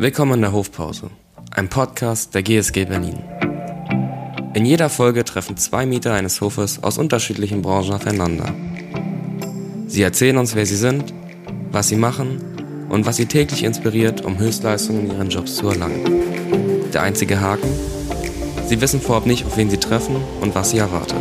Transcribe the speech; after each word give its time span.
Willkommen 0.00 0.34
in 0.34 0.42
der 0.42 0.52
Hofpause, 0.52 1.10
ein 1.50 1.68
Podcast 1.68 2.32
der 2.32 2.44
GSG 2.44 2.84
Berlin. 2.84 3.18
In 4.54 4.64
jeder 4.64 4.90
Folge 4.90 5.24
treffen 5.24 5.56
zwei 5.56 5.86
Mieter 5.86 6.14
eines 6.14 6.40
Hofes 6.40 6.80
aus 6.84 6.98
unterschiedlichen 6.98 7.62
Branchen 7.62 7.94
aufeinander. 7.94 8.54
Sie 9.88 10.02
erzählen 10.02 10.38
uns, 10.38 10.54
wer 10.54 10.66
sie 10.66 10.76
sind, 10.76 11.12
was 11.72 11.88
sie 11.88 11.96
machen 11.96 12.40
und 12.88 13.06
was 13.06 13.16
sie 13.16 13.26
täglich 13.26 13.64
inspiriert, 13.64 14.20
um 14.20 14.38
Höchstleistungen 14.38 15.10
in 15.10 15.16
ihren 15.16 15.30
Jobs 15.30 15.56
zu 15.56 15.68
erlangen. 15.68 16.04
Der 16.94 17.02
einzige 17.02 17.40
Haken? 17.40 17.68
Sie 18.68 18.80
wissen 18.80 19.00
vorab 19.00 19.26
nicht, 19.26 19.46
auf 19.46 19.56
wen 19.56 19.68
sie 19.68 19.78
treffen 19.78 20.14
und 20.40 20.54
was 20.54 20.70
sie 20.70 20.78
erwartet. 20.78 21.18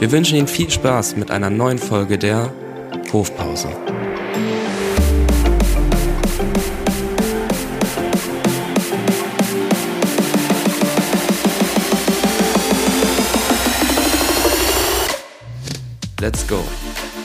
Wir 0.00 0.10
wünschen 0.10 0.38
Ihnen 0.38 0.48
viel 0.48 0.70
Spaß 0.70 1.14
mit 1.14 1.30
einer 1.30 1.50
neuen 1.50 1.78
Folge 1.78 2.18
der 2.18 2.52
Hofpause. 3.12 3.68
Let's 16.22 16.46
go. 16.46 16.62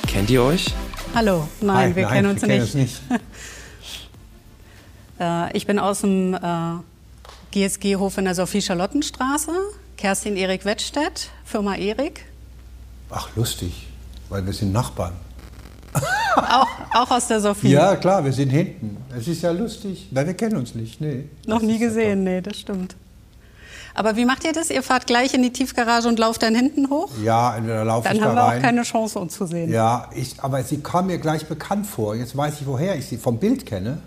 Kennt 0.07 0.27
ihr 0.31 0.41
euch? 0.41 0.73
Hallo, 1.13 1.47
nein, 1.61 1.91
Hi, 1.91 1.95
wir 1.95 2.03
nein, 2.05 2.13
kennen 2.13 2.31
uns 2.31 2.41
wir 2.41 2.47
kennen 2.47 2.69
nicht. 2.73 3.01
Äh, 5.19 5.57
ich 5.57 5.65
bin 5.65 5.79
aus 5.79 6.01
dem 6.01 6.35
äh, 6.35 6.39
GSG-Hof 7.51 8.19
in 8.19 8.25
der 8.25 8.35
Sophie-Charlottenstraße. 8.35 9.51
Kerstin 9.97 10.35
Erik 10.35 10.63
Wettstedt, 10.63 11.29
Firma 11.43 11.75
Erik. 11.75 12.25
Ach, 13.09 13.27
lustig, 13.35 13.87
weil 14.29 14.45
wir 14.45 14.53
sind 14.53 14.73
Nachbarn. 14.73 15.13
Auch, 16.35 16.67
auch 16.93 17.11
aus 17.11 17.27
der 17.27 17.39
Sophie. 17.39 17.69
Ja, 17.69 17.95
klar, 17.95 18.23
wir 18.23 18.33
sind 18.33 18.49
hinten. 18.49 18.97
Es 19.15 19.27
ist 19.27 19.41
ja 19.41 19.49
lustig. 19.49 20.07
Nein, 20.11 20.27
wir 20.27 20.35
kennen 20.35 20.57
uns 20.57 20.75
nicht, 20.75 21.01
nee. 21.01 21.23
Noch 21.47 21.63
nie 21.63 21.79
gesehen, 21.79 22.23
nee, 22.23 22.41
das 22.41 22.59
stimmt. 22.59 22.95
Aber 23.97 24.15
wie 24.15 24.25
macht 24.25 24.43
ihr 24.43 24.53
das? 24.53 24.69
Ihr 24.69 24.83
fahrt 24.83 25.07
gleich 25.07 25.33
in 25.33 25.41
die 25.41 25.51
Tiefgarage 25.51 26.07
und 26.07 26.19
lauft 26.19 26.43
dann 26.43 26.53
hinten 26.53 26.89
hoch? 26.91 27.09
Ja, 27.23 27.55
entweder 27.57 27.83
laufe 27.83 28.07
Dann 28.07 28.17
ich 28.17 28.21
haben 28.23 28.35
da 28.35 28.41
wir 28.41 28.45
auch 28.45 28.49
rein. 28.51 28.61
keine 28.61 28.83
Chance, 28.83 29.17
uns 29.17 29.33
zu 29.33 29.47
sehen. 29.47 29.71
Ja, 29.71 30.07
ich, 30.15 30.35
aber 30.39 30.63
sie 30.63 30.77
kam 30.81 31.07
mir 31.07 31.17
gleich 31.17 31.47
bekannt 31.47 31.87
vor. 31.87 32.13
Jetzt 32.15 32.37
weiß 32.37 32.61
ich, 32.61 32.67
woher 32.67 32.95
ich 32.95 33.07
sie 33.07 33.17
vom 33.17 33.39
Bild 33.39 33.65
kenne. 33.65 33.97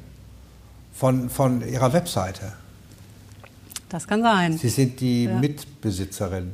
Von, 0.94 1.28
von 1.28 1.66
ihrer 1.68 1.92
Webseite. 1.92 2.52
Das 3.88 4.06
kann 4.06 4.22
sein. 4.22 4.56
Sie 4.58 4.68
sind 4.68 5.00
die 5.00 5.24
Ja. 5.24 5.38
Mitbesitzerin. 5.38 6.52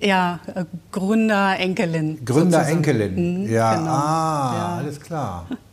Ja, 0.00 0.40
äh, 0.54 0.64
Gründerenkelin. 0.90 2.24
Gründerenkelin. 2.24 3.42
Mhm, 3.44 3.50
ja, 3.52 3.74
genau. 3.74 3.90
ah, 3.90 4.52
Ja. 4.54 4.76
alles 4.78 4.98
klar. 5.00 5.46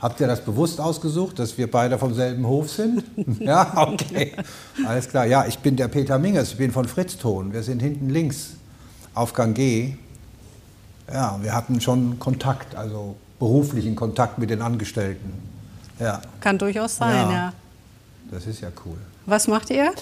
Habt 0.00 0.20
ihr 0.20 0.26
das 0.26 0.40
bewusst 0.44 0.80
ausgesucht, 0.80 1.38
dass 1.38 1.56
wir 1.58 1.70
beide 1.70 1.98
vom 1.98 2.14
selben 2.14 2.46
Hof 2.46 2.70
sind? 2.70 3.04
ja, 3.40 3.72
okay. 3.76 4.32
Alles 4.86 5.08
klar. 5.08 5.26
Ja, 5.26 5.46
ich 5.46 5.58
bin 5.58 5.76
der 5.76 5.88
Peter 5.88 6.18
Mingers, 6.18 6.52
ich 6.52 6.56
bin 6.58 6.72
von 6.72 6.86
Fritzton. 6.86 7.52
Wir 7.52 7.62
sind 7.62 7.80
hinten 7.80 8.08
links 8.10 8.54
auf 9.14 9.32
Gang 9.32 9.54
G. 9.54 9.94
Ja, 11.12 11.38
wir 11.42 11.54
hatten 11.54 11.80
schon 11.80 12.18
Kontakt, 12.18 12.74
also 12.76 13.16
beruflichen 13.38 13.96
Kontakt 13.96 14.38
mit 14.38 14.50
den 14.50 14.62
Angestellten. 14.62 15.32
Ja, 15.98 16.20
Kann 16.40 16.56
durchaus 16.58 16.96
sein, 16.96 17.14
Ja. 17.14 17.32
ja. 17.32 17.52
das 18.30 18.46
ist 18.46 18.60
ja 18.60 18.68
cool. 18.84 18.96
Was 19.26 19.48
macht 19.48 19.70
ihr? 19.70 19.92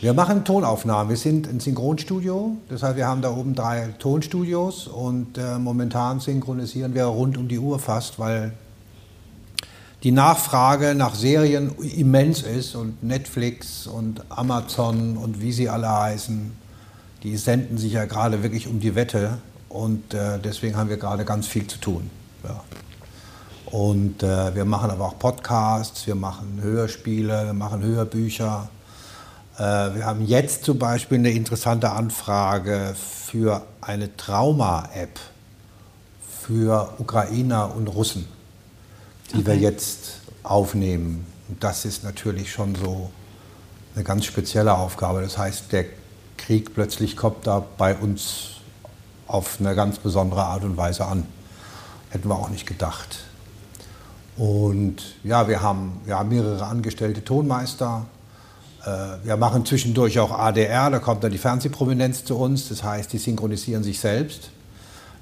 Wir 0.00 0.12
machen 0.12 0.44
Tonaufnahmen. 0.44 1.08
Wir 1.08 1.16
sind 1.16 1.48
ein 1.48 1.58
Synchronstudio. 1.58 2.58
Das 2.68 2.82
heißt, 2.82 2.96
wir 2.96 3.06
haben 3.06 3.22
da 3.22 3.30
oben 3.30 3.54
drei 3.54 3.94
Tonstudios 3.98 4.88
und 4.88 5.38
äh, 5.38 5.58
momentan 5.58 6.20
synchronisieren 6.20 6.94
wir 6.94 7.04
rund 7.04 7.38
um 7.38 7.48
die 7.48 7.58
Uhr 7.58 7.78
fast, 7.78 8.18
weil 8.18 8.52
die 10.02 10.12
Nachfrage 10.12 10.94
nach 10.94 11.14
Serien 11.14 11.72
immens 11.78 12.42
ist 12.42 12.74
und 12.74 13.02
Netflix 13.02 13.86
und 13.86 14.22
Amazon 14.30 15.16
und 15.16 15.40
wie 15.40 15.52
sie 15.52 15.68
alle 15.68 15.90
heißen, 15.90 16.52
die 17.22 17.36
senden 17.36 17.78
sich 17.78 17.94
ja 17.94 18.04
gerade 18.04 18.42
wirklich 18.42 18.68
um 18.68 18.78
die 18.78 18.94
Wette 18.94 19.38
und 19.68 20.14
äh, 20.14 20.38
deswegen 20.38 20.76
haben 20.76 20.90
wir 20.90 20.96
gerade 20.96 21.24
ganz 21.24 21.46
viel 21.46 21.66
zu 21.66 21.78
tun. 21.78 22.10
Ja. 22.44 22.62
Und 23.66 24.22
äh, 24.22 24.54
wir 24.54 24.64
machen 24.64 24.90
aber 24.90 25.06
auch 25.06 25.18
Podcasts, 25.18 26.06
wir 26.06 26.14
machen 26.14 26.60
Hörspiele, 26.62 27.46
wir 27.46 27.52
machen 27.52 27.82
Hörbücher. 27.82 28.68
Äh, 29.58 29.60
wir 29.60 30.06
haben 30.06 30.24
jetzt 30.24 30.64
zum 30.64 30.78
Beispiel 30.78 31.18
eine 31.18 31.32
interessante 31.32 31.90
Anfrage 31.90 32.94
für 32.94 33.62
eine 33.80 34.16
Trauma-App 34.16 35.18
für 36.42 36.94
Ukrainer 36.98 37.74
und 37.74 37.88
Russen, 37.88 38.28
die 39.32 39.46
wir 39.46 39.54
Okay. 39.54 39.62
jetzt 39.62 40.20
aufnehmen. 40.42 41.26
Und 41.48 41.62
das 41.62 41.84
ist 41.84 42.04
natürlich 42.04 42.50
schon 42.50 42.74
so 42.74 43.10
eine 43.94 44.04
ganz 44.04 44.24
spezielle 44.24 44.74
Aufgabe. 44.76 45.22
Das 45.22 45.38
heißt, 45.38 45.72
der 45.72 45.84
Krieg 46.36 46.74
plötzlich 46.74 47.16
kommt 47.16 47.46
da 47.46 47.64
bei 47.78 47.94
uns 47.94 48.56
auf 49.26 49.56
eine 49.58 49.74
ganz 49.74 49.98
besondere 49.98 50.44
Art 50.44 50.64
und 50.64 50.76
Weise 50.76 51.04
an. 51.06 51.26
Hätten 52.10 52.28
wir 52.28 52.36
auch 52.36 52.50
nicht 52.50 52.66
gedacht. 52.66 53.24
Und 54.36 54.96
ja, 55.24 55.48
wir 55.48 55.62
haben, 55.62 56.00
wir 56.04 56.18
haben 56.18 56.28
mehrere 56.28 56.64
angestellte 56.64 57.24
Tonmeister. 57.24 58.04
Äh, 58.84 59.26
Wir 59.26 59.36
machen 59.36 59.64
zwischendurch 59.64 60.18
auch 60.18 60.30
ADR, 60.30 60.90
da 60.90 60.98
kommt 60.98 61.24
dann 61.24 61.32
die 61.32 61.38
Fernsehprominenz 61.38 62.24
zu 62.24 62.36
uns. 62.36 62.68
Das 62.68 62.82
heißt, 62.82 63.12
die 63.12 63.18
synchronisieren 63.18 63.82
sich 63.82 63.98
selbst. 63.98 64.50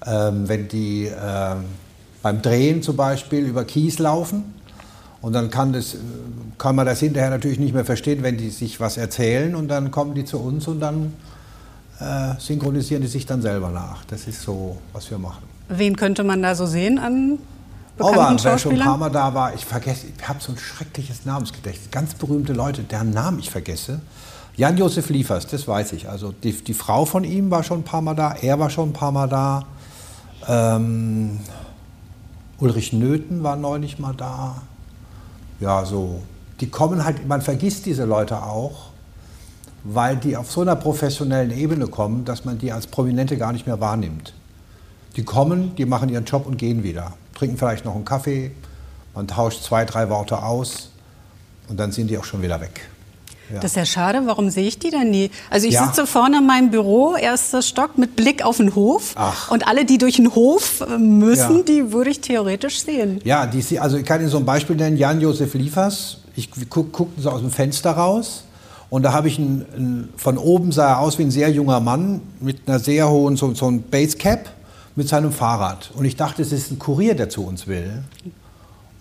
Ähm, 0.05 0.49
wenn 0.49 0.69
die 0.69 1.07
ähm, 1.07 1.65
beim 2.25 2.41
Drehen 2.41 2.83
zum 2.83 2.97
Beispiel 2.97 3.45
über 3.45 3.67
Kies 3.67 3.99
laufen 3.99 4.55
und 5.21 5.35
dann 5.35 5.51
kann, 5.51 5.75
das, 5.75 5.99
kann 6.57 6.75
man 6.75 6.87
das 6.87 7.01
hinterher 7.01 7.29
natürlich 7.29 7.59
nicht 7.59 7.75
mehr 7.75 7.85
verstehen, 7.85 8.23
wenn 8.23 8.39
die 8.39 8.49
sich 8.49 8.81
was 8.81 8.97
erzählen 8.97 9.55
und 9.55 9.69
dann 9.69 9.91
kommen 9.91 10.15
die 10.15 10.25
zu 10.25 10.39
uns 10.39 10.67
und 10.67 10.81
dann 10.81 11.13
äh, 12.01 12.33
synchronisieren 12.39 13.03
die 13.03 13.09
sich 13.09 13.27
dann 13.27 13.43
selber 13.43 13.69
nach. 13.69 14.07
Das 14.07 14.27
ist 14.27 14.41
so, 14.41 14.79
was 14.95 15.11
wir 15.11 15.19
machen. 15.19 15.43
Wen 15.69 15.97
könnte 15.97 16.25
man 16.25 16.41
da 16.41 16.55
so 16.55 16.65
sehen 16.65 16.99
an 16.99 17.39
bekannten 17.99 18.19
Orban, 18.19 18.33
wer 18.33 18.39
schon 18.39 18.49
ein 18.49 18.59
Schauspielern? 18.59 18.89
paar 18.89 18.97
Mal 18.97 19.11
da 19.11 19.35
war, 19.35 19.55
ich 19.55 19.67
vergesse, 19.67 20.07
ich 20.07 20.27
habe 20.27 20.41
so 20.41 20.53
ein 20.53 20.57
schreckliches 20.57 21.27
Namensgedächtnis. 21.27 21.91
Ganz 21.91 22.15
berühmte 22.15 22.55
Leute, 22.55 22.85
deren 22.85 23.11
Namen 23.11 23.39
ich 23.39 23.51
vergesse. 23.51 24.01
Jan-Josef 24.57 25.11
Liefers, 25.11 25.47
das 25.47 25.69
weiß 25.69 25.93
ich. 25.93 26.09
Also 26.09 26.33
die, 26.33 26.53
die 26.53 26.75
Frau 26.75 27.05
von 27.05 27.23
ihm 27.23 27.51
war 27.51 27.63
schon 27.63 27.81
ein 27.81 27.85
paar 27.85 28.01
Mal 28.01 28.15
da, 28.15 28.33
er 28.33 28.59
war 28.59 28.71
schon 28.71 28.89
ein 28.89 28.93
paar 28.95 29.13
Mal 29.13 29.29
da. 29.29 29.67
Ähm, 30.49 31.41
Ulrich 32.65 32.95
Nöthen 32.95 33.43
war 33.43 33.57
neulich 33.57 33.99
mal 33.99 34.15
da. 34.15 34.63
Ja, 35.61 35.85
so. 35.85 36.23
Die 36.61 36.71
kommen 36.71 37.05
halt, 37.05 37.29
man 37.29 37.43
vergisst 37.43 37.85
diese 37.85 38.07
Leute 38.07 38.43
auch, 38.43 38.87
weil 39.83 40.17
die 40.17 40.35
auf 40.35 40.51
so 40.51 40.63
einer 40.63 40.75
professionellen 40.75 41.51
Ebene 41.51 41.89
kommen, 41.89 42.25
dass 42.25 42.47
man 42.47 42.57
die 42.57 42.73
als 42.73 42.87
Prominente 42.87 43.37
gar 43.37 43.53
nicht 43.53 43.67
mehr 43.67 43.81
wahrnimmt. 43.81 44.33
Die 45.17 45.25
kommen, 45.25 45.77
die 45.77 45.85
machen 45.85 46.09
ihren 46.09 46.25
Job 46.25 46.47
und 46.47 46.57
gehen 46.57 46.83
wieder. 46.83 47.13
Trinken 47.35 47.59
vielleicht 47.59 47.85
noch 47.85 47.95
einen 47.95 48.07
Kaffee, 48.07 48.53
man 49.15 49.29
tauscht 49.29 49.63
zwei, 49.63 49.85
drei 49.85 50.09
Worte 50.09 50.43
aus 50.43 50.89
und 51.69 51.79
dann 51.79 51.93
sind 51.93 52.09
die 52.09 52.17
auch 52.17 52.25
schon 52.25 52.41
wieder 52.41 52.63
weg. 52.63 52.89
Ja. 53.55 53.61
Das 53.61 53.73
ist 53.73 53.77
ja 53.77 53.87
schade, 53.87 54.23
warum 54.27 54.51
sehe 54.51 54.67
ich 54.67 54.79
die 54.79 54.91
denn 54.91 55.11
nie? 55.11 55.31
Also 55.51 55.67
ich 55.67 55.75
Ja. 55.75 55.87
sitze 55.87 56.07
vorne 56.07 56.39
in 56.39 56.47
meinem 56.47 56.71
Büro, 56.71 57.15
erster 57.17 57.63
Stock, 57.63 57.97
mit 57.99 58.17
Blick 58.17 58.45
auf 58.45 58.57
den 58.59 58.75
Hof. 58.75 59.13
Ach. 59.17 59.51
Und 59.51 59.67
alle, 59.67 59.85
die 59.85 59.99
durch 59.99 60.17
den 60.17 60.35
Hof 60.35 60.81
äh, 60.81 60.99
müssen, 60.99 61.59
Ja. 61.59 61.63
die 61.63 61.93
würde 61.93 62.11
ich 62.11 62.21
theoretisch 62.21 62.81
sehen. 62.81 63.21
Ja, 63.25 63.47
die, 63.47 63.79
also 63.81 63.97
ich 63.97 64.05
kann 64.05 64.21
Ihnen 64.21 64.31
so 64.31 64.39
ein 64.39 64.45
Beispiel 64.45 64.77
nennen, 64.77 64.97
Jan-Josef 64.97 65.55
Liefers. 65.55 66.19
Ich 66.37 66.51
guck, 66.69 66.93
guckten 66.93 67.23
so 67.23 67.31
aus 67.31 67.41
dem 67.41 67.51
Fenster 67.51 67.93
raus 67.93 68.45
und 68.91 69.03
da 69.05 69.13
habe 69.13 69.29
ich 69.29 69.39
einen, 69.39 69.65
einen, 69.77 70.09
von 70.17 70.37
oben 70.37 70.73
sah 70.73 70.89
er 70.95 70.99
aus 70.99 71.17
wie 71.19 71.23
ein 71.23 71.31
sehr 71.31 71.51
junger 71.51 71.79
Mann 71.81 72.21
mit 72.41 72.67
einer 72.67 72.79
sehr 72.81 73.09
hohen, 73.09 73.37
so, 73.37 73.55
so 73.55 73.69
ein 73.69 73.83
Basecap 73.83 74.51
mit 74.97 75.09
seinem 75.09 75.33
Fahrrad. 75.33 75.91
Und 75.95 76.05
ich 76.05 76.17
dachte, 76.17 76.43
es 76.43 76.53
ist 76.53 76.71
ein 76.73 76.79
Kurier, 76.79 77.15
der 77.15 77.29
zu 77.29 77.45
uns 77.47 77.67
will. 77.67 78.03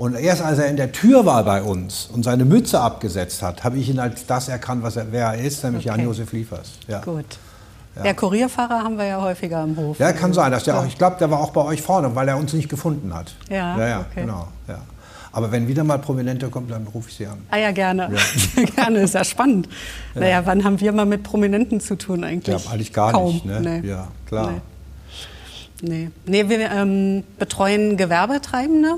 Und 0.04 0.16
erst 0.16 0.42
als 0.42 0.60
er 0.60 0.68
in 0.68 0.76
der 0.76 0.92
Tür 0.92 1.26
war 1.26 1.46
bei 1.46 1.64
uns 1.64 2.10
und 2.12 2.24
seine 2.24 2.44
Mütze 2.44 2.82
abgesetzt 2.82 3.42
hat, 3.42 3.64
habe 3.64 3.78
ich 3.78 3.88
ihn 3.88 4.00
als 4.00 4.26
das 4.26 4.50
erkannt, 4.50 4.84
was 4.84 4.98
er, 4.98 5.14
wer 5.14 5.28
er 5.28 5.40
ist, 5.42 5.64
nämlich 5.64 5.90
Okay. 5.90 5.98
Jan-Josef 5.98 6.34
Liefers. 6.34 6.72
Ja. 6.90 7.00
Gut. 7.00 7.24
Ja. 8.04 8.14
Kurierfahrer 8.14 8.84
haben 8.84 8.98
wir 8.98 9.06
ja 9.06 9.22
häufiger 9.22 9.64
im 9.64 9.78
Hof. 9.78 10.00
Ja, 10.00 10.12
kann 10.12 10.34
sein, 10.34 10.52
dass 10.52 10.66
der 10.66 10.78
auch, 10.78 10.86
ich 10.86 10.98
glaube, 10.98 11.16
der 11.22 11.32
war 11.32 11.40
auch 11.40 11.52
bei 11.52 11.62
euch 11.62 11.82
vorne, 11.82 12.14
weil 12.16 12.28
er 12.28 12.36
uns 12.36 12.52
nicht 12.52 12.68
gefunden 12.68 13.14
hat. 13.14 13.34
Ja, 13.50 13.78
ja, 13.78 13.88
ja 13.88 14.00
okay. 14.02 14.22
genau. 14.24 14.50
Ja. 14.68 14.80
Aber 15.32 15.54
wenn 15.54 15.70
wieder 15.70 15.86
mal 15.86 16.00
Prominente 16.00 16.50
kommt, 16.50 16.70
dann 16.70 16.86
rufe 16.94 17.08
ich 17.08 17.16
sie 17.16 17.28
an. 17.28 17.38
Ah 17.50 17.58
ja, 17.60 17.72
gerne. 17.72 18.10
gerne, 18.76 19.00
ist 19.00 19.14
ja 19.14 19.24
spannend. 19.24 19.70
Naja, 20.16 20.42
wann 20.44 20.66
haben 20.66 20.82
wir 20.82 20.92
mal 20.92 21.06
mit 21.06 21.24
Prominenten 21.24 21.80
zu 21.80 21.96
tun 21.96 22.26
eigentlich? 22.26 22.62
Ja, 22.62 22.72
eigentlich 22.72 22.92
gar 22.92 23.14
Kaum. 23.14 23.36
nicht. 23.36 23.46
Ne? 23.46 23.62
Nee. 23.62 23.88
Ja, 23.88 24.10
klar. 24.26 24.56
Nee. 25.82 26.10
Nee, 26.26 26.50
wir 26.50 26.72
ähm, 26.72 27.24
betreuen 27.40 27.96
Gewerbetreibende 27.96 28.98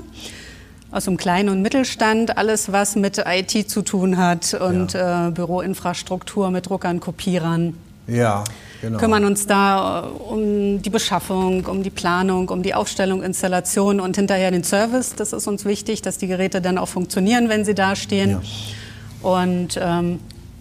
aus 0.90 1.04
dem 1.04 1.16
Kleinen- 1.16 1.48
und 1.48 1.62
Mittelstand, 1.62 2.38
alles 2.38 2.72
was 2.72 2.96
mit 2.96 3.22
IT 3.26 3.68
zu 3.68 3.82
tun 3.82 4.16
hat 4.16 4.54
und 4.54 4.94
äh, 4.94 5.30
Büroinfrastruktur 5.32 6.50
mit 6.50 6.68
Druckern, 6.68 7.00
Kopierern. 7.00 7.74
Ja. 8.08 8.44
genau. 8.80 8.98
kümmern 8.98 9.24
uns 9.24 9.46
da 9.46 10.04
äh, 10.04 10.08
um 10.08 10.80
die 10.80 10.90
Beschaffung, 10.90 11.66
um 11.66 11.82
die 11.82 11.90
Planung, 11.90 12.48
um 12.50 12.62
die 12.62 12.72
Aufstellung, 12.72 13.22
Installation 13.22 14.00
und 14.00 14.16
hinterher 14.16 14.50
den 14.50 14.62
Service. 14.62 15.14
Das 15.16 15.32
ist 15.32 15.46
uns 15.48 15.64
wichtig, 15.64 16.02
dass 16.02 16.18
die 16.18 16.28
Geräte 16.28 16.60
dann 16.60 16.78
auch 16.78 16.88
funktionieren, 16.88 17.48
wenn 17.48 17.64
sie 17.64 17.74
da 17.74 17.96
stehen. 17.96 18.30
Ja. 18.30 19.28
Und 19.28 19.78
ähm, 19.80 20.20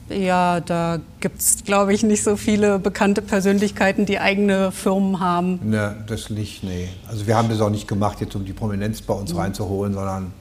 ja, 0.10 0.60
da 0.60 1.00
gibt 1.20 1.42
es, 1.42 1.64
glaube 1.64 1.94
ich, 1.94 2.04
nicht 2.04 2.24
so 2.24 2.36
viele 2.36 2.78
bekannte 2.80 3.22
Persönlichkeiten, 3.22 4.06
die 4.06 4.20
eigene 4.20 4.72
Firmen 4.72 5.20
haben. 5.20 5.60
Ne, 5.64 5.96
das 6.08 6.30
nicht, 6.30 6.64
nee. 6.64 6.90
Also 7.08 7.26
wir 7.28 7.36
haben 7.36 7.50
das 7.50 7.60
auch 7.62 7.70
nicht 7.72 7.88
gemacht, 7.88 8.22
jetzt 8.22 8.36
um 8.36 8.46
die 8.46 8.54
Prominenz 8.54 9.02
bei 9.02 9.14
Mhm. 9.16 9.20
uns 9.22 9.36
reinzuholen, 9.36 9.94
sondern 9.94 10.32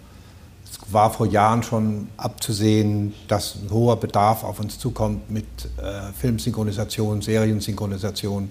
es 0.70 0.93
war 0.93 1.11
vor 1.11 1.26
Jahren 1.26 1.62
schon 1.62 2.08
abzusehen, 2.16 3.14
dass 3.28 3.55
ein 3.56 3.70
hoher 3.70 3.96
Bedarf 3.99 4.44
auf 4.44 4.61
uns 4.61 4.78
zukommt 4.78 5.31
mit 5.31 5.46
äh, 5.78 6.12
Filmsynchronisation, 6.19 7.22
Seriensynchronisation. 7.22 8.50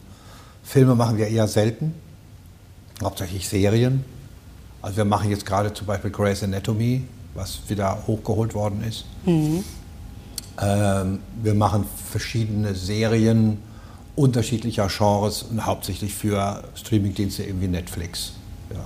Filme 0.63 0.95
machen 0.95 1.17
wir 1.17 1.27
eher 1.27 1.47
selten, 1.47 1.93
hauptsächlich 3.03 3.47
Serien. 3.47 4.03
Also 4.81 4.97
wir 4.97 5.05
machen 5.05 5.29
jetzt 5.29 5.45
gerade 5.45 5.73
zum 5.73 5.85
Beispiel 5.87 6.09
Grey's 6.11 6.41
Anatomy, 6.43 7.03
was 7.35 7.59
wieder 7.67 7.99
hochgeholt 8.07 8.53
worden 8.55 8.83
ist. 8.87 9.05
Ähm, 10.61 11.19
wir 11.41 11.53
machen 11.55 11.85
verschiedene 12.11 12.75
Serien 12.75 13.57
unterschiedlicher 14.15 14.87
Genres 14.95 15.43
und 15.43 15.65
hauptsächlich 15.65 16.13
für 16.13 16.63
Streamingdienste 16.75 17.43
wie 17.59 17.67
Netflix. 17.67 18.33
Ja. 18.71 18.77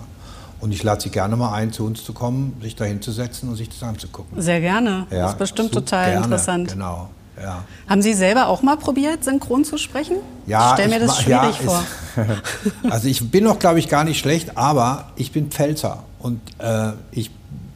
Und 0.62 0.72
ich 0.72 0.81
lade 0.84 1.02
Sie 1.02 1.10
gerne 1.10 1.36
mal 1.36 1.54
ein, 1.54 1.72
zu 1.74 1.86
uns 1.86 2.04
zu 2.04 2.14
kommen, 2.14 2.58
sich 2.62 2.75
da 2.75 2.86
hinzusetzen 2.86 3.50
und 3.50 3.56
sich 3.58 3.69
das 3.69 3.84
anzugucken. 3.84 4.42
Sehr 4.42 4.62
gerne. 4.62 5.06
Ja, 5.12 5.24
das 5.24 5.31
ist 5.34 5.38
bestimmt 5.40 5.72
total 5.74 6.12
gerne, 6.12 6.25
interessant. 6.25 6.69
Genau. 6.72 7.10
Ja. 7.42 7.64
Haben 7.88 8.02
Sie 8.02 8.14
selber 8.14 8.48
auch 8.48 8.64
mal 8.64 8.78
probiert, 8.78 9.24
synchron 9.24 9.64
zu 9.64 9.78
sprechen? 9.78 10.16
Ja, 10.48 10.69
ich 10.69 10.74
stelle 10.74 11.00
mir 11.00 11.06
das 11.06 11.22
schwierig 11.22 11.60
ja, 11.64 11.66
vor. 11.66 11.84
es- 12.16 12.92
also 12.92 13.08
ich 13.08 13.30
bin 13.30 13.44
noch, 13.44 13.60
glaube 13.60 13.78
ich, 13.80 13.90
gar 13.90 14.04
nicht 14.06 14.18
schlecht, 14.19 14.58
aber 14.58 15.10
ich 15.18 15.31
bin 15.31 15.52
Pfälzer 15.52 16.04
und 16.19 16.40
äh, 16.58 16.94
ich, 17.12 17.30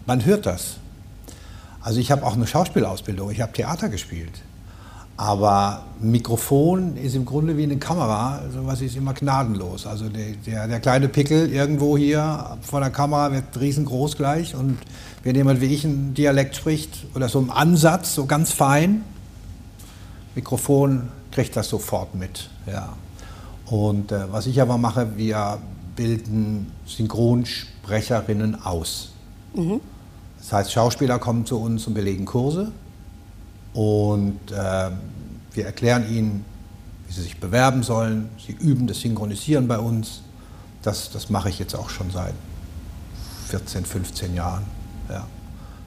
man 0.07 0.25
hört 0.25 0.47
das. 0.47 0.77
Also 1.81 1.99
ich 1.99 2.11
habe 2.11 2.25
auch 2.25 2.33
eine 2.33 2.47
Schauspielausbildung, 2.47 3.31
ich 3.31 3.41
habe 3.41 3.53
Theater 3.53 3.89
gespielt. 3.89 4.41
Aber 5.17 5.85
Mikrofon 5.99 6.97
ist 6.97 7.15
im 7.15 7.25
Grunde 7.25 7.55
wie 7.57 7.63
eine 7.63 7.77
Kamera, 7.77 8.41
sowas 8.51 8.81
ist 8.81 8.95
immer 8.95 9.13
gnadenlos. 9.13 9.85
Also 9.85 10.09
der, 10.09 10.31
der, 10.45 10.67
der 10.67 10.79
kleine 10.79 11.09
Pickel 11.09 11.51
irgendwo 11.51 11.97
hier 11.97 12.57
vor 12.61 12.79
der 12.79 12.89
Kamera 12.89 13.31
wird 13.31 13.59
riesengroß 13.59 14.17
gleich 14.17 14.55
und 14.55 14.77
wenn 15.23 15.35
jemand 15.35 15.61
wie 15.61 15.65
ich 15.65 15.85
einen 15.85 16.13
Dialekt 16.13 16.55
spricht 16.55 17.05
oder 17.13 17.29
so 17.29 17.39
im 17.39 17.51
Ansatz, 17.51 18.15
so 18.15 18.25
ganz 18.25 18.51
fein, 18.51 19.03
Mikrofon 20.33 21.09
kriegt 21.31 21.55
das 21.55 21.69
sofort 21.69 22.15
mit. 22.15 22.49
Ja. 22.65 22.93
Und 23.67 24.11
äh, 24.11 24.31
was 24.31 24.47
ich 24.47 24.61
aber 24.61 24.77
mache, 24.77 25.17
wir 25.17 25.59
bilden 25.95 26.71
Synchronsprecherinnen 26.85 28.63
aus. 28.63 29.11
Das 30.41 30.53
heißt, 30.53 30.71
Schauspieler 30.71 31.19
kommen 31.19 31.45
zu 31.45 31.59
uns 31.59 31.87
und 31.87 31.93
belegen 31.93 32.25
Kurse 32.25 32.71
und 33.73 34.39
äh, 34.51 34.89
wir 35.53 35.65
erklären 35.65 36.11
ihnen, 36.11 36.45
wie 37.07 37.13
sie 37.13 37.21
sich 37.21 37.39
bewerben 37.39 37.83
sollen. 37.83 38.29
Sie 38.45 38.53
üben 38.53 38.87
das 38.87 39.01
Synchronisieren 39.01 39.67
bei 39.67 39.77
uns. 39.77 40.21
Das, 40.81 41.11
das 41.11 41.29
mache 41.29 41.49
ich 41.49 41.59
jetzt 41.59 41.75
auch 41.75 41.89
schon 41.89 42.09
seit 42.11 42.33
14, 43.49 43.85
15 43.85 44.33
Jahren. 44.33 44.63
Ja. 45.09 45.27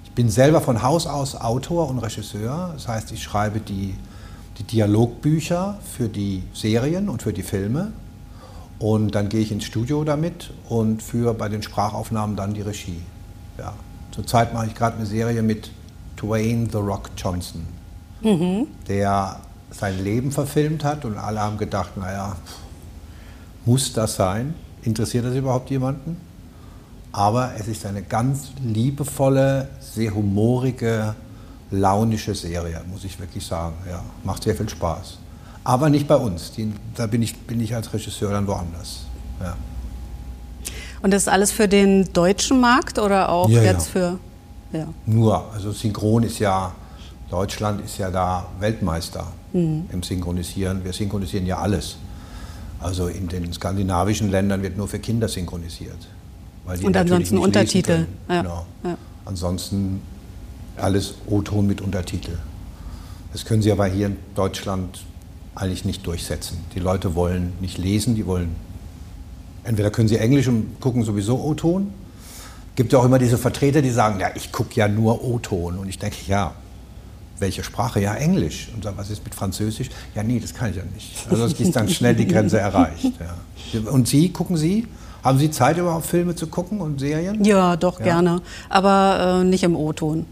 Ich 0.04 0.12
bin 0.12 0.30
selber 0.30 0.60
von 0.60 0.82
Haus 0.82 1.06
aus 1.06 1.34
Autor 1.34 1.88
und 1.88 1.98
Regisseur. 1.98 2.70
Das 2.74 2.86
heißt, 2.86 3.10
ich 3.12 3.22
schreibe 3.22 3.60
die, 3.60 3.94
die 4.58 4.62
Dialogbücher 4.62 5.78
für 5.96 6.08
die 6.08 6.44
Serien 6.52 7.08
und 7.08 7.22
für 7.22 7.32
die 7.32 7.42
Filme. 7.42 7.92
Und 8.78 9.14
dann 9.14 9.28
gehe 9.28 9.40
ich 9.40 9.50
ins 9.50 9.64
Studio 9.64 10.04
damit 10.04 10.52
und 10.68 11.02
führe 11.02 11.34
bei 11.34 11.48
den 11.48 11.62
Sprachaufnahmen 11.62 12.36
dann 12.36 12.54
die 12.54 12.62
Regie. 12.62 13.00
Ja. 13.58 13.74
Zurzeit 14.14 14.54
mache 14.54 14.66
ich 14.66 14.74
gerade 14.76 14.96
eine 14.96 15.06
Serie 15.06 15.42
mit 15.42 15.70
Dwayne 16.16 16.68
The 16.70 16.78
Rock 16.78 17.10
Johnson, 17.16 17.66
der 18.86 19.40
sein 19.72 20.04
Leben 20.04 20.30
verfilmt 20.30 20.84
hat 20.84 21.04
und 21.04 21.18
alle 21.18 21.40
haben 21.40 21.58
gedacht, 21.58 21.96
naja, 21.96 22.36
muss 23.64 23.92
das 23.92 24.14
sein? 24.14 24.54
Interessiert 24.82 25.24
das 25.24 25.34
überhaupt 25.34 25.68
jemanden? 25.70 26.16
Aber 27.10 27.54
es 27.58 27.66
ist 27.66 27.86
eine 27.86 28.02
ganz 28.02 28.52
liebevolle, 28.62 29.68
sehr 29.80 30.14
humorige, 30.14 31.16
launische 31.72 32.36
Serie, 32.36 32.82
muss 32.88 33.02
ich 33.02 33.18
wirklich 33.18 33.44
sagen. 33.44 33.74
Ja, 33.88 34.00
macht 34.22 34.44
sehr 34.44 34.54
viel 34.54 34.68
Spaß. 34.68 35.18
Aber 35.64 35.90
nicht 35.90 36.06
bei 36.06 36.16
uns. 36.16 36.52
Die, 36.52 36.72
da 36.94 37.08
bin 37.08 37.22
ich, 37.22 37.36
bin 37.46 37.60
ich 37.60 37.74
als 37.74 37.92
Regisseur 37.92 38.30
dann 38.30 38.46
woanders. 38.46 39.06
Ja. 39.40 39.56
Und 41.04 41.10
das 41.10 41.24
ist 41.24 41.28
alles 41.28 41.52
für 41.52 41.68
den 41.68 42.10
deutschen 42.14 42.60
Markt 42.60 42.98
oder 42.98 43.28
auch 43.28 43.50
Ja, 43.50 43.62
jetzt 43.62 43.88
ja. 43.88 43.92
für. 43.92 44.18
Ja. 44.72 44.86
Nur, 45.04 45.52
also 45.52 45.70
Synchron 45.70 46.22
ist 46.22 46.38
ja, 46.38 46.72
Deutschland 47.28 47.84
ist 47.84 47.98
ja 47.98 48.10
da 48.10 48.46
Weltmeister 48.58 49.26
im 49.52 50.02
Synchronisieren. 50.02 50.82
Wir 50.82 50.94
synchronisieren 50.94 51.44
ja 51.44 51.58
alles. 51.58 51.96
Also 52.80 53.08
in 53.08 53.28
den 53.28 53.52
skandinavischen 53.52 54.30
Ländern 54.30 54.62
wird 54.62 54.78
nur 54.78 54.88
für 54.88 54.98
Kinder 54.98 55.28
synchronisiert. 55.28 55.98
Weil 56.64 56.78
die 56.78 56.86
Und 56.86 56.92
natürlich 56.92 57.12
ansonsten 57.12 57.38
Untertitel. 57.38 58.06
Ja. 58.26 58.40
Genau. 58.40 58.66
Ja. 58.82 58.96
Ansonsten 59.26 60.00
alles 60.78 61.16
O-Ton 61.26 61.66
mit 61.66 61.82
Untertitel. 61.82 62.38
Das 63.34 63.44
können 63.44 63.60
Sie 63.60 63.70
aber 63.70 63.86
hier 63.88 64.06
in 64.06 64.16
Deutschland 64.34 65.04
eigentlich 65.54 65.84
nicht 65.84 66.06
durchsetzen. 66.06 66.64
Die 66.74 66.80
Leute 66.80 67.14
wollen 67.14 67.52
nicht 67.60 67.76
lesen, 67.76 68.14
die 68.14 68.24
wollen. 68.24 68.56
Entweder 69.64 69.90
können 69.90 70.08
sie 70.08 70.18
Englisch 70.18 70.46
und 70.48 70.80
gucken 70.80 71.02
sowieso 71.04 71.42
O-Ton. 71.42 71.88
Gibt 72.76 72.92
ja 72.92 72.98
auch 72.98 73.04
immer 73.04 73.18
diese 73.18 73.38
Vertreter, 73.38 73.82
die 73.82 73.90
sagen, 73.90 74.20
ja, 74.20 74.28
ich 74.34 74.52
gucke 74.52 74.74
ja 74.74 74.88
nur 74.88 75.24
O-Ton. 75.24 75.78
Und 75.78 75.88
ich 75.88 75.98
denke, 75.98 76.16
ja, 76.26 76.52
welche 77.38 77.64
Sprache? 77.64 78.00
Ja, 78.00 78.14
Englisch. 78.14 78.68
Und 78.74 78.84
dann, 78.84 78.96
was 78.96 79.10
ist 79.10 79.24
mit 79.24 79.34
Französisch? 79.34 79.90
Ja, 80.14 80.22
nee, 80.22 80.38
das 80.40 80.54
kann 80.54 80.70
ich 80.70 80.76
ja 80.76 80.82
nicht. 80.94 81.26
Also 81.30 81.44
es 81.44 81.58
ist 81.58 81.74
dann 81.76 81.88
schnell 81.88 82.14
die 82.14 82.26
Grenze 82.26 82.58
erreicht. 82.58 83.12
Ja. 83.20 83.80
Und 83.90 84.06
Sie, 84.08 84.28
gucken 84.30 84.56
Sie? 84.56 84.86
Haben 85.22 85.38
Sie 85.38 85.50
Zeit, 85.50 85.78
überhaupt 85.78 86.06
Filme 86.06 86.34
zu 86.36 86.46
gucken 86.48 86.80
und 86.80 87.00
Serien? 87.00 87.42
ja, 87.44 87.76
doch, 87.76 87.98
Ja. 87.98 88.04
gerne. 88.04 88.42
Aber 88.68 89.40
äh, 89.40 89.44
nicht 89.44 89.62
im 89.64 89.74
O-Ton. 89.74 90.26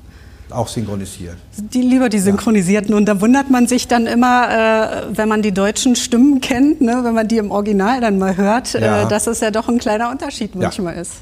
Auch 0.53 0.69
synchronisiert. 0.69 1.37
Die, 1.57 1.83
lieber 1.83 2.09
die 2.09 2.19
synchronisierten. 2.19 2.95
Und 2.95 3.07
da 3.07 3.21
wundert 3.21 3.51
man 3.51 3.67
sich 3.67 3.89
dann 3.89 4.07
immer, 4.07 4.49
äh, 4.49 5.17
wenn 5.17 5.29
man 5.29 5.43
die 5.43 5.53
deutschen 5.53 5.97
Stimmen 5.97 6.41
kennt, 6.41 6.81
ne, 6.81 7.01
wenn 7.03 7.15
man 7.15 7.29
die 7.29 7.39
im 7.39 7.51
Original 7.51 8.01
dann 8.01 8.19
mal 8.19 8.37
hört, 8.37 8.75
Ja. 8.75 9.03
äh, 9.03 9.09
dass 9.09 9.27
es 9.27 9.41
ja 9.41 9.51
doch 9.51 9.69
ein 9.69 9.79
kleiner 9.79 10.11
Unterschied 10.11 10.55
manchmal 10.55 10.97
ist. 10.97 11.13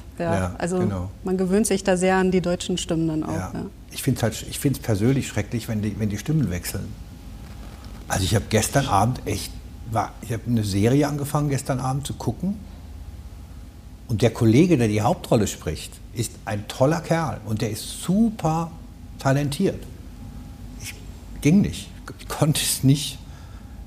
Also 0.58 0.78
genau. 0.78 1.10
man 1.24 1.38
gewöhnt 1.38 1.66
sich 1.66 1.82
da 1.82 1.96
sehr 1.96 2.16
an 2.16 2.30
die 2.30 2.42
deutschen 2.42 2.76
Stimmen 2.76 3.08
dann 3.08 3.24
auch. 3.24 3.52
Ich 3.90 4.02
finde 4.02 4.18
es 4.18 4.22
halt, 4.22 4.46
ich 4.48 4.58
find's 4.58 4.78
persönlich 4.78 5.26
schrecklich, 5.28 5.66
wenn 5.68 5.80
die, 5.82 5.98
wenn 5.98 6.10
die 6.10 6.18
Stimmen 6.18 6.50
wechseln. 6.50 6.92
Also 8.06 8.24
ich 8.24 8.34
habe 8.34 8.44
gestern 8.50 8.86
Abend 8.86 9.20
echt, 9.24 9.50
war, 9.90 10.12
ich 10.22 10.32
habe 10.32 10.42
eine 10.46 10.64
Serie 10.64 11.08
angefangen 11.08 11.48
gestern 11.48 11.80
Abend 11.80 12.06
zu 12.06 12.14
gucken 12.14 12.56
und 14.08 14.22
der 14.22 14.30
Kollege, 14.30 14.76
der 14.76 14.88
die 14.88 15.00
Hauptrolle 15.00 15.46
spricht, 15.46 15.92
ist 16.14 16.32
ein 16.44 16.66
toller 16.68 17.00
Kerl 17.00 17.40
und 17.46 17.62
der 17.62 17.70
ist 17.70 18.02
super 18.02 18.72
talentiert. 19.20 19.80
Ich 20.82 20.94
ging 21.40 21.60
nicht, 21.60 21.88
ich 22.18 22.28
konnte 22.28 22.60
es 22.60 22.82
nicht. 22.82 23.18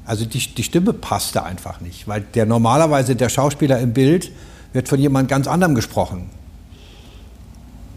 Also 0.06 0.26
die, 0.26 0.40
die 0.40 0.64
Stimme 0.64 0.92
passte 0.94 1.44
einfach 1.44 1.80
nicht, 1.82 2.08
weil 2.08 2.22
der 2.22 2.46
normalerweise 2.46 3.16
der 3.16 3.30
Schauspieler 3.30 3.80
im 3.80 3.94
Bild 3.94 4.32
wird 4.74 4.88
von 4.90 5.00
jemand 5.00 5.30
ganz 5.30 5.48
anderem 5.48 5.76
gesprochen. 5.76 6.30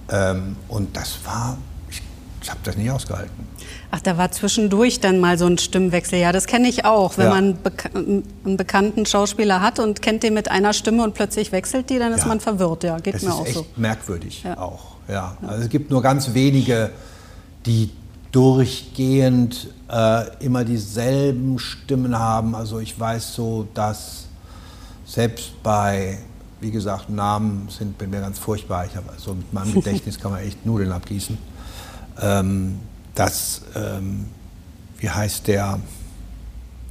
Ähm, 0.09 0.57
und 0.69 0.97
das 0.97 1.19
war, 1.25 1.59
ich, 1.91 2.01
ich 2.43 2.49
habe 2.51 2.61
das 2.63 2.77
nicht 2.77 2.91
ausgehalten. 2.91 3.47
Ach, 3.91 4.01
da 4.01 4.17
war 4.19 4.31
zwischendurch 4.31 5.01
dann 5.01 5.19
mal 5.19 5.37
so 5.39 5.47
ein 5.47 5.59
Stimmwechsel. 5.59 6.19
Ja, 6.21 6.31
das 6.33 6.47
kenne 6.47 6.69
ich 6.69 6.85
auch. 6.85 7.19
Wenn 7.19 7.27
Ja. 7.27 7.31
man 7.35 7.57
beka 7.57 7.89
einen 7.95 8.57
bekannten 8.57 9.05
Schauspieler 9.07 9.61
hat 9.61 9.79
und 9.81 10.01
kennt 10.03 10.23
den 10.23 10.35
mit 10.35 10.49
einer 10.51 10.73
Stimme 10.73 11.03
und 11.03 11.15
plötzlich 11.15 11.51
wechselt 11.51 11.91
die, 11.91 11.99
dann 11.99 12.13
ist 12.13 12.21
Ja. 12.23 12.27
man 12.29 12.39
verwirrt. 12.41 12.85
Ja, 12.85 12.99
geht 12.99 13.15
Das 13.15 13.23
mir 13.23 13.31
ist 13.31 13.35
auch 13.35 13.47
echt 13.47 13.55
so. 13.55 13.67
merkwürdig 13.77 14.43
Ja. 14.45 14.59
auch. 14.59 14.97
Ja. 15.09 15.37
Also 15.47 15.63
es 15.65 15.69
gibt 15.71 15.91
nur 15.91 16.03
ganz 16.03 16.35
wenige, 16.35 16.91
die 17.67 17.91
durchgehend 18.33 19.69
äh, 19.91 20.45
immer 20.45 20.65
dieselben 20.65 21.59
Stimmen 21.59 22.19
haben. 22.19 22.55
Also 22.55 22.81
ich 22.81 22.99
weiß 22.99 23.35
so, 23.35 23.67
dass 23.75 24.27
selbst 25.05 25.63
bei, 25.63 26.19
wie 26.61 26.71
gesagt, 26.71 27.09
Namen 27.09 27.69
sind 27.69 27.97
bei 27.99 28.07
mir 28.07 28.21
ganz 28.21 28.39
furchtbar. 28.39 28.87
Ich 28.87 28.97
habe 28.97 29.11
also 29.11 29.35
mit 29.35 29.53
meinem 29.53 29.75
Gedächtnis 29.75 30.19
kann 30.19 30.33
man 30.33 30.41
echt 30.41 30.65
Nudeln 30.67 30.93
abgießen. 30.93 31.39
Ähm, 32.21 32.79
dass, 33.15 33.63
ähm, 33.75 34.27
wie 34.99 35.09
heißt 35.09 35.47
der? 35.47 35.81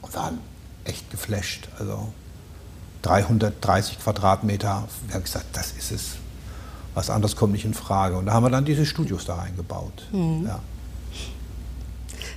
und 0.01 0.13
waren 0.15 0.37
echt 0.85 1.09
geflasht. 1.09 1.69
Also 1.79 2.09
330 3.01 3.99
Quadratmeter. 3.99 4.83
Wir 5.07 5.15
haben 5.15 5.23
gesagt, 5.23 5.45
das 5.53 5.71
ist 5.71 5.91
es. 5.91 6.03
Was 6.93 7.09
anderes 7.09 7.35
kommt 7.35 7.53
nicht 7.53 7.65
in 7.65 7.73
Frage. 7.73 8.17
Und 8.17 8.25
da 8.27 8.33
haben 8.33 8.43
wir 8.43 8.49
dann 8.49 8.65
diese 8.65 8.85
Studios 8.85 9.25
da 9.25 9.35
reingebaut. 9.35 10.07
Ja. 10.45 10.59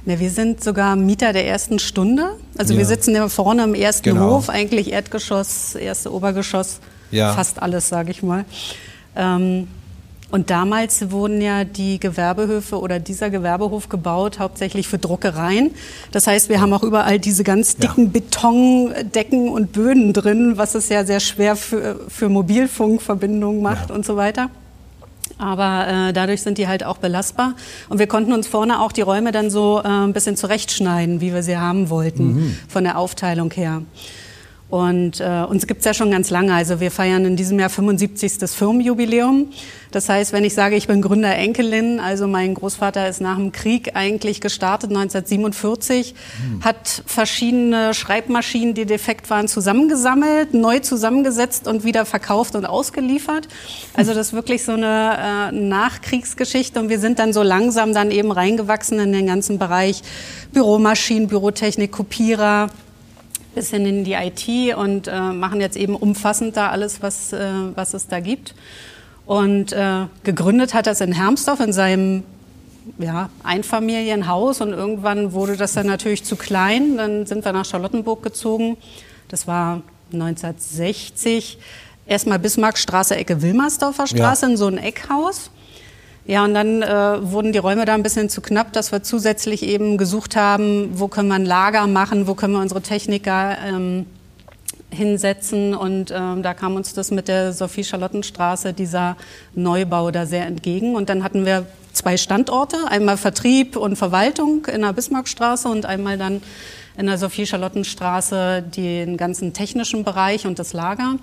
Ne, 0.06 0.20
wir 0.20 0.30
sind 0.30 0.62
sogar 0.62 0.96
Mieter 0.96 1.32
der 1.32 1.46
ersten 1.46 1.78
Stunde. 1.78 2.37
Also 2.58 2.75
wir 2.75 2.80
Ja. 2.82 2.87
sitzen 2.87 3.14
ja 3.14 3.28
vorne 3.28 3.64
im 3.64 3.75
ersten 3.75 4.11
Genau. 4.11 4.32
Hof, 4.37 4.50
eigentlich 4.50 4.92
Erdgeschoss, 4.92 5.75
erste 5.76 6.12
Obergeschoss, 6.12 6.80
Ja. 7.11 7.32
fast 7.32 7.62
alles, 7.62 7.88
sage 7.88 8.11
ich 8.11 8.23
mal. 8.23 8.44
Ähm, 9.16 9.66
und 10.30 10.50
damals 10.50 11.11
wurden 11.11 11.40
ja 11.40 11.64
die 11.64 12.00
Gewerbehöfe 12.00 12.78
oder 12.80 12.99
dieser 12.99 13.30
Gewerbehof 13.30 13.88
gebaut, 13.88 14.38
hauptsächlich 14.40 14.88
für 14.88 14.99
Druckereien. 14.99 15.70
Das 16.12 16.26
heißt, 16.26 16.49
wir 16.50 16.61
haben 16.61 16.73
auch 16.75 16.82
überall 16.82 17.18
diese 17.18 17.44
ganz 17.44 17.76
Ja. 17.80 17.87
dicken 17.88 18.11
Betondecken 18.12 19.49
und 19.49 19.73
Böden 19.73 20.12
drin, 20.12 20.54
was 20.56 20.75
es 20.75 20.88
ja 20.90 21.04
sehr 21.06 21.20
schwer 21.20 21.56
für, 21.56 22.00
für 22.08 22.28
Mobilfunkverbindungen 22.28 23.62
macht 23.62 23.88
Ja. 23.88 23.94
und 23.94 24.04
so 24.04 24.16
weiter. 24.16 24.50
Aber 25.38 25.86
äh, 25.88 26.12
dadurch 26.12 26.42
sind 26.42 26.58
die 26.58 26.68
halt 26.68 26.84
auch 26.84 26.98
belastbar. 26.98 27.54
Und 27.88 27.98
wir 27.98 28.06
konnten 28.06 28.32
uns 28.32 28.46
vorne 28.46 28.80
auch 28.80 28.92
die 28.92 29.00
Räume 29.00 29.32
dann 29.32 29.50
so 29.50 29.80
äh, 29.82 29.88
ein 29.88 30.12
bisschen 30.12 30.36
zurechtschneiden, 30.36 31.20
wie 31.20 31.32
wir 31.32 31.42
sie 31.42 31.56
haben 31.56 31.90
wollten, 31.90 32.56
von 32.68 32.84
der 32.84 32.98
Aufteilung 32.98 33.50
her. 33.52 33.82
Und 34.71 35.21
äh, 35.21 35.44
uns 35.49 35.66
gibt's 35.66 35.85
ja 35.85 35.94
schon 35.94 36.11
ganz 36.11 36.30
lange. 36.30 36.54
Also 36.54 36.80
wir 36.80 36.90
feiern 36.90 37.25
in 37.25 37.37
diesem 37.37 37.61
Jahr 37.61 37.68
75. 37.68 38.50
Firmenjubiläum. 38.50 39.50
Das 39.92 40.09
heißt, 40.09 40.33
wenn 40.33 40.42
ich 40.42 40.54
sage, 40.54 40.75
ich 40.75 40.88
bin 40.88 41.02
Gründerenkelin, 41.02 42.00
also 42.00 42.26
mein 42.26 42.54
Großvater 42.54 43.09
ist 43.09 43.21
nach 43.21 43.37
dem 43.37 43.52
Krieg 43.52 43.94
eigentlich 43.94 44.40
gestartet, 44.40 44.90
1947, 44.90 46.16
hat 46.62 47.04
verschiedene 47.06 47.94
Schreibmaschinen, 47.94 48.75
die 48.75 48.87
defekt 48.87 49.30
waren, 49.30 49.47
zusammengesammelt, 49.47 50.54
neu 50.54 50.80
zusammengesetzt 50.80 51.68
und 51.68 51.85
wieder 51.85 52.06
verkauft 52.06 52.56
und 52.56 52.66
ausgeliefert. 52.66 53.47
Also 53.92 54.14
das 54.14 54.28
ist 54.28 54.33
wirklich 54.33 54.64
so 54.64 54.73
eine 54.73 55.52
äh, 55.52 55.54
Nachkriegsgeschichte. 55.54 56.80
Und 56.80 56.88
wir 56.88 56.99
sind 56.99 57.21
dann 57.21 57.33
so 57.33 57.44
langsam 57.44 57.94
dann 57.94 58.11
eben 58.11 58.33
reingewachsen 58.33 58.99
in 58.99 59.12
den 59.12 59.26
ganzen 59.26 59.61
Bereich 59.61 60.02
Büromaschinen, 60.52 61.28
Bürotechnik, 61.28 61.92
Kopierer, 61.92 62.71
bisschen 63.54 63.87
in 63.87 64.04
die 64.04 64.14
IT 64.14 64.76
und 64.76 65.08
äh, 65.08 65.32
machen 65.32 65.61
jetzt 65.61 65.76
eben 65.76 65.96
umfassend 65.96 66.56
da 66.56 66.70
alles, 66.70 67.02
was, 67.02 67.32
äh, 67.32 67.49
was 67.75 67.94
es 67.94 68.08
da 68.08 68.20
gibt. 68.20 68.54
Und 69.26 69.73
äh, 69.73 70.06
gegründet 70.23 70.75
hat 70.75 70.87
das 70.87 71.00
in 71.00 71.12
Hermsdorf 71.12 71.61
in 71.61 71.73
seinem 71.73 72.25
ja, 72.99 73.30
Einfamilienhaus 73.42 74.61
und 74.61 74.73
irgendwann 74.73 75.32
wurde 75.32 75.56
das 75.56 75.73
dann 75.73 75.87
natürlich 75.87 76.25
zu 76.25 76.37
klein. 76.37 76.96
Dann 76.99 77.25
sind 77.26 77.44
wir 77.44 77.52
nach 77.52 77.64
Charlottenburg 77.64 78.23
gezogen. 78.23 78.76
Das 79.28 79.46
war 79.46 79.80
1960. 80.12 81.58
Erstmal 82.06 82.38
Bismarckstraße, 82.38 83.16
Ecke 83.16 83.40
Wilmersdorfer 83.40 84.06
Straße 84.06 84.44
Ja. 84.46 84.52
in 84.52 84.56
so 84.58 84.66
ein 84.66 84.76
Eckhaus. 84.76 85.50
Ja, 86.26 86.45
und 86.45 86.54
dann 86.54 86.81
äh, 86.81 87.31
wurden 87.31 87.52
die 87.52 87.59
Räume 87.59 87.85
da 87.85 87.95
ein 87.95 88.02
bisschen 88.02 88.31
zu 88.31 88.40
knapp, 88.40 88.73
dass 88.73 88.93
wir 88.93 89.02
zusätzlich 89.02 89.62
eben 89.62 89.99
gesucht 89.99 90.37
haben, 90.37 90.90
wo 90.95 91.09
können 91.09 91.28
wir 91.28 91.35
ein 91.35 91.45
Lager 91.45 91.87
machen, 91.87 92.26
wo 92.26 92.35
können 92.35 92.54
wir 92.54 92.61
unsere 92.61 92.81
Techniker 92.81 93.59
ähm, 93.62 94.07
hinsetzen. 94.90 95.75
Und 95.75 96.11
ähm, 96.11 96.43
da 96.43 96.54
kam 96.54 96.76
uns 96.76 96.95
das 96.95 97.11
mit 97.11 97.28
der 97.28 97.52
Sophie-Charlottenstraße, 97.52 98.73
dieser 98.73 99.16
Neubau 99.54 100.11
da 100.11 100.25
sehr 100.25 100.47
entgegen. 100.47 100.95
Und 100.95 101.11
dann 101.11 101.25
hatten 101.25 101.45
wir 101.45 101.66
zwei 101.93 102.16
Standorte, 102.16 102.76
einmal 102.88 103.19
Vertrieb 103.19 103.76
und 103.76 103.97
Verwaltung 103.97 104.64
in 104.66 104.81
der 104.81 104.95
Bismarckstraße 104.95 105.69
und 105.69 105.85
einmal 105.85 106.16
dann 106.16 106.43
in 106.97 107.07
der 107.07 107.19
Sophie-Charlottenstraße 107.19 108.62
den 108.62 109.19
ganzen 109.19 109.52
technischen 109.52 110.04
Bereich 110.04 110.47
und 110.47 110.59
das 110.59 110.73
Lager. 110.73 111.16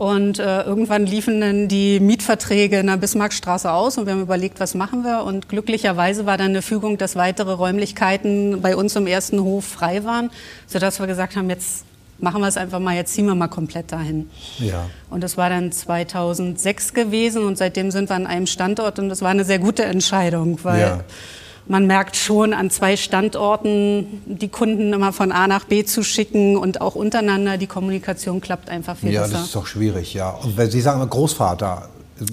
Und 0.00 0.38
äh, 0.38 0.62
irgendwann 0.62 1.04
liefen 1.04 1.42
dann 1.42 1.68
die 1.68 2.00
Mietverträge 2.00 2.78
in 2.78 2.86
der 2.86 2.96
Bismarckstraße 2.96 3.70
aus 3.70 3.98
und 3.98 4.06
wir 4.06 4.14
haben 4.14 4.22
überlegt, 4.22 4.58
was 4.58 4.74
machen 4.74 5.04
wir. 5.04 5.24
Und 5.24 5.50
glücklicherweise 5.50 6.24
war 6.24 6.38
dann 6.38 6.52
eine 6.52 6.62
Fügung, 6.62 6.96
dass 6.96 7.16
weitere 7.16 7.52
Räumlichkeiten 7.52 8.62
bei 8.62 8.76
uns 8.76 8.96
im 8.96 9.06
ersten 9.06 9.42
Hof 9.42 9.66
frei 9.66 10.02
waren, 10.04 10.30
sodass 10.66 11.00
wir 11.00 11.06
gesagt 11.06 11.36
haben, 11.36 11.50
jetzt 11.50 11.84
machen 12.18 12.40
wir 12.40 12.48
es 12.48 12.56
einfach 12.56 12.78
mal, 12.78 12.96
jetzt 12.96 13.12
ziehen 13.12 13.26
wir 13.26 13.34
mal 13.34 13.48
komplett 13.48 13.92
dahin. 13.92 14.30
Ja. 14.58 14.88
Und 15.10 15.22
das 15.22 15.36
war 15.36 15.50
dann 15.50 15.70
2006 15.70 16.94
gewesen 16.94 17.44
und 17.44 17.58
seitdem 17.58 17.90
sind 17.90 18.08
wir 18.08 18.16
an 18.16 18.26
einem 18.26 18.46
Standort 18.46 18.98
und 18.98 19.10
das 19.10 19.20
war 19.20 19.28
eine 19.28 19.44
sehr 19.44 19.58
gute 19.58 19.84
Entscheidung, 19.84 20.60
weil 20.62 20.80
Ja. 20.80 21.00
Man 21.70 21.86
merkt 21.86 22.16
schon 22.16 22.52
an 22.52 22.68
zwei 22.68 22.96
Standorten, 22.96 24.22
die 24.26 24.48
Kunden 24.48 24.92
immer 24.92 25.12
von 25.12 25.30
A 25.30 25.46
nach 25.46 25.64
B 25.64 25.84
zu 25.84 26.02
schicken 26.02 26.56
und 26.56 26.80
auch 26.80 26.96
untereinander, 26.96 27.56
die 27.58 27.68
Kommunikation 27.68 28.40
klappt 28.40 28.68
einfach 28.70 28.96
viel 28.96 29.12
Ja, 29.12 29.22
besser. 29.22 29.34
das 29.34 29.42
ist 29.44 29.54
doch 29.54 29.66
schwierig, 29.66 30.12
ja. 30.12 30.30
Und 30.30 30.56
wenn 30.56 30.68
Sie 30.70 30.80
sagen 30.80 31.08
Großvater, 31.08 31.88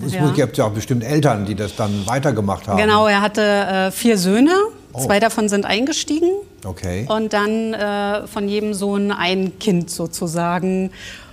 es 0.06 0.14
Ja. 0.14 0.32
gibt 0.32 0.58
ja 0.58 0.66
auch 0.66 0.72
bestimmt 0.72 1.04
Eltern, 1.04 1.46
die 1.46 1.54
das 1.56 1.76
dann 1.76 2.06
weitergemacht 2.08 2.68
haben. 2.68 2.78
Genau, 2.78 3.06
er 3.08 3.22
hatte 3.22 3.42
äh, 3.44 3.92
vier 3.92 4.18
Söhne, 4.18 4.52
Oh. 4.94 5.06
zwei 5.06 5.20
davon 5.20 5.48
sind 5.50 5.66
eingestiegen 5.66 6.30
Okay. 6.66 7.06
und 7.08 7.32
dann 7.32 7.74
äh, 7.76 8.26
von 8.26 8.50
jedem 8.50 8.74
Sohn 8.74 9.12
ein 9.12 9.60
Kind 9.60 9.92
sozusagen 9.92 10.90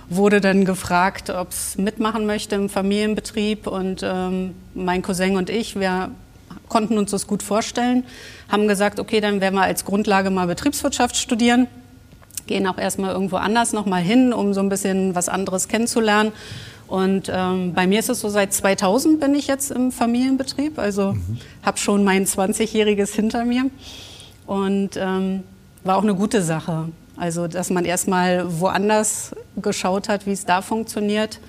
wurde 0.07 0.39
dann 0.39 0.65
gefragt, 0.65 1.31
ob 1.31 1.49
es 1.49 1.75
mitmachen 1.79 2.27
möchte 2.27 2.53
im 2.53 2.69
Familienbetrieb 2.69 3.65
und 3.65 4.01
ähm, 4.03 4.53
mein 4.75 5.01
Cousin 5.01 5.35
und 5.35 5.49
ich, 5.49 5.79
wir 5.79 6.11
konnten 6.69 6.97
uns 6.97 7.11
das 7.11 7.27
gut 7.27 7.43
vorstellen, 7.43 8.03
haben 8.49 8.67
gesagt, 8.67 8.99
okay, 8.99 9.21
dann 9.21 9.41
werden 9.41 9.55
wir 9.55 9.63
als 9.63 9.85
Grundlage 9.85 10.29
mal 10.29 10.47
Betriebswirtschaft 10.47 11.15
studieren, 11.17 11.67
gehen 12.47 12.67
auch 12.67 12.77
erstmal 12.77 13.11
irgendwo 13.11 13.37
anders 13.37 13.73
nochmal 13.73 14.01
hin, 14.01 14.33
um 14.33 14.53
so 14.53 14.61
ein 14.61 14.69
bisschen 14.69 15.15
was 15.15 15.29
anderes 15.29 15.67
kennenzulernen. 15.67 16.31
Und 16.87 17.31
ähm, 17.33 17.73
bei 17.73 17.87
mir 17.87 17.99
ist 17.99 18.09
es 18.09 18.21
so, 18.21 18.29
seit 18.29 18.53
2000 18.53 19.19
bin 19.19 19.33
ich 19.33 19.47
jetzt 19.47 19.71
im 19.71 19.91
Familienbetrieb, 19.91 20.77
also 20.77 21.15
habe 21.63 21.77
schon 21.79 22.03
mein 22.03 22.25
20-jähriges 22.25 23.13
hinter 23.13 23.43
mir 23.43 23.71
und 24.45 24.91
ähm, 24.95 25.43
war 25.83 25.97
auch 25.97 26.03
eine 26.03 26.13
gute 26.15 26.43
Sache. 26.43 26.89
Also, 27.17 27.47
dass 27.47 27.69
man 27.69 27.85
erstmal 27.85 28.59
woanders 28.59 29.31
geschaut 29.55 30.09
hat, 30.09 30.25
wie 30.25 30.33
es 30.33 30.45
da 30.45 30.61
funktioniert. 30.61 31.39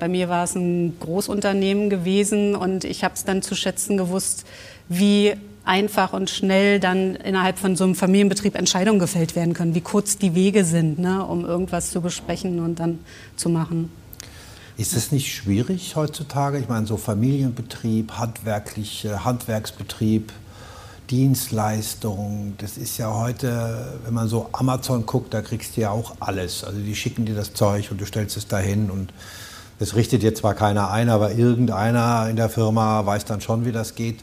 Bei 0.00 0.08
mir 0.08 0.30
war 0.30 0.44
es 0.44 0.54
ein 0.54 0.98
Großunternehmen 0.98 1.90
gewesen 1.90 2.56
und 2.56 2.84
ich 2.84 3.04
habe 3.04 3.14
es 3.14 3.24
dann 3.24 3.42
zu 3.42 3.54
schätzen 3.54 3.98
gewusst, 3.98 4.46
wie 4.88 5.34
einfach 5.62 6.14
und 6.14 6.30
schnell 6.30 6.80
dann 6.80 7.16
innerhalb 7.16 7.58
von 7.58 7.76
so 7.76 7.84
einem 7.84 7.94
Familienbetrieb 7.94 8.56
Entscheidungen 8.56 8.98
gefällt 8.98 9.36
werden 9.36 9.52
können, 9.52 9.74
wie 9.74 9.82
kurz 9.82 10.16
die 10.16 10.34
Wege 10.34 10.64
sind, 10.64 10.98
ne, 10.98 11.24
um 11.24 11.44
irgendwas 11.44 11.90
zu 11.90 12.00
besprechen 12.00 12.60
und 12.60 12.80
dann 12.80 12.98
zu 13.36 13.50
machen. 13.50 13.92
Ist 14.78 14.96
es 14.96 15.12
nicht 15.12 15.34
schwierig 15.34 15.94
heutzutage? 15.96 16.58
Ich 16.58 16.68
meine, 16.68 16.86
so 16.86 16.96
Familienbetrieb, 16.96 18.12
handwerkliche, 18.12 19.24
Handwerksbetrieb, 19.26 20.32
Dienstleistung, 21.10 22.54
das 22.56 22.78
ist 22.78 22.96
ja 22.96 23.12
heute, 23.12 23.98
wenn 24.04 24.14
man 24.14 24.28
so 24.28 24.48
Amazon 24.52 25.04
guckt, 25.04 25.34
da 25.34 25.42
kriegst 25.42 25.76
du 25.76 25.82
ja 25.82 25.90
auch 25.90 26.14
alles. 26.20 26.64
Also 26.64 26.78
die 26.78 26.96
schicken 26.96 27.26
dir 27.26 27.34
das 27.34 27.52
Zeug 27.52 27.90
und 27.90 28.00
du 28.00 28.06
stellst 28.06 28.38
es 28.38 28.46
dahin 28.46 28.90
und 28.90 29.12
das 29.80 29.96
richtet 29.96 30.22
dir 30.22 30.34
zwar 30.34 30.54
keiner 30.54 30.90
ein, 30.90 31.08
aber 31.08 31.32
irgendeiner 31.32 32.28
in 32.28 32.36
der 32.36 32.50
Firma 32.50 33.04
weiß 33.06 33.24
dann 33.24 33.40
schon, 33.40 33.64
wie 33.64 33.72
das 33.72 33.94
geht. 33.94 34.18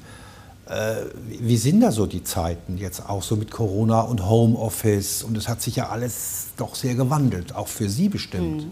Äh, 0.69 0.97
wie 1.39 1.57
sind 1.57 1.81
da 1.81 1.91
so 1.91 2.05
die 2.05 2.23
Zeiten 2.23 2.77
jetzt 2.77 3.09
auch 3.09 3.23
so 3.23 3.35
mit 3.35 3.49
Corona 3.49 4.01
und 4.01 4.29
Homeoffice? 4.29 5.23
Und 5.23 5.35
es 5.35 5.47
hat 5.47 5.63
sich 5.63 5.75
ja 5.75 5.89
alles 5.89 6.49
doch 6.57 6.75
sehr 6.75 6.93
gewandelt, 6.93 7.55
auch 7.55 7.67
für 7.67 7.89
Sie 7.89 8.07
bestimmt. 8.07 8.65
Mhm. 8.65 8.71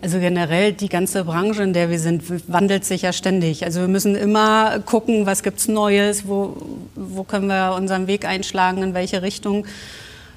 Also 0.00 0.18
generell 0.18 0.72
die 0.72 0.88
ganze 0.88 1.24
Branche, 1.24 1.62
in 1.62 1.74
der 1.74 1.90
wir 1.90 1.98
sind, 1.98 2.22
wandelt 2.50 2.86
sich 2.86 3.02
ja 3.02 3.12
ständig. 3.12 3.64
Also 3.64 3.80
wir 3.80 3.88
müssen 3.88 4.14
immer 4.14 4.78
gucken, 4.80 5.26
was 5.26 5.42
gibt's 5.42 5.68
Neues, 5.68 6.26
wo, 6.26 6.56
wo 6.94 7.24
können 7.24 7.48
wir 7.48 7.74
unseren 7.76 8.06
Weg 8.06 8.24
einschlagen, 8.24 8.82
in 8.82 8.94
welche 8.94 9.20
Richtung. 9.20 9.66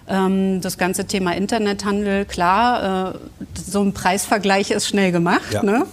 Ähm, 0.08 0.62
das 0.62 0.78
ganze 0.78 1.06
Thema 1.06 1.36
Internethandel, 1.36 2.26
klar, 2.26 3.14
äh, 3.14 3.18
so 3.60 3.82
ein 3.82 3.94
Preisvergleich 3.94 4.72
ist 4.72 4.88
schnell 4.88 5.12
gemacht. 5.12 5.54
Ja. 5.54 5.64
Ne? 5.64 5.86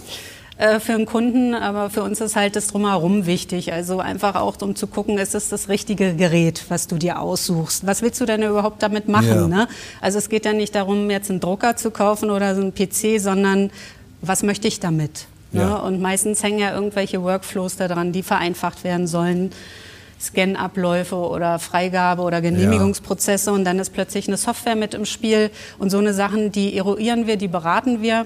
Äh, 0.57 0.79
für 0.79 0.93
einen 0.93 1.05
Kunden, 1.05 1.53
aber 1.53 1.89
für 1.89 2.01
uns 2.01 2.21
ist 2.21 2.37
halt 2.37 2.55
das 2.55 2.67
Drumherum 2.67 3.25
wichtig. 3.25 3.73
Also 3.73 3.99
einfach 3.99 4.35
auch, 4.35 4.55
um 4.61 4.73
zu 4.75 4.87
gucken, 4.87 5.17
ist 5.17 5.35
es 5.35 5.49
das 5.49 5.67
richtige 5.67 6.15
Gerät, 6.15 6.63
was 6.69 6.87
du 6.87 6.95
dir 6.95 7.19
aussuchst? 7.19 7.85
Was 7.85 8.01
willst 8.01 8.21
du 8.21 8.25
denn 8.25 8.41
überhaupt 8.41 8.81
damit 8.81 9.09
machen? 9.09 9.27
Ja. 9.27 9.47
Ne? 9.47 9.67
Also 9.99 10.17
es 10.17 10.29
geht 10.29 10.45
ja 10.45 10.53
nicht 10.53 10.73
darum, 10.73 11.09
jetzt 11.09 11.29
einen 11.29 11.41
Drucker 11.41 11.75
zu 11.75 11.91
kaufen 11.91 12.29
oder 12.29 12.55
so 12.55 12.61
einen 12.61 12.73
PC, 12.73 13.19
sondern 13.19 13.69
was 14.21 14.43
möchte 14.43 14.69
ich 14.69 14.79
damit? 14.79 15.25
Ne? 15.51 15.61
Ja. 15.61 15.75
Und 15.75 16.01
meistens 16.01 16.41
hängen 16.41 16.59
ja 16.59 16.73
irgendwelche 16.73 17.21
Workflows 17.21 17.75
daran, 17.75 18.13
die 18.13 18.23
vereinfacht 18.23 18.85
werden 18.85 19.07
sollen. 19.07 19.51
Scan-Abläufe 20.19 21.15
oder 21.15 21.59
Freigabe 21.59 22.21
oder 22.21 22.41
Genehmigungsprozesse 22.41 23.49
ja. 23.49 23.55
und 23.55 23.65
dann 23.65 23.79
ist 23.79 23.91
plötzlich 23.91 24.27
eine 24.27 24.37
Software 24.37 24.75
mit 24.75 24.93
im 24.93 25.05
Spiel 25.05 25.51
und 25.77 25.89
so 25.89 25.97
eine 25.97 26.13
Sachen, 26.13 26.51
die 26.51 26.77
eruieren 26.77 27.27
wir, 27.27 27.37
die 27.37 27.47
beraten 27.47 28.01
wir. 28.01 28.25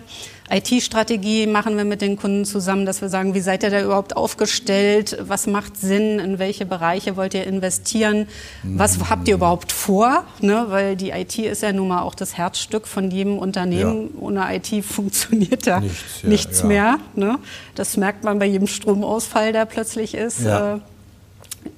IT-Strategie 0.52 1.46
machen 1.46 1.78
wir 1.78 1.86
mit 1.86 2.02
den 2.02 2.18
Kunden 2.18 2.44
zusammen, 2.44 2.86
dass 2.86 3.02
wir 3.02 3.10
sagen, 3.10 3.36
wie 3.36 3.40
seid 3.40 3.64
ihr 3.64 3.70
da 3.70 3.82
überhaupt 3.82 4.18
aufgestellt? 4.18 5.18
Was 5.22 5.46
macht 5.46 5.78
Sinn? 5.78 6.18
In 6.18 6.40
welche 6.40 6.66
Bereiche 6.66 7.16
wollt 7.18 7.36
ihr 7.36 7.46
investieren? 7.46 8.28
Was 8.64 8.98
mhm. 8.98 9.10
habt 9.10 9.28
ihr 9.28 9.36
überhaupt 9.36 9.72
vor? 9.72 10.24
Ne? 10.42 10.66
Weil 10.70 10.96
die 10.96 11.12
IT 11.12 11.38
ist 11.38 11.62
ja 11.62 11.72
nun 11.72 11.90
mal 11.90 12.02
auch 12.02 12.16
das 12.16 12.36
Herzstück 12.36 12.88
von 12.88 13.12
jedem 13.12 13.38
Unternehmen. 13.38 14.10
Ja. 14.16 14.22
Ohne 14.22 14.56
IT 14.56 14.84
funktioniert 14.86 15.68
da 15.68 15.82
nichts, 15.82 16.22
ja, 16.24 16.30
nichts 16.30 16.64
mehr. 16.64 16.98
Ne? 17.16 17.38
Das 17.76 17.96
merkt 17.98 18.24
man 18.24 18.40
bei 18.40 18.46
jedem 18.46 18.68
Stromausfall, 18.68 19.54
der 19.54 19.66
plötzlich 19.66 20.16
ist. 20.16 20.46
Äh, 20.46 20.78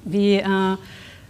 wie, 0.03 0.35
äh, 0.35 0.77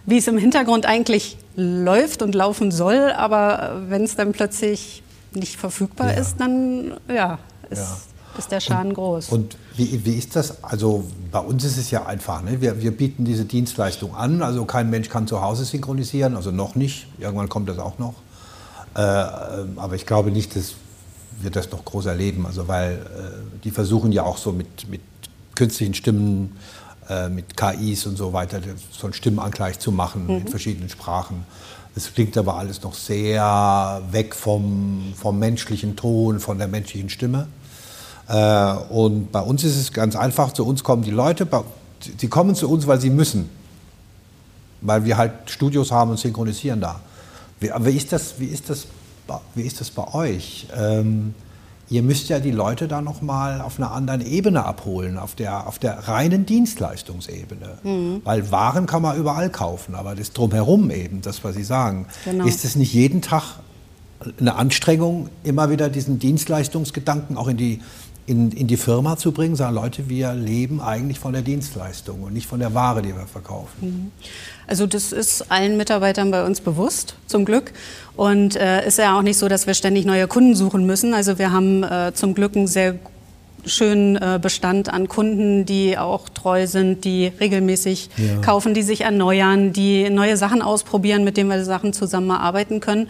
wie 0.05 0.17
es 0.17 0.27
im 0.27 0.37
Hintergrund 0.37 0.85
eigentlich 0.85 1.37
läuft 1.55 2.21
und 2.21 2.35
laufen 2.35 2.71
soll, 2.71 3.11
aber 3.11 3.83
wenn 3.87 4.03
es 4.03 4.15
dann 4.15 4.31
plötzlich 4.31 5.03
nicht 5.33 5.57
verfügbar 5.57 6.11
ja. 6.11 6.19
ist, 6.19 6.35
dann 6.39 6.93
ja, 7.07 7.39
ist, 7.69 7.79
ja. 7.79 7.97
ist 8.37 8.51
der 8.51 8.59
Schaden 8.59 8.89
und, 8.89 8.93
groß. 8.95 9.29
Und 9.29 9.57
wie, 9.75 10.05
wie 10.05 10.15
ist 10.15 10.35
das? 10.35 10.63
Also 10.63 11.05
bei 11.31 11.39
uns 11.39 11.63
ist 11.63 11.77
es 11.77 11.91
ja 11.91 12.05
einfach, 12.05 12.41
ne? 12.41 12.61
wir, 12.61 12.81
wir 12.81 12.91
bieten 12.91 13.25
diese 13.25 13.45
Dienstleistung 13.45 14.15
an, 14.15 14.41
also 14.41 14.65
kein 14.65 14.89
Mensch 14.89 15.09
kann 15.09 15.27
zu 15.27 15.41
Hause 15.41 15.65
synchronisieren, 15.65 16.35
also 16.35 16.51
noch 16.51 16.75
nicht, 16.75 17.07
irgendwann 17.19 17.49
kommt 17.49 17.69
das 17.69 17.79
auch 17.79 17.99
noch. 17.99 18.15
Äh, 18.95 18.99
aber 18.99 19.95
ich 19.95 20.05
glaube 20.05 20.31
nicht, 20.31 20.55
dass 20.55 20.73
wir 21.39 21.49
das 21.49 21.71
noch 21.71 21.85
groß 21.85 22.07
erleben, 22.07 22.45
also 22.45 22.67
weil 22.67 22.93
äh, 22.93 23.59
die 23.63 23.71
versuchen 23.71 24.11
ja 24.11 24.23
auch 24.23 24.37
so 24.37 24.51
mit, 24.51 24.89
mit 24.89 25.01
künstlichen 25.55 25.93
Stimmen 25.93 26.57
äh, 27.09 27.29
mit 27.29 27.57
KIs 27.57 28.05
und 28.05 28.17
so 28.17 28.33
weiter, 28.33 28.59
so 28.91 29.07
einen 29.07 29.13
Stimmenangleich 29.13 29.79
zu 29.79 29.91
machen 29.91 30.25
mhm. 30.25 30.37
in 30.37 30.47
verschiedenen 30.47 30.89
Sprachen. 30.89 31.45
Es 31.95 32.13
klingt 32.13 32.37
aber 32.37 32.55
alles 32.55 32.81
noch 32.83 32.93
sehr 32.93 34.01
weg 34.11 34.33
vom, 34.33 35.13
vom 35.15 35.37
menschlichen 35.39 35.95
Ton, 35.95 36.39
von 36.39 36.57
der 36.57 36.67
menschlichen 36.67 37.09
Stimme. 37.09 37.47
Äh, 38.27 38.73
und 38.89 39.31
bei 39.31 39.41
uns 39.41 39.63
ist 39.63 39.77
es 39.77 39.91
ganz 39.91 40.15
einfach, 40.15 40.53
zu 40.53 40.65
uns 40.65 40.83
kommen 40.83 41.03
die 41.03 41.11
Leute, 41.11 41.47
sie 42.17 42.27
kommen 42.27 42.55
zu 42.55 42.69
uns, 42.69 42.87
weil 42.87 43.01
sie 43.01 43.09
müssen. 43.09 43.49
Weil 44.79 45.03
wir 45.05 45.17
halt 45.17 45.33
Studios 45.47 45.91
haben 45.91 46.11
und 46.11 46.17
synchronisieren 46.17 46.81
da. 46.81 47.01
Wie, 47.59 47.69
wie, 47.79 47.97
ist, 47.97 48.11
das, 48.13 48.39
wie, 48.39 48.47
ist, 48.47 48.69
das, 48.69 48.87
wie 49.53 49.63
ist 49.63 49.81
das 49.81 49.91
bei 49.91 50.13
euch? 50.13 50.67
Ähm, 50.75 51.35
ihr 51.91 52.03
müsst 52.03 52.29
ja 52.29 52.39
die 52.39 52.51
Leute 52.51 52.87
da 52.87 53.01
nochmal 53.01 53.59
auf 53.59 53.77
einer 53.77 53.91
anderen 53.91 54.25
Ebene 54.25 54.65
abholen, 54.65 55.17
auf 55.17 55.35
der, 55.35 55.67
auf 55.67 55.77
der 55.77 56.07
reinen 56.07 56.45
Dienstleistungsebene. 56.45 57.79
Mhm. 57.83 58.21
Weil 58.23 58.49
Waren 58.49 58.85
kann 58.85 59.01
man 59.01 59.17
überall 59.17 59.49
kaufen, 59.49 59.93
aber 59.93 60.15
das 60.15 60.31
drumherum 60.31 60.89
eben, 60.89 61.21
das, 61.21 61.43
was 61.43 61.55
Sie 61.55 61.65
sagen, 61.65 62.07
genau. 62.23 62.45
ist 62.45 62.63
es 62.63 62.77
nicht 62.77 62.93
jeden 62.93 63.21
Tag 63.21 63.59
eine 64.39 64.55
Anstrengung, 64.55 65.29
immer 65.43 65.69
wieder 65.69 65.89
diesen 65.89 66.17
Dienstleistungsgedanken 66.17 67.35
auch 67.37 67.49
in 67.49 67.57
die, 67.57 67.81
in, 68.25 68.51
in 68.51 68.67
die 68.67 68.77
Firma 68.77 69.17
zu 69.17 69.31
bringen, 69.31 69.55
sagen 69.55 69.75
Leute, 69.75 70.09
wir 70.09 70.33
leben 70.33 70.81
eigentlich 70.81 71.19
von 71.19 71.33
der 71.33 71.41
Dienstleistung 71.41 72.23
und 72.23 72.33
nicht 72.33 72.47
von 72.47 72.59
der 72.59 72.73
Ware, 72.73 73.01
die 73.01 73.15
wir 73.15 73.27
verkaufen. 73.27 73.69
Mhm. 73.81 74.11
Also 74.67 74.87
das 74.87 75.11
ist 75.11 75.51
allen 75.51 75.75
Mitarbeitern 75.77 76.31
bei 76.31 76.45
uns 76.45 76.61
bewusst, 76.61 77.15
zum 77.27 77.45
Glück. 77.45 77.73
Und 78.15 78.55
äh, 78.55 78.87
ist 78.87 78.97
ja 78.97 79.17
auch 79.17 79.21
nicht 79.21 79.37
so, 79.37 79.47
dass 79.47 79.67
wir 79.67 79.73
ständig 79.73 80.05
neue 80.05 80.27
Kunden 80.27 80.55
suchen 80.55 80.85
müssen. 80.85 81.13
Also 81.13 81.39
wir 81.39 81.51
haben 81.51 81.83
äh, 81.83 82.11
zum 82.13 82.33
Glück 82.35 82.55
einen 82.55 82.67
sehr 82.67 82.95
schönen 83.65 84.15
äh, 84.15 84.39
Bestand 84.41 84.91
an 84.91 85.07
Kunden, 85.07 85.65
die 85.65 85.97
auch 85.97 86.29
treu 86.29 86.67
sind, 86.67 87.05
die 87.05 87.27
regelmäßig 87.39 88.09
ja. 88.17 88.41
kaufen, 88.41 88.73
die 88.73 88.81
sich 88.81 89.01
erneuern, 89.01 89.73
die 89.73 90.09
neue 90.09 90.37
Sachen 90.37 90.61
ausprobieren, 90.61 91.23
mit 91.23 91.37
denen 91.37 91.49
wir 91.49 91.63
Sachen 91.63 91.93
zusammenarbeiten 91.93 92.79
können. 92.79 93.07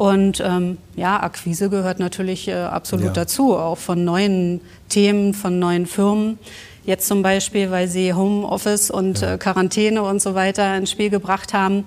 Und 0.00 0.42
ähm, 0.42 0.78
ja, 0.96 1.22
Akquise 1.22 1.68
gehört 1.68 1.98
natürlich 1.98 2.48
äh, 2.48 2.54
absolut 2.54 3.08
ja. 3.08 3.12
dazu, 3.12 3.54
auch 3.54 3.76
von 3.76 4.02
neuen 4.02 4.62
Themen, 4.88 5.34
von 5.34 5.58
neuen 5.58 5.84
Firmen. 5.84 6.38
Jetzt 6.86 7.06
zum 7.06 7.20
Beispiel, 7.20 7.70
weil 7.70 7.86
sie 7.86 8.14
Homeoffice 8.14 8.90
und 8.90 9.20
ja. 9.20 9.34
äh, 9.34 9.36
Quarantäne 9.36 10.00
und 10.02 10.22
so 10.22 10.34
weiter 10.34 10.74
ins 10.74 10.90
Spiel 10.90 11.10
gebracht 11.10 11.52
haben. 11.52 11.84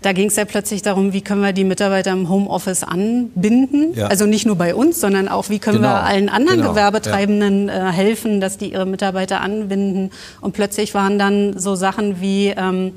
Da 0.00 0.12
ging 0.12 0.26
es 0.26 0.34
ja 0.34 0.44
plötzlich 0.44 0.82
darum, 0.82 1.12
wie 1.12 1.20
können 1.20 1.40
wir 1.40 1.52
die 1.52 1.62
Mitarbeiter 1.62 2.10
im 2.10 2.28
Homeoffice 2.28 2.82
anbinden. 2.82 3.94
Ja. 3.94 4.08
Also 4.08 4.26
nicht 4.26 4.44
nur 4.44 4.56
bei 4.56 4.74
uns, 4.74 5.00
sondern 5.00 5.28
auch, 5.28 5.48
wie 5.48 5.60
können 5.60 5.82
genau. 5.82 5.90
wir 5.90 6.02
allen 6.02 6.28
anderen 6.28 6.62
genau. 6.62 6.70
Gewerbetreibenden 6.70 7.68
äh, 7.68 7.92
helfen, 7.92 8.40
dass 8.40 8.58
die 8.58 8.72
ihre 8.72 8.86
Mitarbeiter 8.86 9.40
anbinden. 9.40 10.10
Und 10.40 10.50
plötzlich 10.50 10.94
waren 10.94 11.16
dann 11.16 11.56
so 11.56 11.76
Sachen 11.76 12.20
wie... 12.20 12.48
Ähm, 12.48 12.94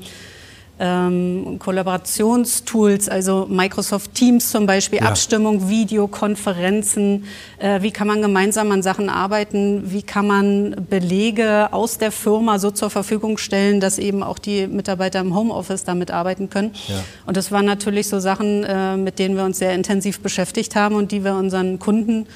ähm, 0.78 1.58
Kollaborationstools, 1.58 3.08
also 3.08 3.46
Microsoft 3.48 4.14
Teams 4.14 4.50
zum 4.50 4.66
Beispiel, 4.66 4.98
ja. 5.00 5.06
Abstimmung, 5.06 5.68
Videokonferenzen. 5.68 7.24
Äh, 7.58 7.80
wie 7.82 7.90
kann 7.90 8.06
man 8.06 8.20
gemeinsam 8.20 8.70
an 8.72 8.82
Sachen 8.82 9.08
arbeiten? 9.08 9.90
Wie 9.90 10.02
kann 10.02 10.26
man 10.26 10.86
Belege 10.90 11.72
aus 11.72 11.96
der 11.98 12.12
Firma 12.12 12.58
so 12.58 12.70
zur 12.70 12.90
Verfügung 12.90 13.38
stellen, 13.38 13.80
dass 13.80 13.98
eben 13.98 14.22
auch 14.22 14.38
die 14.38 14.66
Mitarbeiter 14.66 15.20
im 15.20 15.34
Homeoffice 15.34 15.84
damit 15.84 16.10
arbeiten 16.10 16.50
können? 16.50 16.72
Ja. 16.88 16.96
Und 17.24 17.36
das 17.36 17.50
waren 17.50 17.64
natürlich 17.64 18.08
so 18.08 18.20
Sachen, 18.20 18.64
äh, 18.64 18.96
mit 18.96 19.18
denen 19.18 19.36
wir 19.36 19.44
uns 19.44 19.58
sehr 19.58 19.74
intensiv 19.74 20.20
beschäftigt 20.20 20.76
haben 20.76 20.94
und 20.94 21.10
die 21.10 21.24
wir 21.24 21.34
unseren 21.34 21.78
Kunden 21.78 22.26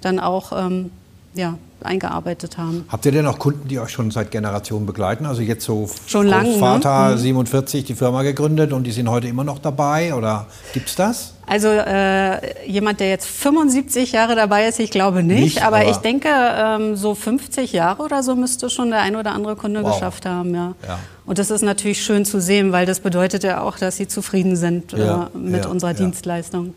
dann 0.00 0.18
auch 0.18 0.52
ähm, 0.52 0.90
ja, 1.34 1.58
eingearbeitet 1.82 2.58
haben. 2.58 2.84
Habt 2.88 3.06
ihr 3.06 3.12
denn 3.12 3.26
auch 3.26 3.38
Kunden, 3.38 3.68
die 3.68 3.78
euch 3.78 3.90
schon 3.90 4.10
seit 4.10 4.30
Generationen 4.30 4.86
begleiten? 4.86 5.26
Also 5.26 5.42
jetzt 5.42 5.64
so 5.64 5.88
schon 6.06 6.26
lange, 6.26 6.58
Vater 6.58 7.10
ne? 7.10 7.18
47 7.18 7.82
mhm. 7.82 7.86
die 7.86 7.94
Firma 7.94 8.22
gegründet 8.22 8.72
und 8.72 8.84
die 8.84 8.92
sind 8.92 9.08
heute 9.08 9.28
immer 9.28 9.44
noch 9.44 9.58
dabei 9.58 10.14
oder 10.14 10.46
gibt's 10.72 10.96
das? 10.96 11.34
Also 11.46 11.68
äh, 11.68 12.68
jemand, 12.68 13.00
der 13.00 13.08
jetzt 13.08 13.26
75 13.26 14.12
Jahre 14.12 14.36
dabei 14.36 14.68
ist, 14.68 14.78
ich 14.78 14.90
glaube 14.90 15.22
nicht, 15.22 15.40
nicht 15.40 15.62
aber, 15.64 15.78
aber, 15.78 15.90
ich 15.90 15.96
denke, 15.96 16.28
ähm, 16.30 16.96
so 16.96 17.14
50 17.14 17.72
Jahre 17.72 18.02
oder 18.02 18.22
so 18.22 18.36
müsste 18.36 18.70
schon 18.70 18.90
der 18.90 19.00
ein 19.00 19.16
oder 19.16 19.32
andere 19.32 19.56
Kunde 19.56 19.82
wow. 19.82 19.92
geschafft 19.92 20.26
haben. 20.26 20.54
Ja. 20.54 20.74
ja. 20.86 20.98
Und 21.30 21.38
das 21.38 21.52
ist 21.52 21.62
natürlich 21.62 22.02
schön 22.04 22.24
zu 22.24 22.40
sehen, 22.40 22.72
weil 22.72 22.86
das 22.86 22.98
bedeutet 22.98 23.44
ja 23.44 23.60
auch, 23.60 23.78
dass 23.78 23.96
sie 23.96 24.08
zufrieden 24.08 24.56
sind 24.56 24.90
ja, 24.90 25.30
äh, 25.32 25.38
mit 25.38 25.62
ja, 25.62 25.70
unserer 25.70 25.94
Dienstleistung. 25.94 26.74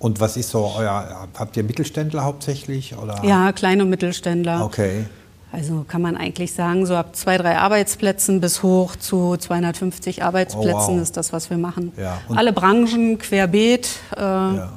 Und 0.00 0.18
was 0.18 0.36
ist 0.36 0.50
so 0.50 0.72
euer, 0.76 1.28
habt 1.38 1.56
ihr 1.56 1.62
Mittelständler 1.62 2.24
hauptsächlich? 2.24 2.96
Oder? 2.98 3.24
Ja, 3.24 3.52
kleine 3.52 3.84
Mittelständler. 3.84 4.64
Okay. 4.64 5.04
Also 5.52 5.84
kann 5.86 6.02
man 6.02 6.16
eigentlich 6.16 6.52
sagen, 6.52 6.84
so 6.84 6.96
ab 6.96 7.14
zwei, 7.14 7.38
drei 7.38 7.58
Arbeitsplätzen 7.58 8.40
bis 8.40 8.64
hoch 8.64 8.96
zu 8.96 9.36
250 9.36 10.24
Arbeitsplätzen 10.24 10.74
oh, 10.74 10.96
wow. 10.96 11.00
ist 11.00 11.16
das, 11.16 11.32
was 11.32 11.48
wir 11.48 11.58
machen. 11.58 11.92
Ja. 11.96 12.18
Alle 12.34 12.52
Branchen 12.52 13.18
querbeet. 13.18 13.88
Äh, 14.16 14.20
ja. 14.20 14.72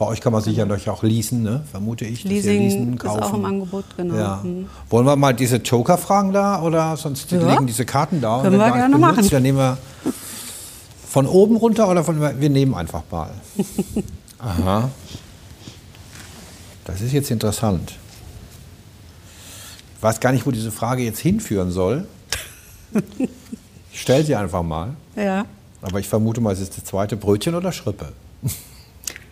Bei 0.00 0.06
euch 0.06 0.22
kann 0.22 0.32
man 0.32 0.42
sicher 0.42 0.64
noch 0.64 0.86
auch 0.88 1.02
leasen, 1.02 1.42
ne? 1.42 1.62
vermute 1.70 2.06
ich. 2.06 2.24
Leasing 2.24 2.62
leasen, 2.62 2.98
kaufen. 2.98 3.20
ist 3.20 3.26
auch 3.26 3.34
im 3.34 3.44
Angebot, 3.44 3.84
genau. 3.98 4.14
Ja. 4.14 4.40
Mhm. 4.42 4.66
Wollen 4.88 5.04
wir 5.04 5.14
mal 5.14 5.34
diese 5.34 5.56
Joker 5.56 5.98
fragen 5.98 6.32
da 6.32 6.62
oder 6.62 6.96
sonst 6.96 7.30
ja. 7.30 7.50
liegen 7.50 7.66
diese 7.66 7.84
Karten 7.84 8.22
da? 8.22 8.40
Können 8.40 8.58
wir 8.58 8.70
gerne 8.70 8.96
benutzt, 8.96 9.16
machen. 9.16 9.28
Dann 9.28 9.42
nehmen 9.42 9.58
wir 9.58 9.76
von 11.06 11.26
oben 11.26 11.56
runter 11.56 11.86
oder 11.86 12.02
von, 12.02 12.18
wir 12.18 12.48
nehmen 12.48 12.74
einfach 12.74 13.02
mal. 13.10 13.28
Aha. 14.38 14.88
Das 16.86 17.02
ist 17.02 17.12
jetzt 17.12 17.30
interessant. 17.30 17.92
Ich 19.98 20.02
weiß 20.02 20.18
gar 20.20 20.32
nicht, 20.32 20.46
wo 20.46 20.50
diese 20.50 20.70
Frage 20.70 21.02
jetzt 21.02 21.18
hinführen 21.18 21.70
soll. 21.72 22.06
Ich 23.92 24.00
stelle 24.00 24.24
sie 24.24 24.34
einfach 24.34 24.62
mal. 24.62 24.94
Ja. 25.14 25.44
Aber 25.82 26.00
ich 26.00 26.08
vermute 26.08 26.40
mal, 26.40 26.54
es 26.54 26.60
ist 26.60 26.78
das 26.78 26.84
zweite 26.84 27.18
Brötchen 27.18 27.54
oder 27.54 27.70
Schrippe. 27.70 28.14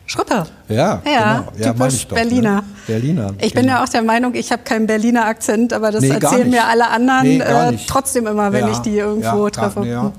Schröpper. 0.08 0.46
Ja, 0.68 1.02
Ja, 1.04 1.38
genau. 1.40 1.52
Ja, 1.58 1.72
typisch 1.74 2.08
doch, 2.08 2.16
ne? 2.16 2.22
Berliner. 2.24 2.64
Berliner, 2.86 3.34
Ich 3.40 3.52
bin 3.52 3.62
genau. 3.64 3.74
ja 3.76 3.84
auch 3.84 3.88
der 3.88 4.02
Meinung, 4.02 4.34
ich 4.34 4.50
habe 4.50 4.62
keinen 4.62 4.86
Berliner 4.86 5.26
Akzent, 5.26 5.72
aber 5.74 5.90
das 5.92 6.00
Nee, 6.02 6.08
erzählen 6.08 6.48
mir 6.48 6.64
alle 6.66 6.88
anderen 6.88 7.22
Nee, 7.24 7.38
äh, 7.40 7.76
trotzdem 7.86 8.26
immer, 8.26 8.50
wenn 8.50 8.66
Ja, 8.66 8.72
ich 8.72 8.78
die 8.78 8.96
irgendwo 8.96 9.44
ja, 9.44 9.50
treffe. 9.50 9.86
ja. 9.86 10.10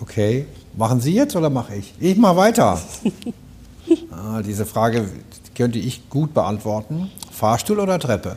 Okay, 0.00 0.46
machen 0.74 1.00
Sie 1.02 1.14
jetzt 1.14 1.36
oder 1.36 1.50
mache 1.50 1.74
ich? 1.76 1.94
Ich 2.00 2.16
mache 2.16 2.36
weiter. 2.36 2.80
ah, 4.10 4.40
diese 4.42 4.64
Frage 4.64 5.06
könnte 5.54 5.78
ich 5.78 6.08
gut 6.08 6.32
beantworten. 6.34 7.10
Fahrstuhl 7.30 7.78
oder 7.78 7.98
Treppe? 7.98 8.36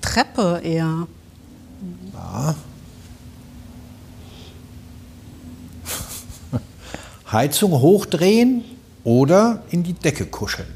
Treppe 0.00 0.60
eher. 0.64 1.06
Heizung 7.30 7.72
hochdrehen 7.72 8.64
oder 9.04 9.62
in 9.70 9.82
die 9.82 9.92
Decke 9.94 10.26
kuscheln? 10.26 10.68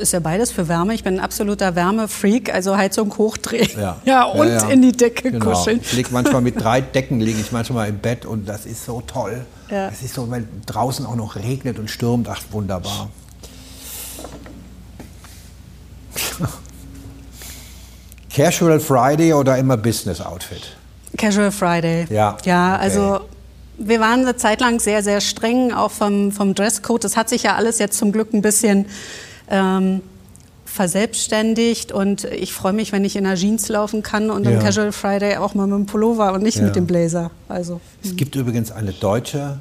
Ist 0.00 0.12
ja 0.12 0.20
beides 0.20 0.50
für 0.50 0.68
Wärme. 0.68 0.92
Ich 0.94 1.04
bin 1.04 1.14
ein 1.14 1.20
absoluter 1.20 1.74
Wärmefreak, 1.74 2.52
also 2.52 2.76
Heizung 2.76 3.16
hochdrehen. 3.16 3.70
Ja, 3.78 3.96
Ja, 4.04 4.24
und 4.24 4.48
ja. 4.48 4.68
in 4.68 4.82
die 4.82 4.92
Decke 4.92 5.30
Genau. 5.30 5.44
kuscheln. 5.52 5.80
Ich 5.80 5.92
liege 5.94 6.08
manchmal 6.12 6.42
mit 6.42 6.60
drei 6.60 6.80
Decken 6.94 7.20
liege 7.20 7.40
ich 7.40 7.52
manchmal 7.52 7.88
im 7.88 7.98
Bett 7.98 8.26
und 8.26 8.46
das 8.48 8.66
ist 8.66 8.84
so 8.84 9.00
toll. 9.06 9.46
Ja. 9.70 9.88
Es 9.88 10.02
ist 10.02 10.14
so, 10.14 10.28
weil 10.30 10.46
draußen 10.66 11.06
auch 11.06 11.16
noch 11.16 11.36
regnet 11.36 11.78
und 11.78 11.88
stürmt. 11.90 12.28
Ach, 12.28 12.42
wunderbar. 12.50 13.08
Casual 18.34 18.80
Friday 18.80 19.32
oder 19.32 19.56
immer 19.56 19.76
Business 19.76 20.20
Outfit? 20.20 20.76
Casual 21.16 21.50
Friday. 21.50 22.06
Ja, 22.10 22.36
Ja, 22.44 22.76
okay. 22.76 23.20
Wir 23.78 24.00
waren 24.00 24.20
eine 24.20 24.36
Zeit 24.36 24.60
lang 24.60 24.80
sehr, 24.80 25.02
sehr 25.02 25.20
streng, 25.20 25.72
auch 25.72 25.90
vom, 25.90 26.32
vom 26.32 26.54
Dresscode. 26.54 27.04
Das 27.04 27.16
hat 27.16 27.28
sich 27.28 27.42
ja 27.42 27.56
alles 27.56 27.78
jetzt 27.78 27.98
zum 27.98 28.12
Glück 28.12 28.32
ein 28.32 28.42
bisschen 28.42 28.86
ähm, 29.50 30.00
verselbstständigt 30.64 31.90
und 31.92 32.24
ich 32.24 32.52
freue 32.52 32.72
mich, 32.72 32.92
wenn 32.92 33.04
ich 33.04 33.16
in 33.16 33.26
einer 33.26 33.36
Jeans 33.36 33.68
laufen 33.68 34.02
kann 34.02 34.30
und 34.30 34.44
Ja. 34.44 34.52
im 34.52 34.58
Casual 34.60 34.92
Friday 34.92 35.36
auch 35.36 35.54
mal 35.54 35.66
mit 35.66 35.76
dem 35.78 35.86
Pullover 35.86 36.32
und 36.32 36.42
nicht 36.42 36.58
Ja. 36.58 36.64
mit 36.64 36.76
dem 36.76 36.86
Blazer. 36.86 37.30
Also 37.48 37.80
Es 38.04 38.14
gibt 38.16 38.34
übrigens 38.36 38.70
eine 38.72 38.92
deutsche 38.92 39.60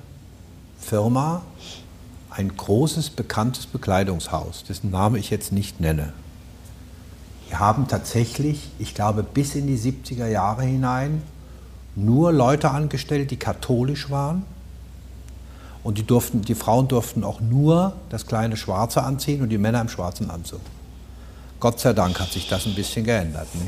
Firma, 0.81 1.41
ein 2.29 2.55
großes, 2.55 3.11
bekanntes 3.11 3.65
Bekleidungshaus, 3.65 4.63
dessen 4.67 4.91
Name 4.91 5.17
ich 5.17 5.29
jetzt 5.29 5.51
nicht 5.51 5.79
nenne. 5.79 6.13
Die 7.49 7.55
haben 7.55 7.87
tatsächlich, 7.87 8.69
ich 8.79 8.93
glaube, 8.93 9.23
bis 9.23 9.55
in 9.55 9.67
die 9.67 9.77
70er 9.77 10.27
Jahre 10.27 10.63
hinein 10.63 11.21
nur 11.95 12.31
Leute 12.31 12.71
angestellt, 12.71 13.31
die 13.31 13.37
katholisch 13.37 14.09
waren. 14.09 14.43
Und 15.83 15.97
die, 15.99 16.03
durften, 16.03 16.41
die 16.41 16.55
Frauen 16.55 16.87
durften 16.87 17.23
auch 17.23 17.41
nur 17.41 17.93
das 18.09 18.25
kleine 18.25 18.57
Schwarze 18.57 19.03
anziehen 19.03 19.41
und 19.41 19.49
die 19.49 19.59
Männer 19.59 19.81
im 19.81 19.89
schwarzen 19.89 20.31
Anzug. 20.31 20.61
Gott 21.59 21.79
sei 21.79 21.93
Dank 21.93 22.19
hat 22.19 22.31
sich 22.31 22.47
das 22.47 22.65
ein 22.65 22.73
bisschen 22.73 23.05
geändert. 23.05 23.47
Ne? 23.53 23.61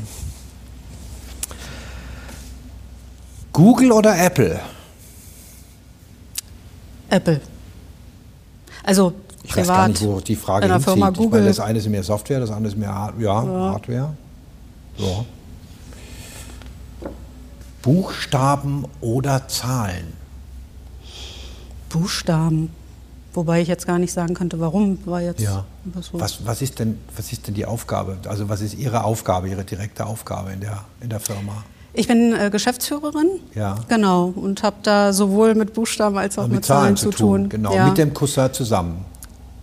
Google 3.52 3.92
oder 3.92 4.18
Apple? 4.18 4.60
Apple. 7.08 7.40
Also 8.82 9.12
Ich 9.42 9.50
weiß 9.56 9.62
privat. 9.66 9.76
gar 9.76 9.88
nicht, 9.88 10.02
wo 10.02 10.20
die 10.20 10.36
Frage 10.36 10.66
hinzieht. 10.66 10.84
Firma 10.84 11.08
Ich 11.10 11.16
meine, 11.16 11.26
Google. 11.28 11.44
das 11.44 11.60
eine 11.60 11.78
ist 11.78 11.88
mehr 11.88 12.02
Software, 12.02 12.40
das 12.40 12.50
andere 12.50 12.72
ist 12.72 12.78
mehr 12.78 12.94
Hard 12.94 13.14
ja, 13.20 13.34
Hardware. 13.34 14.14
Ja. 14.98 15.24
Buchstaben 17.82 18.84
oder 19.00 19.48
Zahlen? 19.48 20.12
Buchstaben. 21.88 22.70
Wobei 23.34 23.60
ich 23.60 23.68
jetzt 23.68 23.86
gar 23.86 23.98
nicht 23.98 24.12
sagen 24.12 24.34
könnte, 24.34 24.58
warum. 24.58 24.98
War 25.06 25.20
jetzt 25.20 25.44
was 25.84 26.06
so. 26.06 26.20
Was, 26.20 26.44
was, 26.46 26.60
ist 26.62 26.78
denn, 26.78 26.98
was 27.16 27.30
ist 27.30 27.46
denn 27.46 27.54
die 27.54 27.66
Aufgabe? 27.66 28.16
Also 28.26 28.48
was 28.48 28.60
ist 28.60 28.74
Ihre 28.74 29.04
Aufgabe, 29.04 29.48
Ihre 29.48 29.64
direkte 29.64 30.06
Aufgabe 30.06 30.52
in 30.52 30.60
der, 30.60 30.84
in 31.00 31.08
der 31.10 31.20
Firma? 31.20 31.64
Ich 31.92 32.08
bin 32.08 32.32
äh, 32.34 32.50
Geschäftsführerin. 32.50 33.28
Ja. 33.54 33.76
Genau. 33.88 34.26
Und 34.34 34.62
habe 34.62 34.76
da 34.82 35.12
sowohl 35.12 35.54
mit 35.54 35.74
Buchstaben 35.74 36.16
als 36.18 36.36
auch 36.38 36.44
Also 36.44 36.54
mit, 36.54 36.64
Zahlen, 36.64 36.96
zu 36.96 37.10
tun. 37.10 37.48
Genau, 37.48 37.74
Ja. 37.74 37.86
mit 37.86 37.98
dem 37.98 38.12
Cousin 38.12 38.52
zusammen. 38.52 39.04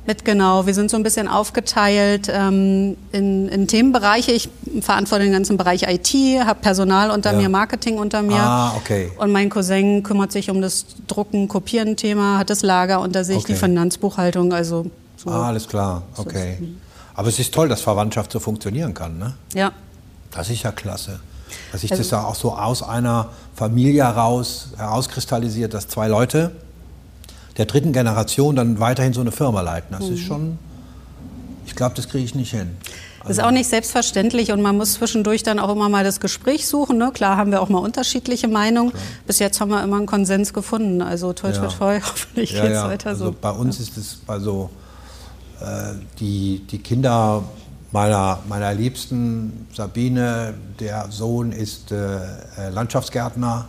Mit 0.07 0.23
genau. 0.23 0.67
Wir 0.67 0.73
sind 0.75 0.91
so 0.91 0.97
ein 0.97 1.03
bisschen 1.03 1.27
aufgeteilt 1.27 2.29
ähm, 2.31 2.95
in, 3.11 3.47
in 3.49 3.67
Themenbereiche. 3.67 4.31
Ich 4.31 4.49
verantworte 4.81 5.23
den 5.23 5.33
ganzen 5.33 5.57
Bereich 5.57 5.83
IT, 5.83 6.13
habe 6.45 6.59
Personal 6.61 7.09
unter 7.09 7.31
Ja. 7.33 7.39
mir, 7.39 7.49
Marketing 7.49 7.97
unter 7.97 8.21
mir. 8.21 8.39
Ah, 8.39 8.73
okay. 8.77 9.11
Und 9.17 9.31
mein 9.31 9.49
Cousin 9.49 10.03
kümmert 10.03 10.31
sich 10.31 10.49
um 10.51 10.61
das 10.61 10.85
Drucken, 11.07 11.47
Kopieren-Thema, 11.47 12.37
hat 12.37 12.51
das 12.51 12.61
Lager 12.61 12.99
unter 13.01 13.23
sich, 13.23 13.45
die 13.45 13.53
Okay. 13.53 13.61
Finanzbuchhaltung. 13.61 14.53
Also 14.53 14.85
so. 15.17 15.29
Ah, 15.31 15.47
alles 15.47 15.67
klar, 15.67 16.03
okay. 16.17 16.59
Aber 17.15 17.29
es 17.29 17.39
ist 17.39 17.51
toll, 17.53 17.67
dass 17.67 17.81
Verwandtschaft 17.81 18.31
so 18.31 18.39
funktionieren 18.39 18.93
kann, 18.93 19.17
ne? 19.17 19.33
Ja. 19.55 19.71
Das 20.31 20.49
ist 20.49 20.61
ja 20.63 20.71
klasse. 20.71 21.19
Dass 21.71 21.81
sich 21.81 21.91
Also- 21.91 22.01
das 22.03 22.09
da 22.09 22.23
auch 22.25 22.35
so 22.35 22.51
aus 22.53 22.83
einer 22.83 23.29
Familie 23.55 24.03
heraus 24.03 24.67
herauskristallisiert, 24.77 25.73
dass 25.73 25.87
zwei 25.87 26.07
Leute 26.09 26.51
der 27.57 27.65
dritten 27.65 27.93
Generation 27.93 28.55
dann 28.55 28.79
weiterhin 28.79 29.13
so 29.13 29.21
eine 29.21 29.31
Firma 29.31 29.61
leiten. 29.61 29.95
Das 29.97 30.09
ist 30.09 30.21
Mhm. 30.21 30.25
schon, 30.25 30.59
ich 31.65 31.75
glaube, 31.75 31.95
das 31.95 32.09
kriege 32.09 32.23
ich 32.25 32.35
nicht 32.35 32.51
hin. 32.51 32.71
Das 33.27 33.37
ist 33.37 33.43
auch 33.43 33.49
nicht 33.51 33.67
selbstverständlich 33.67 34.51
und 34.51 34.61
man 34.61 34.77
muss 34.77 34.93
zwischendurch 34.93 35.41
dann 35.41 35.57
auch 35.57 35.71
immer 35.71 35.89
mal 35.89 36.03
das 36.03 36.19
Gespräch 36.19 36.67
suchen. 36.67 36.99
Ne? 36.99 37.09
Klar 37.11 37.37
haben 37.37 37.49
wir 37.49 37.59
auch 37.59 37.69
mal 37.69 37.79
unterschiedliche 37.79 38.47
Meinungen. 38.47 38.91
Bis 39.25 39.39
jetzt 39.39 39.59
haben 39.59 39.69
wir 39.71 39.83
immer 39.83 39.97
einen 39.97 40.05
Konsens 40.05 40.53
gefunden. 40.53 41.01
Also 41.01 41.33
toi, 41.33 41.51
toi, 41.51 41.95
Ja. 41.95 42.01
hoffentlich 42.05 42.51
Ja, 42.51 42.61
geht's 42.61 42.73
ja. 42.75 42.87
weiter 42.87 43.09
also 43.09 43.25
so. 43.25 43.35
bei 43.41 43.49
uns 43.49 43.79
ist 43.79 43.97
es 43.97 44.19
also 44.27 44.69
äh, 45.59 45.93
die, 46.19 46.61
die 46.69 46.77
Kinder 46.77 47.41
meiner, 47.91 48.39
meiner 48.47 48.73
Liebsten, 48.75 49.65
Sabine, 49.73 50.53
der 50.79 51.07
Sohn 51.09 51.51
ist 51.51 51.91
äh, 51.91 52.17
äh, 52.17 52.69
Landschaftsgärtner 52.71 53.65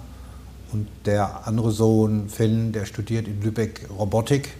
und 0.72 0.88
der 1.04 1.46
andere 1.46 1.70
Sohn, 1.70 2.28
Finn, 2.28 2.72
der 2.72 2.84
studiert 2.86 3.26
in 3.28 3.40
Lübeck 3.42 3.88
Robotik. 3.96 4.50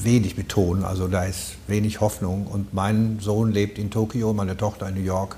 Wenig 0.00 0.36
mit 0.36 0.48
Ton, 0.48 0.84
also 0.84 1.06
da 1.08 1.24
ist 1.24 1.52
wenig 1.68 2.00
Hoffnung. 2.00 2.46
Und 2.46 2.74
mein 2.74 3.18
Sohn 3.20 3.52
lebt 3.52 3.78
in 3.78 3.90
Tokio, 3.90 4.32
meine 4.32 4.56
Tochter 4.56 4.88
in 4.88 4.94
New 4.96 5.02
York. 5.02 5.36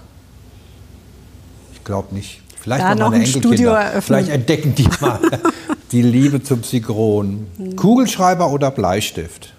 Ich 1.74 1.84
glaube 1.84 2.14
nicht. 2.14 2.40
Vielleicht 2.60 2.84
Da 2.84 2.94
noch 2.94 3.10
meine 3.10 3.24
ein. 3.24 3.26
Studio 3.26 3.70
eröffnen. 3.70 4.02
Vielleicht 4.02 4.28
entdecken 4.30 4.74
die 4.74 4.88
mal 5.00 5.20
die 5.92 6.02
Liebe 6.02 6.42
zum 6.42 6.62
Synchron. 6.62 7.46
Kugelschreiber 7.76 8.50
oder 8.50 8.70
Bleistift? 8.70 9.52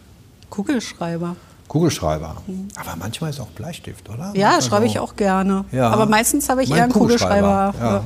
Kugelschreiber. 0.50 1.36
Kugelschreiber. 1.68 2.38
Aber 2.76 2.96
manchmal 2.98 3.30
ist 3.30 3.40
auch 3.40 3.48
Bleistift, 3.50 4.10
oder? 4.10 4.32
Ja, 4.36 4.56
Also- 4.56 4.70
schreibe 4.70 4.86
ich 4.88 5.00
auch 5.00 5.16
gerne. 5.16 5.66
Ja. 5.72 5.90
Aber 5.90 6.06
meistens 6.06 6.50
habe 6.50 6.64
ich 6.64 6.72
eher 6.72 6.84
einen 6.84 6.92
Kugelschreiber. 6.94 7.74
Ja. 7.80 8.04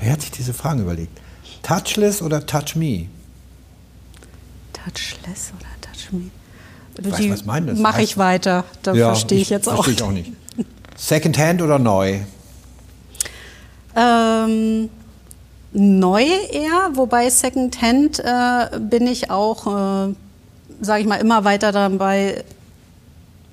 Wer 0.00 0.12
hat 0.12 0.20
sich 0.20 0.30
diese 0.30 0.54
Fragen 0.54 0.80
überlegt? 0.82 1.20
Touchless 1.62 2.22
oder 2.22 2.46
Touch 2.46 2.76
Me? 2.76 3.06
Touchless 4.72 5.52
oder 5.58 5.68
Touch 5.80 6.12
Me? 6.12 6.30
Weiß, 6.98 7.30
was 7.30 7.44
meinen 7.44 7.66
das 7.66 7.78
Mache 7.78 8.02
ich 8.02 8.16
weiter. 8.16 8.64
Da 8.82 8.94
verstehe 8.94 9.40
ich 9.40 9.50
jetzt 9.50 9.68
auch. 9.68 9.84
Verstehe 9.84 9.94
ich 9.94 10.02
auch 10.02 10.12
nicht. 10.12 10.32
Secondhand 10.96 11.60
oder 11.60 11.78
neu? 11.78 12.20
Ähm, 13.94 14.88
neu 15.72 16.22
eher, 16.22 16.90
wobei 16.94 17.28
Secondhand 17.30 18.18
äh, 18.20 18.78
bin 18.78 19.06
ich 19.06 19.30
auch, 19.30 19.66
äh, 19.66 20.14
sage 20.80 21.00
ich 21.00 21.06
mal, 21.06 21.16
immer 21.16 21.44
weiter 21.44 21.72
dabei. 21.72 22.44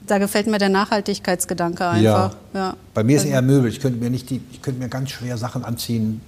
Da 0.05 0.17
gefällt 0.17 0.47
mir 0.47 0.57
der 0.57 0.69
Nachhaltigkeitsgedanke 0.69 1.87
einfach. 1.87 2.35
Ja. 2.53 2.75
Bei 2.93 3.03
mir 3.03 3.15
ist 3.17 3.25
eher 3.25 3.41
Möbel. 3.41 3.69
Ich 3.71 3.79
könnte 3.79 3.99
mir 3.99 4.09
nicht 4.09 4.29
die, 4.29 4.41
ich 4.51 4.61
könnte 4.61 4.79
mir 4.81 4.89
ganz 4.89 5.11
schwer 5.11 5.37
Sachen 5.37 5.63
anziehen 5.63 6.19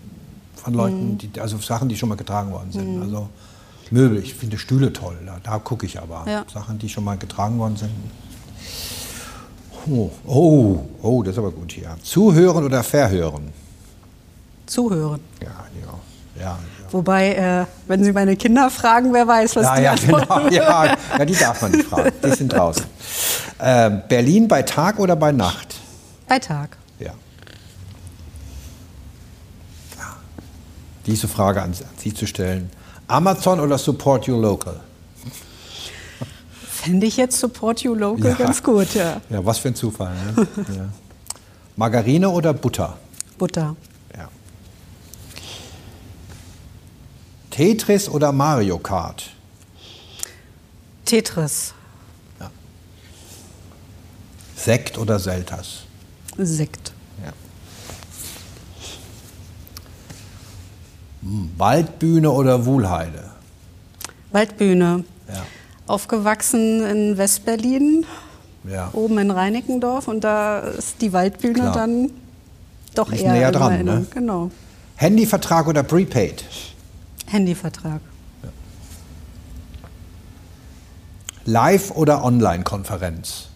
von 0.56 0.74
Leuten, 0.74 1.12
Mhm. 1.14 1.18
die, 1.18 1.42
also 1.42 1.58
Sachen, 1.58 1.90
die 1.90 1.98
schon 1.98 2.08
mal 2.10 2.16
getragen 2.16 2.52
worden 2.52 2.72
sind. 2.72 3.02
Also 3.02 3.28
Möbel. 3.92 4.20
Ich 4.20 4.34
finde 4.34 4.58
Stühle 4.58 4.94
toll. 4.94 5.18
Da, 5.26 5.38
da 5.44 5.60
gucke 5.60 5.86
ich 5.86 6.00
aber. 6.00 6.24
Ja. 6.28 6.46
Sachen, 6.52 6.80
die 6.80 6.88
schon 6.90 7.04
mal 7.04 7.18
getragen 7.18 7.60
worden 7.60 7.76
sind. 7.76 7.92
Oh, 9.88 10.10
oh, 10.26 10.80
oh, 11.04 11.22
das 11.22 11.34
ist 11.34 11.38
aber 11.38 11.52
gut 11.52 11.72
hier. 11.74 11.96
Zuhören 12.02 12.64
oder 12.66 12.82
verhören? 12.84 13.52
Zuhören. 14.66 15.20
Ja, 15.44 15.48
ja, 15.86 16.42
ja. 16.44 16.60
Wobei, 16.92 17.34
äh, 17.36 17.66
wenn 17.88 18.04
Sie 18.04 18.12
meine 18.12 18.36
Kinder 18.36 18.70
fragen, 18.72 19.14
wer 19.14 19.28
weiß, 19.28 19.56
was 19.58 19.64
Ja, 19.66 19.76
die 19.76 19.84
ja, 19.84 19.96
genau. 19.96 20.50
Ja, 20.50 20.98
ja, 21.20 21.26
die 21.26 21.36
darf 21.36 21.62
man 21.62 21.72
nicht 21.72 21.86
fragen. 21.88 22.12
Die 22.24 22.32
sind 22.32 22.52
draußen. 22.54 22.86
Ähm, 23.60 24.02
Berlin 24.10 24.48
bei 24.48 24.63
Tag 24.63 25.00
oder 25.00 25.15
bei 25.15 25.32
Nacht? 25.32 25.76
Bei 26.28 26.39
Tag. 26.39 26.78
Ja. 27.00 27.13
ja. 29.98 30.18
Diese 31.06 31.28
Frage 31.28 31.62
an, 31.62 31.70
an 31.70 31.76
Sie 31.98 32.13
zu 32.13 32.28
stellen. 32.28 32.70
Amazon 33.08 33.60
oder 33.60 33.78
Support 33.78 34.28
Your 34.28 34.41
Local? 34.41 34.80
Fände 36.86 37.08
ich 37.08 37.18
jetzt 37.18 37.39
Support 37.39 37.82
You 37.82 37.96
Local 37.96 38.32
Ja. 38.32 38.36
ganz 38.36 38.62
gut, 38.62 38.94
ja. 38.94 39.22
Ja, 39.30 39.44
was 39.46 39.58
für 39.58 39.70
ein 39.70 39.76
Zufall. 39.76 40.13
Ne? 40.13 40.48
ja. 40.76 40.89
Margarine 41.76 42.30
oder 42.30 42.54
Butter? 42.54 42.98
Butter. 43.38 43.76
Ja. 44.15 44.30
Tetris 47.50 48.08
oder 48.10 48.32
Mario 48.32 48.78
Kart? 48.80 49.32
Tetris. 51.06 51.75
Sekt 54.65 54.97
oder 54.97 55.19
Selters? 55.19 55.84
Sekt. 56.39 56.91
Ja. 57.23 57.32
Hm, 61.21 61.51
Waldbühne 61.56 62.32
oder 62.32 62.65
Wuhlheide? 62.65 63.30
Waldbühne. 64.32 65.04
Ja. 65.28 65.45
Aufgewachsen 65.86 66.84
in 66.84 67.15
Westberlin, 67.19 68.08
Ja. 68.67 68.89
oben 68.93 69.19
in 69.19 69.30
Reinickendorf. 69.30 70.08
Und 70.08 70.23
da 70.23 70.60
ist 70.62 70.99
die 70.99 71.13
Waldbühne 71.13 71.54
Klar. 71.54 71.73
dann 71.73 72.10
doch 72.95 73.12
eher 73.12 73.34
näher 73.34 73.51
dran, 73.51 73.86
ne? 73.86 74.08
Genau. 74.12 74.49
Handyvertrag 74.95 75.67
oder 75.67 75.84
Prepaid? 75.84 76.43
Handyvertrag. 77.28 78.01
Live- 81.45 81.91
oder 81.91 82.23
Online-Konferenz? 82.23 83.49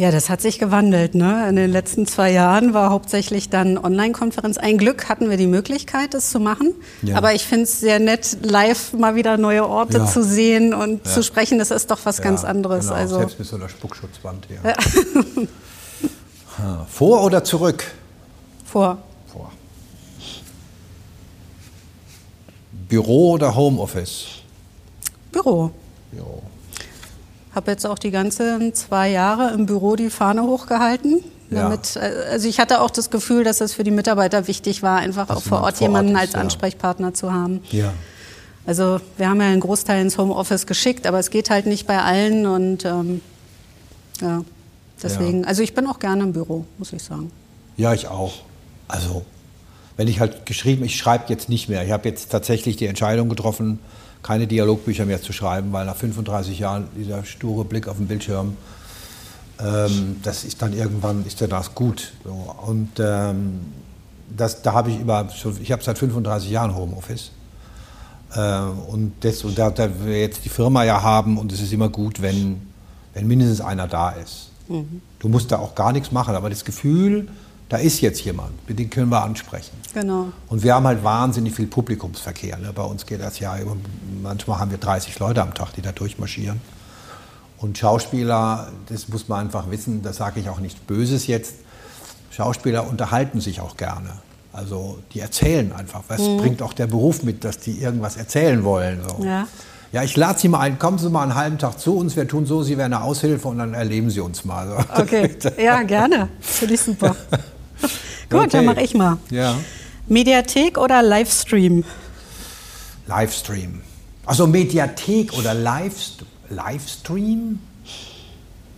Ja, 0.00 0.10
das 0.10 0.30
hat 0.30 0.40
sich 0.40 0.58
gewandelt. 0.58 1.14
Ne? 1.14 1.46
In 1.50 1.56
den 1.56 1.70
letzten 1.70 2.06
zwei 2.06 2.32
Jahren 2.32 2.72
war 2.72 2.88
hauptsächlich 2.88 3.50
dann 3.50 3.76
Online-Konferenz. 3.76 4.56
Ein 4.56 4.78
Glück 4.78 5.10
hatten 5.10 5.28
wir 5.28 5.36
die 5.36 5.46
Möglichkeit, 5.46 6.14
das 6.14 6.30
zu 6.30 6.40
machen. 6.40 6.72
Ja. 7.02 7.16
Aber 7.18 7.34
ich 7.34 7.44
finde 7.44 7.64
es 7.64 7.80
sehr 7.80 7.98
nett, 7.98 8.38
live 8.40 8.94
mal 8.94 9.14
wieder 9.14 9.36
neue 9.36 9.68
Orte 9.68 9.98
Ja. 9.98 10.06
zu 10.06 10.22
sehen 10.24 10.72
und 10.72 11.06
zu 11.06 11.22
sprechen. 11.22 11.58
Das 11.58 11.70
ist 11.70 11.90
doch 11.90 11.98
was 12.04 12.22
ganz 12.22 12.44
anderes. 12.44 12.86
Genau, 12.86 12.96
Also 12.98 13.18
selbst 13.18 13.38
mit 13.38 13.46
so 13.48 13.56
einer 13.56 13.68
Spuckschutzwand 13.68 14.46
hier. 14.48 14.62
Ha, 16.56 16.86
Vor 16.90 17.22
oder 17.22 17.44
zurück? 17.44 17.84
vor 18.64 18.96
Vor. 19.30 19.52
Büro 22.88 23.32
oder 23.32 23.54
Homeoffice? 23.54 24.26
Büro. 25.30 25.70
Jo. 26.16 26.42
Habe 27.54 27.70
jetzt 27.72 27.86
auch 27.86 27.98
die 27.98 28.10
ganzen 28.10 28.74
zwei 28.74 29.10
Jahre 29.10 29.52
im 29.52 29.66
Büro 29.66 29.96
die 29.96 30.10
Fahne 30.10 30.42
hochgehalten. 30.42 31.24
Ja. 31.50 31.62
Damit, 31.62 31.96
äh, 31.96 32.30
also 32.30 32.48
ich 32.48 32.60
hatte 32.60 32.80
auch 32.80 32.90
das 32.90 33.10
Gefühl, 33.10 33.42
dass 33.42 33.60
es 33.60 33.74
für 33.74 33.82
die 33.82 33.90
Mitarbeiter 33.90 34.46
wichtig 34.46 34.82
war, 34.82 34.98
einfach 34.98 35.30
auch 35.30 35.42
vor 35.42 35.58
Ort 35.58 35.60
vor 35.60 35.62
Ort 35.62 35.80
jemanden 35.80 36.12
ist, 36.12 36.20
als 36.20 36.32
ja. 36.34 36.40
Ansprechpartner 36.40 37.12
zu 37.12 37.32
haben. 37.32 37.60
Ja. 37.70 37.92
Also 38.66 39.00
wir 39.16 39.28
haben 39.28 39.40
ja 39.40 39.48
einen 39.48 39.60
Großteil 39.60 40.02
ins 40.02 40.16
Homeoffice 40.16 40.66
geschickt, 40.66 41.06
aber 41.06 41.18
es 41.18 41.30
geht 41.30 41.50
halt 41.50 41.66
nicht 41.66 41.86
bei 41.86 42.00
allen 42.00 42.46
und 42.46 42.84
ähm, 42.84 43.20
ja, 44.20 44.42
deswegen. 45.02 45.42
Ja. 45.42 45.48
Also 45.48 45.62
ich 45.62 45.74
bin 45.74 45.86
auch 45.86 45.98
gerne 45.98 46.22
im 46.22 46.32
Büro, 46.32 46.66
muss 46.78 46.92
ich 46.92 47.02
sagen. 47.02 47.32
Ja, 47.76 47.94
ich 47.94 48.06
auch. 48.06 48.34
Also, 48.86 49.24
wenn 49.96 50.06
ich 50.08 50.20
halt 50.20 50.46
geschrieben, 50.46 50.84
ich 50.84 50.96
schreibe 50.96 51.24
jetzt 51.28 51.48
nicht 51.48 51.68
mehr. 51.68 51.84
Ich 51.84 51.90
habe 51.90 52.08
jetzt 52.08 52.30
tatsächlich 52.30 52.76
die 52.76 52.86
Entscheidung 52.86 53.28
getroffen, 53.28 53.78
keine 54.22 54.46
Dialogbücher 54.46 55.06
mehr 55.06 55.22
zu 55.22 55.32
schreiben, 55.32 55.72
weil 55.72 55.86
nach 55.86 55.96
35 55.96 56.58
Jahren 56.58 56.88
dieser 56.96 57.24
sture 57.24 57.64
Blick 57.64 57.88
auf 57.88 57.96
den 57.96 58.06
Bildschirm, 58.06 58.56
ähm, 59.58 60.16
das 60.22 60.44
ist 60.44 60.60
dann 60.62 60.72
irgendwann, 60.72 61.24
ist 61.26 61.40
ja 61.40 61.46
das 61.46 61.74
gut. 61.74 62.12
So. 62.24 62.54
Und 62.66 62.90
ähm, 62.98 63.60
das, 64.36 64.62
da 64.62 64.72
habe 64.72 64.90
ich 64.90 65.00
über, 65.00 65.28
ich 65.60 65.72
habe 65.72 65.82
seit 65.82 65.98
35 65.98 66.50
Jahren 66.50 66.74
Homeoffice. 66.74 67.32
Äh, 68.34 68.60
und, 68.88 69.12
das, 69.20 69.42
und 69.44 69.58
da, 69.58 69.70
da 69.70 69.88
wir 70.04 70.20
jetzt 70.20 70.44
die 70.44 70.48
Firma 70.48 70.84
ja 70.84 71.02
haben 71.02 71.38
und 71.38 71.52
es 71.52 71.60
ist 71.60 71.72
immer 71.72 71.88
gut, 71.88 72.22
wenn, 72.22 72.60
wenn 73.14 73.26
mindestens 73.26 73.60
einer 73.60 73.88
da 73.88 74.10
ist. 74.10 74.50
Du 75.18 75.28
musst 75.28 75.50
da 75.50 75.58
auch 75.58 75.74
gar 75.74 75.92
nichts 75.92 76.12
machen, 76.12 76.36
aber 76.36 76.48
das 76.48 76.64
Gefühl, 76.64 77.26
da 77.70 77.76
ist 77.78 78.00
jetzt 78.02 78.20
jemand, 78.24 78.68
mit 78.68 78.78
dem 78.78 78.90
können 78.90 79.08
wir 79.10 79.22
ansprechen. 79.22 79.70
Genau. 79.94 80.26
Und 80.48 80.62
wir 80.62 80.74
haben 80.74 80.86
halt 80.86 81.02
wahnsinnig 81.02 81.54
viel 81.54 81.66
Publikumsverkehr. 81.68 82.58
Ne? 82.58 82.72
Bei 82.74 82.82
uns 82.82 83.06
geht 83.06 83.20
das 83.22 83.38
ja, 83.38 83.56
über- 83.58 83.76
manchmal 84.22 84.58
haben 84.58 84.70
wir 84.72 84.78
30 84.78 85.18
Leute 85.20 85.40
am 85.40 85.54
Tag, 85.54 85.72
die 85.74 85.80
da 85.80 85.92
durchmarschieren. 85.92 86.60
Und 87.58 87.78
Schauspieler, 87.78 88.68
das 88.88 89.08
muss 89.08 89.28
man 89.28 89.40
einfach 89.46 89.70
wissen, 89.70 90.02
das 90.02 90.16
sage 90.16 90.40
ich 90.40 90.48
auch 90.48 90.60
nicht 90.60 90.86
Böses 90.86 91.26
jetzt, 91.26 91.54
Schauspieler 92.30 92.86
unterhalten 92.88 93.40
sich 93.40 93.60
auch 93.60 93.76
gerne. 93.76 94.10
Also 94.52 94.98
die 95.14 95.20
erzählen 95.20 95.72
einfach. 95.72 96.02
Was 96.08 96.18
bringt 96.20 96.62
auch 96.62 96.72
der 96.72 96.88
Beruf 96.88 97.22
mit, 97.22 97.44
dass 97.44 97.58
die 97.58 97.80
irgendwas 97.80 98.16
erzählen 98.16 98.64
wollen? 98.64 99.00
So. 99.08 99.24
Ja. 99.24 99.46
Ja, 99.92 100.04
ich 100.04 100.16
lade 100.16 100.38
Sie 100.38 100.48
mal 100.48 100.60
ein, 100.60 100.78
kommen 100.78 100.98
Sie 100.98 101.08
mal 101.10 101.22
einen 101.24 101.34
halben 101.34 101.58
Tag 101.58 101.78
zu 101.78 101.96
uns, 101.96 102.14
wir 102.16 102.26
tun 102.26 102.46
so, 102.46 102.62
Sie 102.62 102.78
wären 102.78 102.92
eine 102.94 103.02
Aushilfe 103.04 103.48
und 103.48 103.58
dann 103.58 103.74
erleben 103.74 104.08
Sie 104.10 104.20
uns 104.20 104.44
mal. 104.44 104.68
So. 104.68 105.02
Okay, 105.02 105.36
ja, 105.62 105.82
gerne. 105.82 106.28
Finde 106.40 106.74
ich 106.74 106.80
super. 106.80 107.14
Gut, 107.82 108.40
Okay. 108.40 108.48
dann 108.50 108.64
mache 108.66 108.82
ich 108.82 108.94
mal. 108.94 109.18
Ja. 109.30 109.56
Mediathek 110.06 110.78
oder 110.78 111.02
Livestream? 111.02 111.84
Livestream. 113.06 113.80
Also 114.26 114.46
Mediathek 114.46 115.32
oder 115.36 115.54
Livest 115.54 116.24
Livestream? 116.48 117.58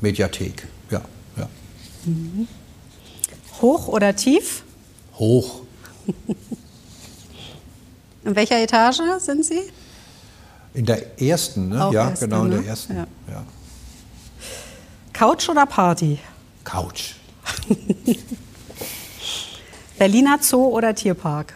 Mediathek, 0.00 0.66
ja, 0.90 1.00
ja. 1.36 1.48
Hoch 3.60 3.88
oder 3.88 4.14
tief? 4.16 4.62
Hoch. 5.14 5.62
In 8.24 8.36
welcher 8.36 8.60
Etage 8.62 9.00
sind 9.18 9.44
Sie? 9.44 9.60
In 10.74 10.86
der 10.86 11.20
ersten, 11.20 11.68
ne? 11.68 11.84
Auch 11.86 11.92
ja, 11.92 12.10
erste, 12.10 12.28
genau, 12.28 12.44
in 12.44 12.50
der 12.52 12.60
ne? 12.60 12.66
ersten. 12.66 12.96
Ja. 12.96 13.06
Ja. 13.30 13.44
Couch 15.12 15.48
oder 15.48 15.66
Party? 15.66 16.18
Couch. 16.64 17.14
Berliner 20.02 20.40
Zoo 20.42 20.64
oder 20.64 20.92
Tierpark? 20.96 21.54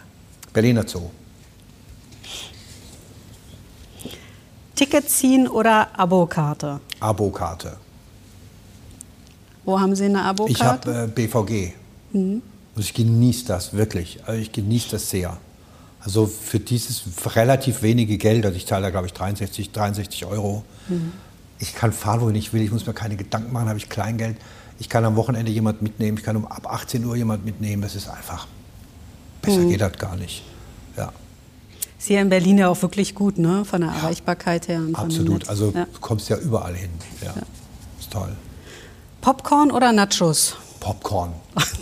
Berliner 0.53 0.87
Zoo. 0.87 1.11
Ticket 4.77 5.11
ziehen 5.11 5.49
oder 5.49 5.89
Abokarte? 5.99 6.79
Abokarte. 7.01 7.77
Wo 9.65 9.81
haben 9.81 9.97
Sie 9.97 10.05
eine 10.05 10.19
Ich 10.19 10.25
Abokarte? 10.25 10.95
habe 10.95 11.05
äh, 11.07 11.27
BVG. 11.27 11.73
Mhm. 12.13 12.41
Und 12.77 12.81
ich 12.81 12.95
genieße 12.95 13.47
das 13.47 13.73
wirklich. 13.73 14.21
Also 14.27 14.41
ich 14.41 14.53
genieße 14.53 14.91
das 14.93 15.11
sehr. 15.11 15.37
Also 15.99 16.29
für 16.29 16.61
dieses 16.61 17.03
relativ 17.35 17.83
wenige 17.83 18.17
Geld, 18.17 18.47
also 18.47 18.57
ich 18.57 18.65
zahle 18.69 18.83
da 18.83 18.91
glaube 18.91 19.09
ich 19.09 19.13
63, 19.13 19.73
63 19.73 20.25
Euro. 20.25 20.63
Mhm. 20.87 21.15
Ich 21.59 21.75
kann 21.75 21.93
fahren, 21.93 22.21
wohin 22.21 22.37
ich 22.37 22.53
will. 22.53 22.63
Ich 22.63 22.71
muss 22.71 22.87
mir 22.87 22.95
keine 22.95 23.17
Gedanken 23.17 23.53
machen, 23.53 23.69
habe 23.69 23.79
ich 23.81 23.89
Kleingeld. 23.89 24.37
Ich 24.79 24.89
kann 24.89 25.05
am 25.05 25.17
Wochenende 25.17 25.51
jemand 25.51 25.83
mitnehmen. 25.83 26.19
Ich 26.19 26.25
kann 26.25 26.37
um 26.37 26.47
ab 26.47 26.67
18 26.71 27.05
Uhr 27.05 27.17
jemand 27.17 27.45
mitnehmen. 27.45 27.83
Das 27.83 27.95
ist 27.95 28.09
einfach. 28.09 28.47
Besser 29.43 29.61
Mhm. 29.61 29.71
geht 29.71 29.81
das 29.81 29.93
gar 29.99 30.17
nicht. 30.17 30.43
Ja, 30.97 31.13
Ist 31.99 32.09
hier 32.09 32.21
in 32.21 32.29
Berlin 32.29 32.59
ja 32.59 32.69
auch 32.69 32.81
wirklich 32.83 33.15
gut, 33.15 33.39
ne? 33.39 33.65
Von 33.65 33.81
der 33.83 33.91
Erreichbarkeit 33.91 34.69
her. 34.69 34.83
Absolut. 34.93 35.49
Also 35.49 35.73
ja. 35.75 35.87
du 35.87 36.01
kommst 36.01 36.29
ja 36.29 36.37
überall 36.37 36.75
hin. 36.75 36.91
Ja, 37.25 37.35
ist 37.99 38.11
toll. 38.11 38.35
Popcorn 39.23 39.71
oder 39.71 39.93
Nachos? 39.93 40.57
Popcorn. 40.81 41.33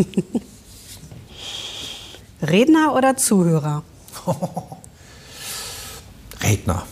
Redner 2.42 2.94
oder 2.94 3.16
Zuhörer? 3.16 3.82
Redner. 6.42 6.84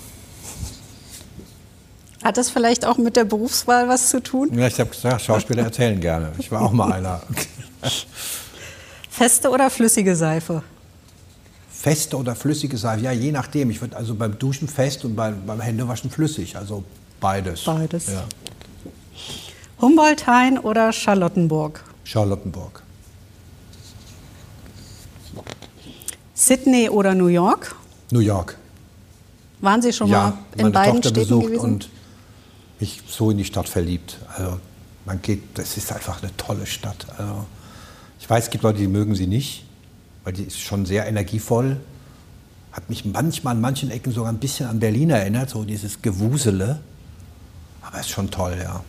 Hat 2.22 2.37
das 2.37 2.50
vielleicht 2.50 2.85
auch 2.87 2.98
mit 2.98 3.16
der 3.16 3.24
Berufswahl 3.24 3.88
was 3.88 4.08
zu 4.08 4.22
tun? 4.22 4.56
Ja, 4.56 4.66
ich 4.66 4.78
habe 4.78 4.90
gesagt, 4.90 5.22
Schauspieler 5.22 5.64
erzählen 5.64 6.00
gerne. 6.00 6.32
Ich 6.38 6.50
war 6.50 6.62
auch 6.62 6.72
mal 6.72 6.92
einer. 6.92 7.20
Feste 9.11 9.50
oder 9.50 9.70
flüssige 9.70 10.14
Seife? 10.14 10.62
Feste 11.70 12.16
oder 12.16 12.37
flüssige 12.37 12.76
Seife? 12.76 13.02
Ja, 13.02 13.12
je 13.12 13.32
nachdem. 13.32 13.70
Ich 13.70 13.80
würde 13.80 13.96
also 13.96 14.14
beim 14.14 14.38
Duschen 14.38 14.68
fest 14.68 15.04
und 15.04 15.16
beim, 15.16 15.44
beim 15.44 15.61
Händewaschen 15.61 16.11
flüssig. 16.11 16.56
Also 16.56 16.85
beides. 17.20 17.64
Beides. 17.64 18.06
Ja. 18.06 18.24
Humboldt-Hain 19.80 20.58
oder 20.58 20.92
Charlottenburg? 20.92 21.82
Charlottenburg. 22.04 22.82
Sydney 26.35 26.88
oder 26.88 27.14
New 27.14 27.26
York? 27.26 27.74
New 28.11 28.20
York. 28.20 28.56
Waren 29.61 29.82
Sie 29.82 29.92
schon 29.92 30.08
ja, 30.08 30.18
mal 30.18 30.32
in 30.56 30.62
meine 30.62 30.70
beiden 30.70 30.94
Tochter 30.94 31.08
Städten 31.11 31.28
besucht 31.28 31.46
gewesen? 31.46 31.64
und 31.64 31.88
mich 32.83 33.01
so 33.09 33.31
in 33.31 33.38
die 33.38 33.45
Stadt 33.47 33.68
verliebt. 33.68 34.18
Also 34.37 34.59
man 35.07 35.23
geht, 35.23 35.42
das 35.55 35.77
ist 35.79 35.90
einfach 35.92 36.23
eine 36.23 36.37
tolle 36.37 36.66
Stadt. 36.66 37.07
Also, 37.16 37.47
ich 38.21 38.29
weiß, 38.29 38.45
es 38.45 38.51
gibt 38.51 38.62
Leute, 38.64 38.79
die 38.79 38.87
mögen 38.88 39.14
sie 39.14 39.27
nicht, 39.27 39.64
weil 40.25 40.33
die 40.35 40.42
ist 40.45 40.61
schon 40.61 40.85
sehr 40.85 41.07
energievoll. 41.07 41.79
Hat 42.73 42.88
mich 42.90 43.05
manchmal 43.05 43.55
an 43.55 43.61
manchen 43.61 43.90
Ecken 43.90 44.12
sogar 44.12 44.31
ein 44.33 44.38
bisschen 44.38 44.66
an 44.66 44.79
Berlin 44.81 45.11
erinnert, 45.11 45.51
so 45.51 45.64
dieses 45.64 46.03
Gewusele. 46.03 46.81
Aber 47.83 47.99
ist 48.01 48.11
schon 48.11 48.31
toll, 48.31 48.57
ja. 48.62 48.83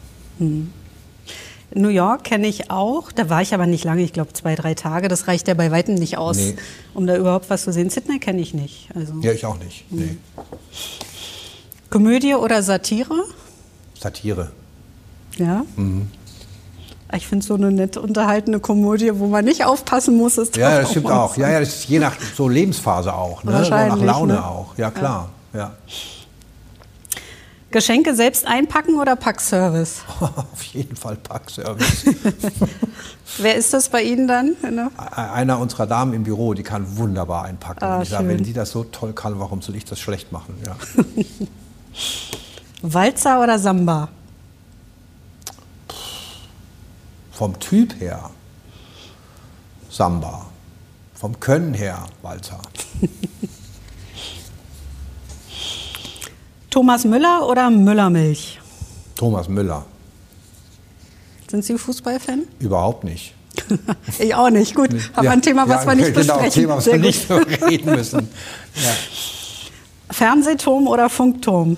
New 1.76 1.88
York 1.90 2.24
kenne 2.24 2.48
ich 2.48 2.70
auch. 2.70 3.12
Da 3.12 3.30
war 3.30 3.42
ich 3.42 3.54
aber 3.54 3.66
nicht 3.66 3.84
lange, 3.84 4.04
ich 4.04 4.14
glaube 4.14 4.32
zwei, 4.34 4.56
drei 4.56 4.74
Tage. 4.76 5.08
Das 5.08 5.28
reicht 5.28 5.48
ja 5.48 5.54
bei 5.56 5.72
weitem 5.72 5.96
nicht 5.96 6.18
aus, 6.18 6.38
Nee. 6.38 6.56
um 6.94 7.08
da 7.08 7.16
überhaupt 7.18 7.50
was 7.50 7.64
zu 7.64 7.74
sehen. 7.74 7.90
Sydney 7.90 8.20
kenne 8.20 8.42
ich 8.42 8.54
nicht. 8.54 8.90
Also 8.96 9.14
Ja, 9.22 9.32
ich 9.32 9.46
auch 9.46 9.58
nicht. 9.58 9.86
Nee. 9.92 10.18
Komödie 11.90 12.36
oder 12.36 12.62
Satire? 12.64 13.24
Satire. 14.04 14.52
Ja. 15.38 15.64
Ich 17.16 17.28
finde 17.28 17.46
so 17.46 17.56
eine 17.56 17.72
nett 17.72 17.98
unterhaltene 17.98 18.60
Komödie, 18.60 19.12
wo 19.18 19.28
man 19.28 19.46
nicht 19.46 19.66
aufpassen 19.66 20.18
muss, 20.18 20.38
ist 20.38 20.58
Ja, 20.58 20.82
das 20.82 20.92
stimmt 20.92 21.10
auch. 21.10 21.38
Ja, 21.38 21.50
ja, 21.50 21.60
das 21.60 21.70
ist 21.70 21.86
je 21.86 22.00
nach 22.00 22.16
so 22.36 22.48
Lebensphase 22.48 23.14
auch, 23.14 23.44
ne? 23.44 23.52
so 23.52 23.58
nach 23.58 23.72
Wahrscheinlich, 23.72 24.06
Laune 24.06 24.34
ne? 24.34 24.46
auch. 24.46 24.78
Ja, 24.78 24.92
klar. 24.92 25.30
Ja. 25.54 25.72
Geschenke 27.72 28.14
selbst 28.14 28.46
einpacken 28.46 29.00
oder 29.00 29.16
Packservice? 29.16 30.02
Auf 30.20 30.62
jeden 30.74 30.96
Fall 30.96 31.16
Packservice. 31.16 32.06
Wer 33.40 33.56
ist 33.56 33.74
das 33.74 33.90
bei 33.90 34.04
Ihnen 34.04 34.28
dann? 34.28 34.56
Ne? 34.62 34.92
Einer 35.16 35.60
unserer 35.60 35.88
Damen 35.88 36.14
im 36.14 36.24
Büro, 36.24 36.54
die 36.54 36.62
kann 36.62 36.98
wunderbar 36.98 37.46
einpacken. 37.46 37.84
Ah, 37.84 38.02
ich 38.04 38.10
sage, 38.10 38.28
wenn 38.28 38.44
sie 38.44 38.54
das 38.54 38.70
so 38.70 38.84
toll 38.84 39.14
kann, 39.14 39.40
warum 39.40 39.64
soll 39.64 39.76
ich 39.76 39.86
das 39.86 40.00
schlecht 40.00 40.32
machen? 40.32 40.56
Ja. 40.66 40.76
Walzer 42.84 43.42
oder 43.42 43.58
Samba? 43.58 44.10
Vom 47.32 47.58
Typ 47.60 48.00
her 48.00 48.30
Samba. 49.90 50.46
Vom 51.16 51.40
Können 51.40 51.74
her 51.74 52.06
Walzer. 52.22 52.60
Thomas 56.70 57.06
Müller 57.06 57.48
oder 57.48 57.70
Müllermilch? 57.70 58.60
Thomas 59.16 59.48
Müller. 59.48 59.86
Sind 61.50 61.64
Sie 61.64 61.78
Fußballfan? 61.78 62.44
Überhaupt 62.60 63.04
nicht. 63.06 63.34
Ich 64.20 64.36
auch 64.36 64.50
nicht. 64.50 64.76
Gut, 64.76 64.90
aber 65.14 65.32
ein 65.32 65.42
Thema, 65.42 65.68
was 65.70 65.86
ja, 65.86 65.92
wir 65.92 65.96
nicht 65.96 66.14
genau, 66.14 66.38
besprechen. 66.38 66.44
ein 66.44 66.52
Thema, 66.52 66.76
was 66.78 66.84
Sehr 66.84 67.02
wir 67.02 67.12
gut. 67.12 67.50
nicht 67.50 67.62
reden 67.70 67.96
müssen. 67.96 68.30
Ja. 68.76 68.92
Fernsehturm 70.12 70.88
oder 70.88 71.10
Funkturm? 71.10 71.78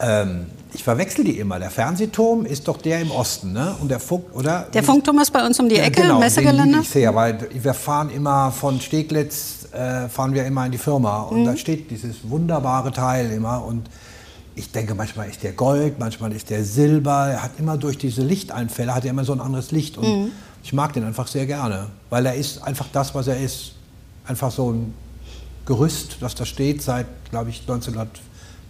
Ähm, 0.00 0.46
ich 0.74 0.84
verwechsel 0.84 1.24
die 1.24 1.38
immer. 1.38 1.58
Der 1.58 1.70
Fernsehturm 1.70 2.44
ist 2.44 2.68
doch 2.68 2.76
der 2.78 3.00
im 3.00 3.10
Osten, 3.10 3.52
ne? 3.52 3.74
Und 3.80 3.90
der 3.90 3.98
Funk, 4.00 4.24
oder? 4.34 4.66
Der 4.72 4.82
Funkturm 4.82 5.18
ist 5.18 5.32
bei 5.32 5.44
uns 5.44 5.58
um 5.58 5.68
die 5.68 5.76
Ja, 5.76 5.84
Ecke, 5.84 6.02
genau, 6.02 6.18
Messegelände. 6.20 6.80
Ich 6.82 6.90
sehr, 6.90 7.14
weil 7.14 7.38
wir 7.52 7.74
fahren 7.74 8.10
immer 8.10 8.52
von 8.52 8.80
Steglitz, 8.80 9.66
äh, 9.72 10.08
fahren 10.08 10.34
wir 10.34 10.44
immer 10.44 10.66
in 10.66 10.72
die 10.72 10.78
Firma 10.78 11.22
und 11.22 11.40
Mhm. 11.40 11.44
da 11.46 11.56
steht 11.56 11.90
dieses 11.90 12.16
wunderbare 12.28 12.92
Teil 12.92 13.30
immer 13.32 13.64
und 13.64 13.88
ich 14.54 14.70
denke, 14.70 14.94
manchmal 14.94 15.28
ist 15.28 15.42
der 15.42 15.52
Gold, 15.52 15.98
manchmal 15.98 16.32
ist 16.32 16.50
der 16.50 16.64
Silber. 16.64 17.28
Er 17.30 17.42
hat 17.44 17.52
immer 17.58 17.76
durch 17.78 17.96
diese 17.96 18.22
Lichteinfälle, 18.22 18.94
hat 18.94 19.04
er 19.04 19.10
immer 19.10 19.24
so 19.24 19.32
ein 19.32 19.40
anderes 19.40 19.70
Licht 19.70 19.96
und 19.96 20.04
Mhm. 20.24 20.32
ich 20.62 20.72
mag 20.72 20.92
den 20.92 21.04
einfach 21.04 21.28
sehr 21.28 21.46
gerne, 21.46 21.86
weil 22.10 22.26
er 22.26 22.34
ist 22.34 22.62
einfach 22.62 22.86
das, 22.92 23.14
was 23.14 23.26
er 23.28 23.40
ist. 23.40 23.72
Einfach 24.26 24.50
so 24.50 24.70
ein 24.70 24.92
Gerüst, 25.64 26.18
das 26.20 26.34
da 26.34 26.44
steht 26.44 26.82
seit, 26.82 27.06
glaube 27.30 27.50
ich, 27.50 27.64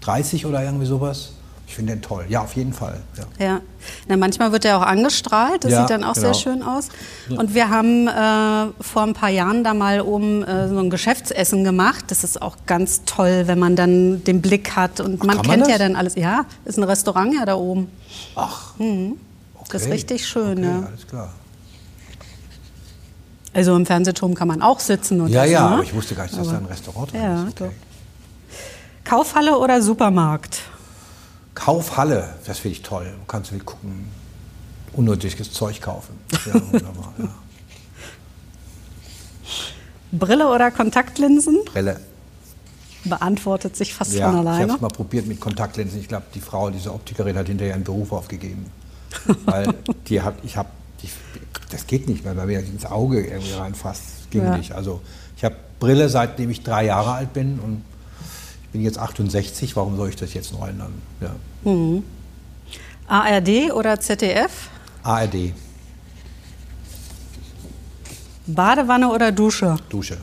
1930 0.00 0.46
oder 0.46 0.62
irgendwie 0.62 0.86
sowas. 0.86 1.30
Ich 1.66 1.74
finde 1.74 1.92
den 1.92 2.00
toll. 2.00 2.24
Ja, 2.30 2.40
auf 2.40 2.56
jeden 2.56 2.72
Fall. 2.72 2.98
Ja. 3.38 3.46
Ja, 3.46 3.60
Na, 4.08 4.16
manchmal 4.16 4.52
wird 4.52 4.64
er 4.64 4.78
auch 4.78 4.82
angestrahlt, 4.86 5.64
das 5.64 5.72
Ja, 5.72 5.80
sieht 5.82 5.90
dann 5.90 6.02
auch 6.02 6.14
sehr 6.14 6.30
genau. 6.30 6.38
schön 6.38 6.62
aus. 6.62 6.88
Und 7.28 7.52
wir 7.52 7.68
haben 7.68 8.08
äh, 8.08 8.72
vor 8.82 9.02
ein 9.02 9.12
paar 9.12 9.28
Jahren 9.28 9.64
da 9.64 9.74
mal 9.74 10.00
oben 10.00 10.42
äh, 10.44 10.66
so 10.70 10.78
ein 10.78 10.88
Geschäftsessen 10.88 11.64
gemacht. 11.64 12.06
Das 12.08 12.24
ist 12.24 12.40
auch 12.40 12.56
ganz 12.64 13.02
toll, 13.04 13.42
wenn 13.46 13.58
man 13.58 13.76
dann 13.76 14.24
den 14.24 14.40
Blick 14.40 14.76
hat 14.76 15.00
und 15.00 15.22
man 15.24 15.36
kann 15.36 15.46
man 15.46 15.56
kennt 15.56 15.66
ja 15.66 15.76
das? 15.76 15.86
dann 15.86 15.94
alles. 15.96 16.14
Ja, 16.14 16.46
ist 16.64 16.78
ein 16.78 16.84
Restaurant 16.84 17.34
ja 17.34 17.44
da 17.44 17.56
oben. 17.56 17.90
Ach, 18.34 18.72
Das 19.70 19.82
ist 19.82 19.90
richtig 19.90 20.26
schön, 20.26 20.58
okay, 20.60 20.66
ja. 20.68 20.86
alles 20.86 21.06
klar. 21.06 21.32
Also 23.52 23.76
im 23.76 23.84
Fernsehturm 23.86 24.34
kann 24.34 24.48
man 24.48 24.62
auch 24.62 24.80
sitzen 24.80 25.20
und 25.20 25.28
Ja, 25.28 25.42
essen, 25.44 25.52
ja, 25.52 25.68
ne? 25.68 25.74
aber 25.74 25.82
ich 25.82 25.94
wusste 25.94 26.14
gar 26.14 26.22
nicht, 26.24 26.34
dass 26.38 26.48
Aber- 26.48 26.56
da 26.58 26.64
ein 26.64 26.66
Restaurant 26.66 27.12
drin 27.12 27.20
Ja, 27.20 27.42
ist. 27.44 27.60
Okay. 27.60 27.70
Kaufhalle 29.12 29.58
oder 29.58 29.80
Supermarkt? 29.80 30.60
Kaufhalle, 31.54 32.34
das 32.46 32.58
finde 32.58 32.76
ich 32.76 32.82
toll. 32.82 33.06
Du 33.18 33.24
kannst 33.26 33.54
wie 33.54 33.58
gucken, 33.58 34.06
unnötiges 34.92 35.50
Zeug 35.50 35.80
kaufen. 35.80 36.14
Ja, 36.46 36.54
wunderbar. 36.72 37.14
Ja. 37.18 37.28
Brille 40.12 40.48
oder 40.48 40.70
Kontaktlinsen? 40.70 41.58
Brille. 41.64 42.00
Beantwortet 43.04 43.76
sich 43.76 43.94
fast 43.94 44.12
Ja, 44.12 44.26
von 44.30 44.34
ich 44.34 44.38
habe 44.40 44.50
alleine. 44.50 44.74
es 44.74 44.80
mal 44.80 44.88
probiert 44.88 45.26
mit 45.26 45.40
Kontaktlinsen. 45.40 46.00
Ich 46.00 46.08
glaube, 46.08 46.26
die 46.34 46.40
Frau, 46.40 46.68
diese 46.70 46.92
Optikerin, 46.92 47.36
hat 47.36 47.46
hinterher 47.46 47.74
einen 47.74 47.84
Beruf 47.84 48.12
aufgegeben. 48.12 48.66
Weil 49.46 49.72
die 50.08 50.20
hat, 50.20 50.34
ich 50.42 50.56
habe, 50.58 50.68
das 51.70 51.86
geht 51.86 52.08
nicht 52.08 52.24
mehr, 52.24 52.36
weil 52.36 52.46
mir 52.46 52.60
ins 52.60 52.84
Auge 52.84 53.24
irgendwie 53.26 53.52
reinfasst. 53.54 54.02
Das 54.20 54.30
ging 54.30 54.42
Ja. 54.44 54.56
nicht. 54.56 54.72
Also 54.72 55.00
ich 55.36 55.44
habe 55.44 55.56
Brille, 55.80 56.08
seitdem 56.10 56.50
ich 56.50 56.62
drei 56.62 56.84
Jahre 56.84 57.12
alt 57.12 57.32
bin 57.32 57.58
und 57.58 57.82
bin 58.72 58.82
jetzt 58.82 58.98
68. 58.98 59.76
Warum 59.76 59.96
soll 59.96 60.10
ich 60.10 60.16
das 60.16 60.34
jetzt 60.34 60.52
noch 60.52 60.66
ändern? 60.66 60.92
Ja. 61.20 61.34
ARD 63.08 63.72
oder 63.72 63.98
ZDF? 64.00 64.68
ARD, 65.02 65.52
Badewanne 68.48 69.10
oder 69.10 69.30
Dusche? 69.30 69.76
Dusche. 69.90 70.16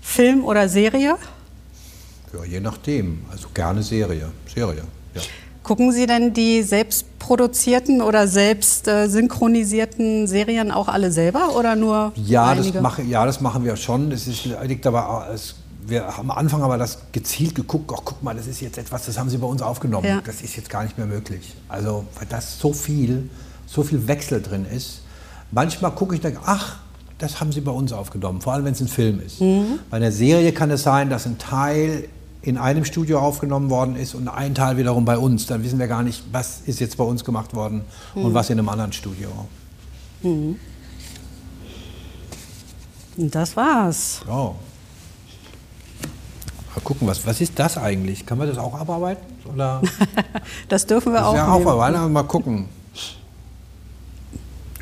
Film 0.00 0.44
oder 0.44 0.68
Serie? 0.68 1.16
Ja, 2.32 2.44
je 2.44 2.60
nachdem. 2.60 3.24
Also 3.30 3.48
gerne 3.52 3.82
Serie. 3.82 4.30
Serie, 4.46 4.84
ja. 5.14 5.22
Gucken 5.64 5.92
Sie 5.92 6.06
denn 6.06 6.34
die 6.34 6.62
selbst 6.62 7.18
produzierten 7.18 8.02
oder 8.02 8.28
selbst 8.28 8.86
äh, 8.86 9.08
synchronisierten 9.08 10.26
Serien 10.26 10.70
auch 10.70 10.88
alle 10.88 11.10
selber 11.10 11.56
oder 11.56 11.74
nur 11.74 12.12
Ja, 12.16 12.48
einige? 12.48 12.72
das, 12.72 12.82
mache, 12.82 13.02
ja, 13.02 13.24
das 13.24 13.40
machen 13.40 13.64
wir 13.64 13.74
schon. 13.76 14.12
Es 14.12 14.26
ist, 14.26 14.46
liegt 14.64 14.86
aber, 14.86 15.26
es, 15.34 15.54
wir 15.86 16.06
haben 16.06 16.30
am 16.30 16.36
Anfang 16.36 16.62
aber 16.62 16.76
das 16.76 16.98
gezielt 17.12 17.54
geguckt, 17.54 17.90
ach 17.96 18.02
guck 18.04 18.22
mal, 18.22 18.36
das 18.36 18.46
ist 18.46 18.60
jetzt 18.60 18.76
etwas, 18.76 19.06
das 19.06 19.18
haben 19.18 19.30
sie 19.30 19.38
bei 19.38 19.46
uns 19.46 19.62
aufgenommen. 19.62 20.06
Ja. 20.06 20.20
Das 20.24 20.42
ist 20.42 20.54
jetzt 20.54 20.68
gar 20.68 20.82
nicht 20.82 20.98
mehr 20.98 21.06
möglich. 21.06 21.54
Also, 21.70 22.04
weil 22.18 22.26
das 22.28 22.58
so 22.58 22.74
viel, 22.74 23.30
so 23.66 23.82
viel 23.82 24.06
Wechsel 24.06 24.42
drin 24.42 24.66
ist. 24.70 25.00
Manchmal 25.50 25.92
gucke 25.92 26.14
ich 26.14 26.18
und 26.20 26.24
denke, 26.24 26.40
ach, 26.44 26.76
das 27.16 27.40
haben 27.40 27.52
sie 27.52 27.62
bei 27.62 27.72
uns 27.72 27.90
aufgenommen, 27.94 28.42
vor 28.42 28.52
allem 28.52 28.66
wenn 28.66 28.74
es 28.74 28.82
ein 28.82 28.88
Film 28.88 29.18
ist. 29.24 29.40
Mhm. 29.40 29.78
Bei 29.88 29.96
einer 29.96 30.12
Serie 30.12 30.52
kann 30.52 30.70
es 30.70 30.82
sein, 30.82 31.08
dass 31.08 31.24
ein 31.24 31.38
Teil 31.38 32.08
in 32.44 32.58
einem 32.58 32.84
Studio 32.84 33.20
aufgenommen 33.20 33.70
worden 33.70 33.96
ist 33.96 34.14
und 34.14 34.28
ein 34.28 34.54
Teil 34.54 34.76
wiederum 34.76 35.04
bei 35.06 35.16
uns. 35.16 35.46
Dann 35.46 35.64
wissen 35.64 35.78
wir 35.78 35.86
gar 35.88 36.02
nicht, 36.02 36.22
was 36.30 36.60
ist 36.66 36.78
jetzt 36.78 36.96
bei 36.98 37.04
uns 37.04 37.24
gemacht 37.24 37.54
worden 37.54 37.82
Mhm. 38.14 38.24
und 38.26 38.34
was 38.34 38.50
in 38.50 38.58
einem 38.58 38.68
anderen 38.68 38.92
Studio. 38.92 39.30
Und 40.22 40.58
das 43.16 43.56
war's. 43.56 44.20
Ja. 44.26 44.34
Mal 46.74 46.80
gucken, 46.82 47.06
was, 47.08 47.24
was 47.26 47.40
ist 47.40 47.58
das 47.58 47.78
eigentlich? 47.78 48.26
Kann 48.26 48.36
man 48.38 48.48
das 48.48 48.58
auch 48.58 48.74
abarbeiten? 48.78 49.24
Oder? 49.52 49.80
Das 50.68 50.86
dürfen 50.86 51.12
wir 51.12 51.20
Das 51.20 51.28
auch. 51.28 51.34
ja 51.34 51.48
aufarbeiten, 51.52 51.96
aber 51.96 52.08
mal 52.08 52.22
gucken. 52.24 52.68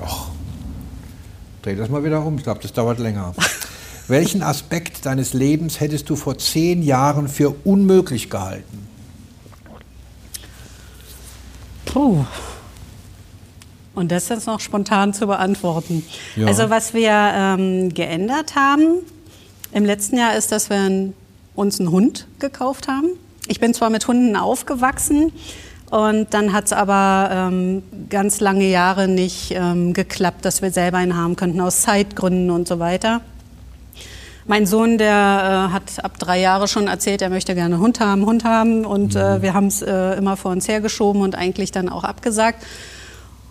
Och. 0.01 0.29
Dreh 1.63 1.77
das 1.77 1.89
mal 1.91 2.03
wieder 2.03 2.25
um, 2.25 2.37
ich 2.39 2.43
glaube, 2.43 2.61
das 2.61 2.73
dauert 2.73 2.99
länger. 2.99 3.35
Welchen 4.09 4.43
Aspekt 4.43 5.07
deines 5.07 5.33
Lebens 5.33 5.81
hättest 5.81 6.11
du 6.11 6.17
vor 6.17 6.39
zehn 6.39 6.83
Jahren 6.83 7.29
für 7.29 7.55
unmöglich 7.65 8.31
gehalten? 8.31 8.89
Puh. 11.85 12.25
Und 13.95 14.11
das 14.11 14.29
jetzt 14.29 14.47
noch 14.47 14.61
spontan 14.61 15.13
zu 15.13 15.27
beantworten. 15.27 16.05
Ja. 16.37 16.47
Also 16.47 16.71
was 16.71 16.95
wir 16.95 17.11
ähm, 17.11 17.93
geändert 17.93 18.57
haben 18.57 19.01
im 19.73 19.85
letzten 19.85 20.17
Jahr 20.17 20.37
ist, 20.37 20.51
dass 20.51 20.71
wir 20.71 21.13
uns 21.55 21.79
einen 21.79 21.91
Hund 21.91 22.27
gekauft 22.39 22.89
haben. 22.89 23.11
Ich 23.49 23.61
bin 23.61 23.75
zwar 23.75 23.91
mit 23.91 24.09
Hunden 24.09 24.37
aufgewachsen 24.37 25.33
und 25.91 26.33
dann 26.33 26.55
hat 26.55 26.67
es 26.67 26.73
aber 26.73 27.29
ähm, 27.31 27.83
ganz 28.09 28.41
lange 28.41 28.69
Jahre 28.69 29.09
nicht 29.09 29.51
ähm, 29.51 29.93
geklappt, 29.93 30.45
dass 30.45 30.63
wir 30.63 30.71
selber 30.71 30.99
einen 30.99 31.17
haben 31.17 31.37
könnten, 31.37 31.61
aus 31.61 31.83
Zeitgründen 31.83 32.51
und 32.51 32.67
so 32.67 32.79
weiter. 32.79 33.21
Mein 34.47 34.67
Sohn, 34.67 34.99
der 34.99 35.69
äh, 35.71 35.73
hat 35.73 36.05
ab 36.05 36.19
drei 36.19 36.41
Jahre 36.41 36.67
schon 36.67 36.89
erzählt, 36.89 37.23
er 37.23 37.31
möchte 37.31 37.55
gerne 37.55 37.79
Hund 37.79 38.01
haben, 38.01 38.27
Hund 38.27 38.45
haben. 38.45 38.85
Und 38.85 39.15
äh, 39.15 39.41
wir 39.41 39.55
haben 39.55 39.69
es 39.69 39.83
äh, 39.83 40.15
immer 40.15 40.37
vor 40.37 40.51
uns 40.51 40.67
hergeschoben 40.67 41.23
und 41.23 41.37
eigentlich 41.37 41.71
dann 41.71 41.89
auch 41.89 42.05
abgesagt. 42.05 42.65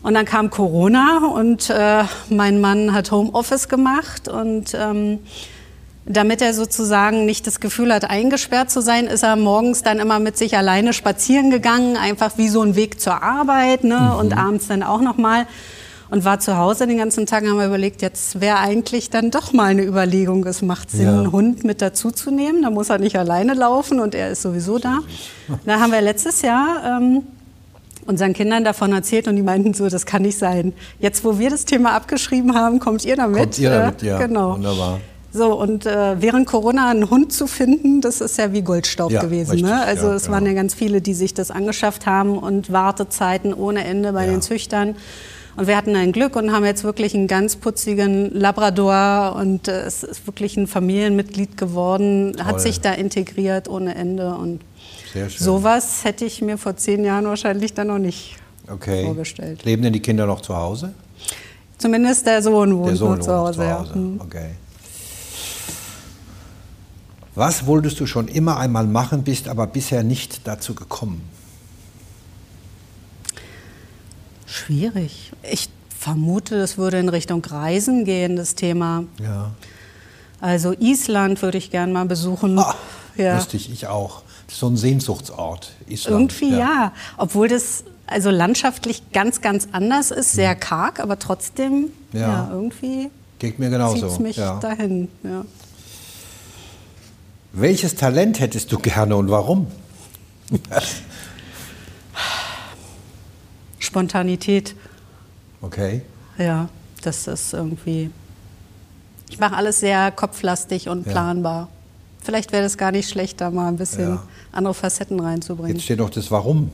Und 0.04 0.16
dann 0.16 0.26
kam 0.26 0.50
Corona 0.50 1.28
und 1.34 1.70
äh, 1.70 2.04
mein 2.30 2.60
Mann 2.60 2.94
hat 2.94 3.12
Homeoffice 3.12 3.70
gemacht 3.70 4.28
und 4.28 4.74
ähm, 4.74 5.20
damit 6.06 6.42
er 6.42 6.56
sozusagen 6.56 7.26
nicht 7.26 7.46
das 7.46 7.60
Gefühl 7.60 7.94
hat, 7.94 8.10
eingesperrt 8.10 8.72
zu 8.72 8.82
sein, 8.82 9.06
ist 9.06 9.24
er 9.24 9.36
morgens 9.36 9.84
dann 9.84 10.00
immer 10.00 10.18
mit 10.20 10.38
sich 10.38 10.58
alleine 10.58 10.94
spazieren 10.94 11.52
gegangen, 11.52 11.98
einfach 11.98 12.38
wie 12.38 12.50
so 12.50 12.64
ein 12.64 12.76
Weg 12.76 13.00
zur 13.00 13.22
Arbeit 13.22 13.84
ne? 13.84 14.16
und 14.18 14.36
abends 14.36 14.68
dann 14.68 14.82
auch 14.82 15.02
noch 15.02 15.18
mal 15.18 15.46
und 16.12 16.24
war 16.26 16.40
zu 16.40 16.58
Hause 16.58 16.86
den 16.86 16.98
ganzen 16.98 17.26
Tag. 17.26 17.44
Haben 17.48 17.58
wir 17.58 17.66
überlegt, 17.66 18.02
jetzt 18.04 18.40
wäre 18.40 18.60
eigentlich 18.60 19.10
dann 19.10 19.32
doch 19.32 19.52
mal 19.54 19.66
eine 19.72 19.84
Überlegung, 19.84 20.46
es 20.46 20.62
macht 20.62 20.92
Sinn, 20.92 21.06
Ja. 21.06 21.18
einen 21.18 21.32
Hund 21.32 21.64
mit 21.64 21.82
dazu 21.82 22.12
zu 22.12 22.30
nehmen. 22.30 22.62
Da 22.62 22.70
muss 22.70 22.90
er 22.90 23.00
nicht 23.00 23.18
alleine 23.18 23.56
laufen 23.56 24.00
und 24.00 24.14
er 24.14 24.30
ist 24.30 24.44
sowieso 24.44 24.78
da. 24.78 25.00
Da 25.66 25.80
haben 25.80 25.92
wir 25.92 26.02
letztes 26.02 26.44
Jahr 26.44 26.84
ähm, 27.02 27.24
unseren 28.06 28.34
Kindern 28.34 28.64
davon 28.64 28.92
erzählt 28.94 29.28
und 29.28 29.36
die 29.36 29.42
meinten 29.42 29.74
so, 29.74 29.88
das 29.90 30.06
kann 30.06 30.22
nicht 30.24 30.38
sein. 30.38 30.74
Jetzt, 31.00 31.24
wo 31.24 31.40
wir 31.40 31.50
das 31.50 31.66
Thema 31.66 31.94
abgeschrieben 31.94 32.56
haben, 32.56 32.80
kommt 32.80 33.06
ihr 33.06 33.16
damit. 33.16 33.40
Kommt 33.40 33.60
ihr 33.60 33.70
damit, 33.70 34.02
ja. 34.02 34.18
Genau. 34.20 34.56
Wunderbar. 34.56 35.00
So, 35.34 35.58
und 35.58 35.86
äh, 35.86 36.20
während 36.22 36.46
Corona 36.46 36.90
einen 36.90 37.10
Hund 37.10 37.32
zu 37.32 37.48
finden, 37.48 38.02
das 38.02 38.20
ist 38.20 38.38
ja 38.38 38.52
wie 38.52 38.64
Goldstaub 38.64 39.12
Ja, 39.14 39.22
gewesen. 39.22 39.52
richtig, 39.52 39.70
ne? 39.70 39.82
Also 39.82 40.08
ja, 40.10 40.16
es 40.16 40.28
waren 40.30 40.44
genau. 40.44 40.56
ja 40.58 40.62
ganz 40.62 40.74
viele, 40.74 41.00
die 41.00 41.14
sich 41.14 41.34
das 41.34 41.52
angeschafft 41.52 42.06
haben 42.06 42.38
und 42.38 42.70
Wartezeiten 42.74 43.54
ohne 43.54 43.86
Ende 43.86 44.12
bei 44.12 44.26
Ja. 44.26 44.32
den 44.32 44.42
Züchtern. 44.42 44.96
Und 45.58 45.68
wir 45.68 45.76
hatten 45.76 45.96
ein 45.96 46.12
Glück 46.14 46.36
und 46.36 46.54
haben 46.54 46.64
jetzt 46.64 46.84
wirklich 46.84 47.14
einen 47.14 47.28
ganz 47.28 47.58
putzigen 47.58 48.32
Labrador 48.32 49.36
und 49.36 49.68
äh, 49.68 49.82
es 49.82 50.04
ist 50.04 50.26
wirklich 50.26 50.56
ein 50.56 50.66
Familienmitglied 50.68 51.58
geworden, 51.58 52.34
Toll. 52.34 52.46
hat 52.46 52.62
sich 52.62 52.80
da 52.80 52.94
integriert 52.94 53.68
ohne 53.68 53.96
Ende 53.96 54.34
und 54.36 54.62
Sehr 55.14 55.30
schön. 55.30 55.46
sowas 55.46 56.04
hätte 56.06 56.24
ich 56.26 56.42
mir 56.42 56.58
vor 56.58 56.78
zehn 56.78 57.04
Jahren 57.04 57.26
wahrscheinlich 57.26 57.74
dann 57.74 57.88
noch 57.88 58.00
nicht 58.00 58.38
okay. 58.70 59.04
vorgestellt. 59.04 59.66
Leben 59.66 59.82
denn 59.84 59.94
die 59.94 60.00
Kinder 60.00 60.26
noch 60.26 60.42
zu 60.42 60.56
Hause? 60.56 60.94
Zumindest 61.78 62.26
der 62.28 62.42
Sohn 62.42 62.78
wohnt 62.78 62.90
Der 62.90 62.96
Sohn 62.96 63.18
noch 63.18 63.26
zu 63.26 63.32
wohnt 63.32 63.40
Hause. 63.40 63.64
ja. 63.64 63.86
Hm. 63.94 64.22
Okay. 64.24 64.50
Was 67.36 67.66
wolltest 67.66 68.00
du 68.00 68.06
schon 68.06 68.28
immer 68.28 68.58
einmal 68.58 68.86
machen, 68.86 69.24
bist 69.24 69.48
aber 69.48 69.68
bisher 69.68 70.04
nicht 70.04 70.48
dazu 70.48 70.76
gekommen? 70.76 71.22
Schwierig. 74.52 75.32
Ich 75.50 75.70
vermute, 75.98 76.58
das 76.58 76.78
würde 76.78 77.00
in 77.00 77.10
Richtung 77.10 77.44
Reisen 77.46 78.04
gehen, 78.06 78.36
das 78.36 78.56
Thema. 78.56 79.06
Ja. 79.24 79.52
Also 80.42 80.74
Island 80.74 81.42
würde 81.42 81.58
ich 81.58 81.72
gern 81.72 81.94
mal 81.94 82.06
besuchen. 82.06 82.60
Ah, 82.60 82.76
ja. 83.16 83.36
Lustig, 83.36 83.72
ich 83.72 83.88
auch. 83.88 84.24
Das 84.48 84.56
ist 84.56 84.60
so 84.60 84.68
ein 84.68 84.76
Sehnsuchtsort. 84.78 85.72
Island. 85.88 86.34
Irgendwie 86.34 86.58
ja. 86.58 86.92
Obwohl 87.18 87.48
das 87.48 87.86
also 88.08 88.30
landschaftlich 88.30 89.12
ganz, 89.14 89.40
ganz 89.40 89.70
anders 89.72 90.12
ist, 90.12 90.34
sehr 90.34 90.56
karg, 90.56 91.00
aber 91.00 91.18
trotzdem, 91.18 91.92
Ja. 92.12 92.20
ja, 92.20 92.50
irgendwie 92.52 93.10
Geht 93.40 93.58
mir 93.58 93.70
genauso. 93.70 94.20
mich 94.20 94.36
ja. 94.36 94.60
dahin. 94.60 95.08
Ja. 95.24 95.46
Welches 97.54 97.96
Talent 97.96 98.40
hättest 98.40 98.72
du 98.72 98.80
gerne 98.80 99.16
und 99.16 99.30
warum? 99.30 99.68
Spontanität, 103.96 104.74
okay. 105.62 106.02
ja, 106.38 106.70
das 107.02 107.28
ist 107.28 107.52
irgendwie. 107.54 108.10
Ich 109.30 109.38
mache 109.38 109.54
alles 109.56 109.82
sehr 109.82 110.12
kopflastig 110.12 110.88
und 110.88 111.06
Ja. 111.06 111.12
planbar. 111.12 111.68
Vielleicht 112.24 112.54
wäre 112.54 112.64
das 112.64 112.78
gar 112.78 112.92
nicht 112.94 113.10
schlecht, 113.10 113.42
da 113.42 113.52
mal 113.52 113.68
ein 113.68 113.76
bisschen 113.76 114.12
Ja. 114.12 114.24
andere 114.54 114.74
Facetten 114.74 115.20
reinzubringen. 115.20 115.76
Jetzt 115.76 115.84
steht 115.84 115.98
noch 116.00 116.10
das 116.10 116.32
Warum 116.32 116.72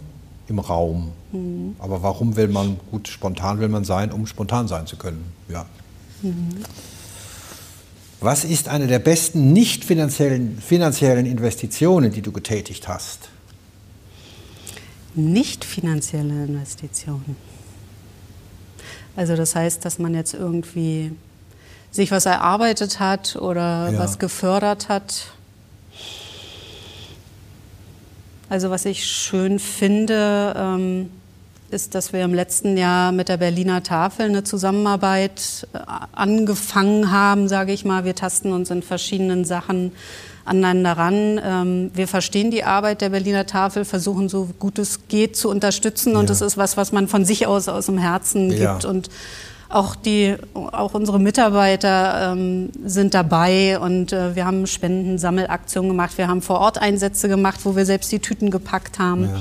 im 0.48 0.60
Raum. 0.60 1.12
Mhm. 1.32 1.76
Aber 1.80 2.04
warum 2.04 2.36
will 2.36 2.50
man, 2.50 2.80
gut, 2.92 3.08
spontan 3.08 3.60
will 3.60 3.70
man 3.70 3.84
sein, 3.84 4.12
um 4.12 4.28
spontan 4.28 4.68
sein 4.68 4.86
zu 4.86 4.96
können. 4.96 5.26
Ja. 5.50 5.66
Mhm. 6.22 6.50
Was 8.20 8.44
ist 8.44 8.68
eine 8.70 8.86
der 8.88 9.00
besten 9.00 9.54
nicht 9.54 9.84
finanziellen, 9.86 10.60
finanziellen 10.60 11.26
Investitionen, 11.26 12.12
die 12.12 12.22
du 12.22 12.32
getätigt 12.32 12.88
hast? 12.88 13.30
Nicht 15.18 15.66
finanzielle 15.66 16.46
Investitionen. 16.46 17.36
Also 19.16 19.36
das 19.36 19.56
heißt, 19.56 19.84
dass 19.84 19.98
man 19.98 20.14
jetzt 20.14 20.36
irgendwie 20.36 21.12
sich 21.90 22.12
was 22.12 22.28
erarbeitet 22.28 23.00
hat 23.00 23.36
oder 23.36 23.90
Ja. 23.92 23.98
was 24.00 24.20
gefördert 24.20 24.90
hat. 24.90 25.32
Also 28.50 28.70
was 28.70 28.86
ich 28.86 29.06
schön 29.06 29.60
finde, 29.60 30.54
ähm, 30.56 31.10
ist, 31.70 31.96
dass 31.96 32.14
wir 32.14 32.24
im 32.24 32.34
letzten 32.34 32.78
Jahr 32.78 33.12
mit 33.12 33.28
der 33.28 33.38
Berliner 33.38 33.84
Tafel 33.84 34.28
eine 34.28 34.44
Zusammenarbeit 34.44 35.68
äh, 35.74 35.80
angefangen 36.14 37.12
haben, 37.12 37.50
sage 37.50 37.74
ich 37.74 37.84
mal. 37.84 38.06
Wir 38.06 38.16
tasten 38.16 38.54
uns 38.54 38.70
in 38.70 38.82
verschiedenen 38.84 39.44
Sachen 39.44 39.92
aneinander 40.48 40.94
ran. 40.94 41.40
Ähm, 41.44 41.92
wir 41.94 42.08
verstehen 42.08 42.52
die 42.52 42.64
Arbeit 42.64 43.02
der 43.02 43.10
Berliner 43.10 43.46
Tafel, 43.46 43.86
versuchen 43.86 44.30
so 44.30 44.50
gut 44.60 44.80
es 44.80 45.08
geht 45.08 45.36
zu 45.36 45.50
unterstützen 45.50 46.16
und 46.16 46.24
Ja. 46.24 46.28
das 46.28 46.42
ist 46.42 46.58
was, 46.58 46.78
was 46.78 46.92
man 46.92 47.08
von 47.08 47.26
sich 47.26 47.46
aus 47.48 47.68
aus 47.68 47.86
dem 47.88 47.98
Herzen 47.98 48.52
Ja. 48.52 48.74
gibt 48.74 48.86
und 48.86 49.10
auch 49.70 49.96
die, 49.96 50.36
auch 50.54 50.94
unsere 50.94 51.20
Mitarbeiter 51.20 52.32
ähm, 52.32 52.70
sind 52.86 53.14
dabei 53.14 53.78
und 53.80 54.14
äh, 54.14 54.34
wir 54.34 54.46
haben 54.46 54.66
Spendensammelaktionen 54.66 55.90
gemacht. 55.90 56.18
Wir 56.18 56.30
haben 56.30 56.42
vor 56.42 56.60
Ort 56.60 56.78
Einsätze 56.78 57.28
gemacht, 57.28 57.60
wo 57.64 57.76
wir 57.76 57.86
selbst 57.86 58.10
die 58.14 58.20
Tüten 58.20 58.50
gepackt 58.50 58.98
haben. 58.98 59.24
Ja. 59.26 59.40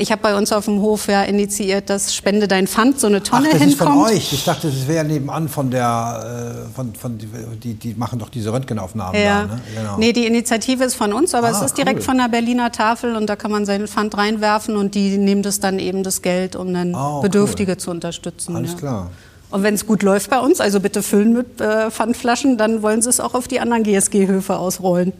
Ich 0.00 0.10
habe 0.10 0.22
bei 0.22 0.34
uns 0.34 0.50
auf 0.50 0.64
dem 0.64 0.80
Hof 0.80 1.08
ja 1.08 1.22
initiiert, 1.24 1.90
dass 1.90 2.14
Spende 2.14 2.48
dein 2.48 2.66
Pfand 2.66 2.98
so 2.98 3.06
eine 3.06 3.22
Tonne 3.22 3.48
Ach, 3.50 3.58
das 3.58 3.66
ist 3.66 3.74
von 3.76 3.88
hinkommt. 3.88 4.10
euch. 4.12 4.32
Ich 4.32 4.44
dachte, 4.44 4.68
das 4.70 4.88
wäre 4.88 5.04
nebenan 5.04 5.46
von 5.48 5.70
der, 5.70 6.64
äh, 6.70 6.74
von, 6.74 6.94
von, 6.94 7.18
die, 7.18 7.74
die 7.74 7.94
machen 7.94 8.18
doch 8.18 8.30
diese 8.30 8.50
Röntgenaufnahmen 8.50 9.20
Ja. 9.20 9.42
da, 9.42 9.54
ne? 9.56 9.60
Genau. 9.76 9.98
Nee, 9.98 10.14
die 10.14 10.26
Initiative 10.26 10.84
ist 10.84 10.94
von 10.94 11.12
uns, 11.12 11.34
aber 11.34 11.48
Ah, 11.48 11.50
es 11.50 11.60
ist 11.60 11.76
direkt 11.76 11.98
cool. 11.98 12.04
von 12.06 12.16
der 12.16 12.28
Berliner 12.28 12.72
Tafel 12.72 13.14
und 13.14 13.26
da 13.26 13.36
kann 13.36 13.50
man 13.50 13.66
seinen 13.66 13.86
Pfand 13.88 14.16
reinwerfen 14.16 14.76
und 14.76 14.94
die 14.94 15.18
nehmen 15.18 15.42
das 15.42 15.60
dann 15.60 15.78
eben 15.78 16.02
das 16.02 16.22
Geld, 16.22 16.56
um 16.56 16.72
dann 16.72 16.94
Oh, 16.94 17.20
Bedürftige 17.20 17.72
cool. 17.72 17.78
zu 17.78 17.90
unterstützen. 17.90 18.56
Alles 18.56 18.72
ja. 18.72 18.78
klar. 18.78 19.10
Und 19.50 19.62
wenn 19.64 19.74
es 19.74 19.86
gut 19.86 20.02
läuft 20.02 20.30
bei 20.30 20.38
uns, 20.38 20.60
also 20.62 20.80
bitte 20.80 21.02
füllen 21.02 21.34
mit 21.34 21.60
äh, 21.60 21.90
Pfandflaschen, 21.90 22.56
dann 22.56 22.80
wollen 22.80 23.02
sie 23.02 23.10
es 23.10 23.20
auch 23.20 23.34
auf 23.34 23.48
die 23.48 23.60
anderen 23.60 23.82
GSG-Höfe 23.82 24.56
ausrollen. 24.58 25.12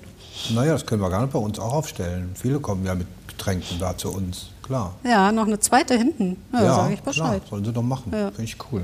Naja, 0.54 0.72
das 0.72 0.86
können 0.86 1.02
wir 1.02 1.10
gerne 1.10 1.26
bei 1.26 1.38
uns 1.38 1.58
auch 1.58 1.74
aufstellen. 1.74 2.30
Viele 2.40 2.60
kommen 2.60 2.86
ja 2.86 2.94
mit 2.94 3.06
Getränken 3.28 3.78
da 3.78 3.94
zu 3.94 4.10
uns. 4.10 4.46
Klar. 4.70 4.94
Ja, 5.02 5.32
noch 5.32 5.48
eine 5.48 5.58
zweite 5.58 5.98
hinten. 5.98 6.36
Ja, 6.52 6.62
ja 6.62 6.74
sage 6.76 6.94
ich 6.94 7.00
Bescheid. 7.00 7.40
Klar, 7.40 7.50
sollen 7.50 7.64
sie 7.64 7.72
doch 7.72 7.82
machen. 7.82 8.12
Ja. 8.12 8.30
Finde 8.30 8.44
ich 8.44 8.56
cool. 8.70 8.82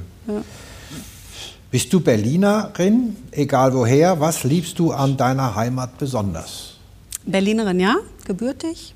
Bist 1.71 1.93
du 1.93 2.01
Berlinerin, 2.01 3.17
egal 3.31 3.73
woher? 3.73 4.19
Was 4.19 4.43
liebst 4.43 4.81
du 4.81 4.91
an 4.91 5.17
deiner 5.17 5.55
Heimat 5.55 5.97
besonders? 5.97 6.75
Berlinerin, 7.25 7.79
ja, 7.79 7.95
gebürtig. 8.25 8.95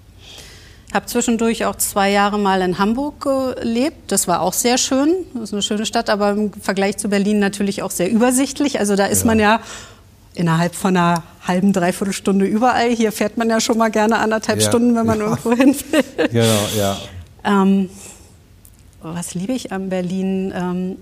Habe 0.93 1.07
zwischendurch 1.07 1.65
auch 1.65 1.77
zwei 1.77 2.11
Jahre 2.11 2.41
mal 2.41 2.61
in 2.61 2.81
Hamburg 2.81 3.21
gelebt. 3.21 4.11
Das 4.11 4.27
war 4.27 4.41
auch 4.41 4.53
sehr 4.53 4.77
schön. 4.77 5.15
Das 5.35 5.45
ist 5.45 5.53
eine 5.53 5.63
schöne 5.63 5.87
Stadt, 5.87 6.11
aber 6.11 6.31
im 6.33 6.53
Vergleich 6.55 6.97
zu 6.97 7.09
Berlin 7.09 7.39
natürlich 7.39 7.85
auch 7.85 7.93
sehr 7.93 8.11
übersichtlich. 8.11 8.81
Also 8.81 8.97
da 8.97 9.07
ist 9.07 9.21
Ja. 9.21 9.27
man 9.27 9.39
ja 9.39 9.61
innerhalb 10.35 10.75
von 10.75 10.97
einer 10.97 11.23
halben, 11.47 11.73
dreiviertel 11.73 12.13
Stunde 12.13 12.45
überall. 12.47 12.91
Hier 12.91 13.13
fährt 13.13 13.37
man 13.39 13.49
ja 13.51 13.61
schon 13.61 13.79
mal 13.79 13.91
gerne 13.91 14.19
anderthalb 14.19 14.61
Ja. 14.61 14.69
Stunden, 14.69 14.95
wenn 14.95 15.07
man 15.07 15.19
Ja. 15.21 15.27
irgendwo 15.27 15.53
hin 15.53 15.75
will. 15.91 16.05
Genau, 16.33 16.61
ja. 16.77 16.99
Ähm, 17.45 17.89
was 19.03 19.35
liebe 19.35 19.53
ich 19.53 19.73
an 19.73 19.89
Berlin? 19.89 20.53
Ähm, 20.55 20.97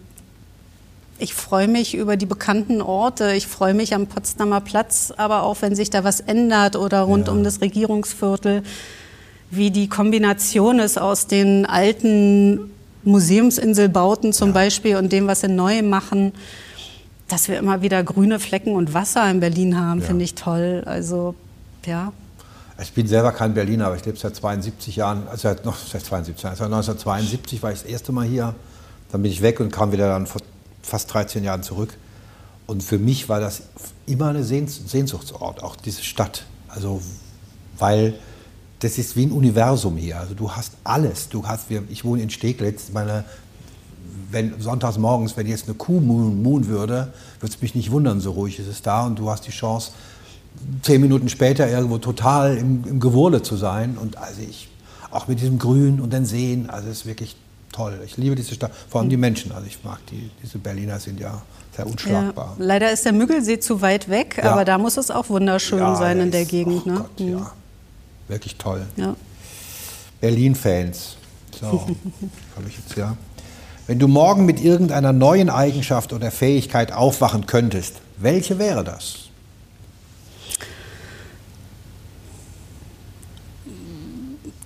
ich 1.18 1.34
freue 1.34 1.66
mich 1.66 1.94
über 1.96 2.16
die 2.16 2.26
bekannten 2.26 2.80
Orte. 2.80 3.32
Ich 3.34 3.48
freue 3.48 3.74
mich 3.74 3.92
am 3.94 4.06
Potsdamer 4.06 4.60
Platz, 4.60 5.12
aber 5.16 5.42
auch 5.42 5.56
wenn 5.62 5.74
sich 5.74 5.90
da 5.90 6.04
was 6.04 6.20
ändert 6.20 6.76
oder 6.76 7.00
rund 7.02 7.26
Ja. 7.26 7.32
um 7.32 7.42
das 7.42 7.60
Regierungsviertel, 7.60 8.62
wie 9.50 9.72
die 9.72 9.88
Kombination 9.88 10.78
ist 10.78 10.96
aus 11.00 11.26
den 11.26 11.66
alten 11.66 12.70
Museumsinselbauten 13.02 14.32
zum 14.32 14.52
Beispiel 14.52 14.96
und 14.96 15.10
dem, 15.12 15.26
was 15.26 15.40
sie 15.40 15.48
neu 15.48 15.82
machen. 15.82 16.32
Dass 17.28 17.48
wir 17.48 17.58
immer 17.58 17.82
wieder 17.82 18.02
grüne 18.02 18.40
Flecken 18.40 18.74
und 18.74 18.94
Wasser 18.94 19.30
in 19.30 19.40
Berlin 19.40 19.78
haben, 19.78 20.00
Ja. 20.00 20.06
finde 20.06 20.24
ich 20.24 20.34
toll. 20.34 20.82
Also, 20.86 21.34
ja. 21.86 22.12
Ich 22.80 22.92
bin 22.92 23.06
selber 23.08 23.32
kein 23.32 23.54
Berliner, 23.54 23.86
aber 23.86 23.96
ich 23.96 24.04
lebe 24.04 24.16
seit 24.18 24.36
72 24.36 24.96
Jahren, 24.96 25.26
also 25.28 25.42
seit, 25.42 25.64
noch, 25.64 25.76
seit 25.76 26.04
72 26.04 26.42
Jahren. 26.44 26.56
Seit 26.56 26.66
1972 26.66 27.62
war 27.62 27.72
ich 27.72 27.80
das 27.80 27.88
erste 27.88 28.12
Mal 28.12 28.26
hier. 28.26 28.54
Dann 29.10 29.22
bin 29.22 29.30
ich 29.32 29.42
weg 29.42 29.58
und 29.60 29.72
kam 29.72 29.92
wieder 29.92 30.08
dann 30.08 30.26
vor 30.26 30.40
fast 30.82 31.12
13 31.12 31.42
Jahren 31.44 31.62
zurück. 31.62 31.96
Und 32.66 32.82
für 32.82 32.98
mich 32.98 33.28
war 33.28 33.40
das 33.40 33.62
immer 34.06 34.28
eine 34.28 34.44
Sehns 34.44 34.80
Sehnsuchtsort, 34.86 35.62
auch 35.62 35.74
diese 35.76 36.02
Stadt. 36.04 36.44
Also, 36.68 37.00
weil 37.78 38.14
das 38.80 38.96
ist 38.98 39.16
wie 39.16 39.26
ein 39.26 39.32
Universum 39.32 39.96
hier. 39.96 40.20
Also 40.20 40.34
du 40.34 40.52
hast 40.52 40.72
alles. 40.84 41.28
Du 41.28 41.46
hast, 41.46 41.66
ich 41.88 42.04
wohne 42.04 42.22
in 42.22 42.30
Steglitz. 42.30 42.90
Meine, 42.92 43.24
wenn 44.30 44.60
sonntags 44.60 44.98
morgens, 44.98 45.36
wenn 45.36 45.46
jetzt 45.46 45.66
eine 45.66 45.74
Kuh 45.74 46.00
moon, 46.00 46.42
moon 46.42 46.66
würde, 46.68 47.12
würde 47.40 47.54
es 47.54 47.60
mich 47.62 47.74
nicht 47.74 47.90
wundern, 47.90 48.20
so 48.20 48.32
ruhig 48.32 48.58
ist 48.58 48.68
es 48.68 48.82
da. 48.82 49.06
Und 49.06 49.18
du 49.18 49.30
hast 49.30 49.46
die 49.46 49.50
Chance, 49.50 49.92
zehn 50.82 51.00
Minuten 51.00 51.28
später 51.28 51.68
irgendwo 51.68 51.98
total 51.98 52.56
im, 52.56 52.84
im 52.86 53.00
Gewurle 53.00 53.42
zu 53.42 53.56
sein. 53.56 53.96
Und 53.96 54.16
also 54.18 54.40
ich, 54.42 54.68
auch 55.10 55.28
mit 55.28 55.40
diesem 55.40 55.58
Grün 55.58 56.00
und 56.00 56.12
den 56.12 56.24
Seen, 56.26 56.68
also 56.70 56.88
es 56.88 56.98
ist 57.00 57.06
wirklich 57.06 57.36
toll. 57.72 57.98
Ich 58.04 58.16
liebe 58.16 58.34
diese 58.34 58.54
Stadt, 58.54 58.72
vor 58.88 59.00
allem 59.00 59.10
die 59.10 59.16
Menschen. 59.16 59.52
Also 59.52 59.66
ich 59.66 59.82
mag 59.84 59.98
die, 60.10 60.30
diese 60.42 60.58
Berliner 60.58 60.98
sind 60.98 61.20
ja 61.20 61.40
sehr 61.76 61.86
unschlagbar. 61.86 62.56
Ja, 62.58 62.64
leider 62.64 62.90
ist 62.92 63.04
der 63.04 63.12
Müggelsee 63.12 63.60
zu 63.60 63.80
weit 63.82 64.08
weg, 64.08 64.40
Ja. 64.42 64.52
aber 64.52 64.64
da 64.64 64.78
muss 64.78 64.96
es 64.96 65.10
auch 65.10 65.28
wunderschön 65.28 65.78
Ja, 65.78 65.94
sein 65.94 66.18
in 66.20 66.30
der 66.30 66.42
ist- 66.42 66.48
Gegend. 66.50 66.82
oh 66.86 66.88
ne? 66.90 66.94
Gott, 66.96 67.20
Mhm. 67.20 67.28
ja. 67.38 67.52
Wirklich 68.28 68.56
toll. 68.56 68.82
Berlin-Fans. 70.20 71.16
So, 71.60 71.66
habe 72.56 72.68
ich 72.68 72.76
jetzt 72.78 72.96
ja. 72.96 73.16
Wenn 73.88 73.98
du 73.98 74.06
morgen 74.06 74.44
mit 74.44 74.60
irgendeiner 74.60 75.14
neuen 75.14 75.48
Eigenschaft 75.48 76.12
oder 76.12 76.30
Fähigkeit 76.30 76.92
aufwachen 76.92 77.46
könntest, 77.46 77.94
welche 78.18 78.58
wäre 78.58 78.84
das? 78.84 79.30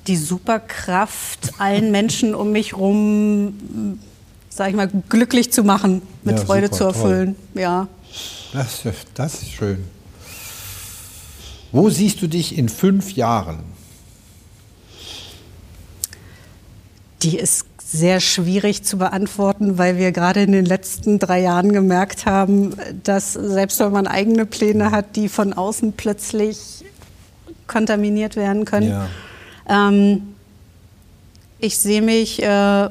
Die 0.08 0.16
Superkraft, 0.16 1.52
allen 1.58 1.92
Menschen 1.92 2.34
um 2.34 2.50
mich 2.50 2.72
herum, 2.72 4.00
sag 4.48 4.70
ich 4.70 4.74
mal, 4.74 4.90
glücklich 5.08 5.52
zu 5.52 5.62
machen, 5.62 6.02
mit 6.24 6.40
Ja, 6.40 6.44
Freude 6.44 6.66
super, 6.66 6.76
zu 6.76 6.84
erfüllen. 6.86 7.36
Ja. 7.54 7.86
Das, 8.52 8.82
das 9.14 9.34
ist 9.34 9.52
schön. 9.52 9.84
Wo 11.70 11.90
siehst 11.90 12.20
du 12.22 12.26
dich 12.26 12.58
in 12.58 12.68
fünf 12.68 13.12
Jahren? 13.12 13.60
Die 17.22 17.38
ist 17.38 17.71
sehr 17.92 18.20
schwierig 18.20 18.84
zu 18.84 18.96
beantworten, 18.96 19.76
weil 19.76 19.98
wir 19.98 20.12
gerade 20.12 20.42
in 20.42 20.52
den 20.52 20.64
letzten 20.64 21.18
drei 21.18 21.42
Jahren 21.42 21.72
gemerkt 21.72 22.24
haben, 22.24 22.74
dass 23.04 23.34
selbst 23.34 23.80
wenn 23.80 23.92
man 23.92 24.06
eigene 24.06 24.46
Pläne 24.46 24.90
hat, 24.90 25.14
die 25.14 25.28
von 25.28 25.52
außen 25.52 25.92
plötzlich 25.92 26.84
kontaminiert 27.66 28.34
werden 28.34 28.64
können. 28.64 28.88
Ja. 28.88 29.08
Ähm, 29.68 30.34
ich 31.58 31.78
sehe 31.78 32.00
mich 32.00 32.42
äh, 32.42 32.88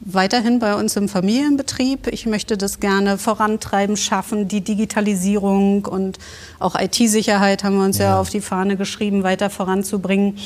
weiterhin 0.00 0.60
bei 0.60 0.76
uns 0.76 0.94
im 0.96 1.08
Familienbetrieb. 1.08 2.06
Ich 2.06 2.24
möchte 2.24 2.56
das 2.56 2.78
gerne 2.78 3.18
vorantreiben, 3.18 3.96
schaffen, 3.96 4.46
die 4.46 4.60
Digitalisierung 4.60 5.84
und 5.84 6.18
auch 6.60 6.78
IT-Sicherheit 6.78 7.64
haben 7.64 7.76
wir 7.76 7.84
uns 7.84 7.98
ja. 7.98 8.04
ja. 8.04 8.20
auf 8.20 8.30
die 8.30 8.40
Fahne 8.40 8.76
geschrieben, 8.76 9.24
weiter 9.24 9.50
voranzubringen. 9.50 10.38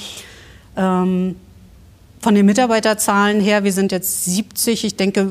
Ähm, 0.78 1.36
von 2.28 2.34
den 2.34 2.44
Mitarbeiterzahlen 2.44 3.40
her, 3.40 3.64
wir 3.64 3.72
sind 3.72 3.90
jetzt 3.90 4.26
70, 4.26 4.84
ich 4.84 4.96
denke 4.96 5.30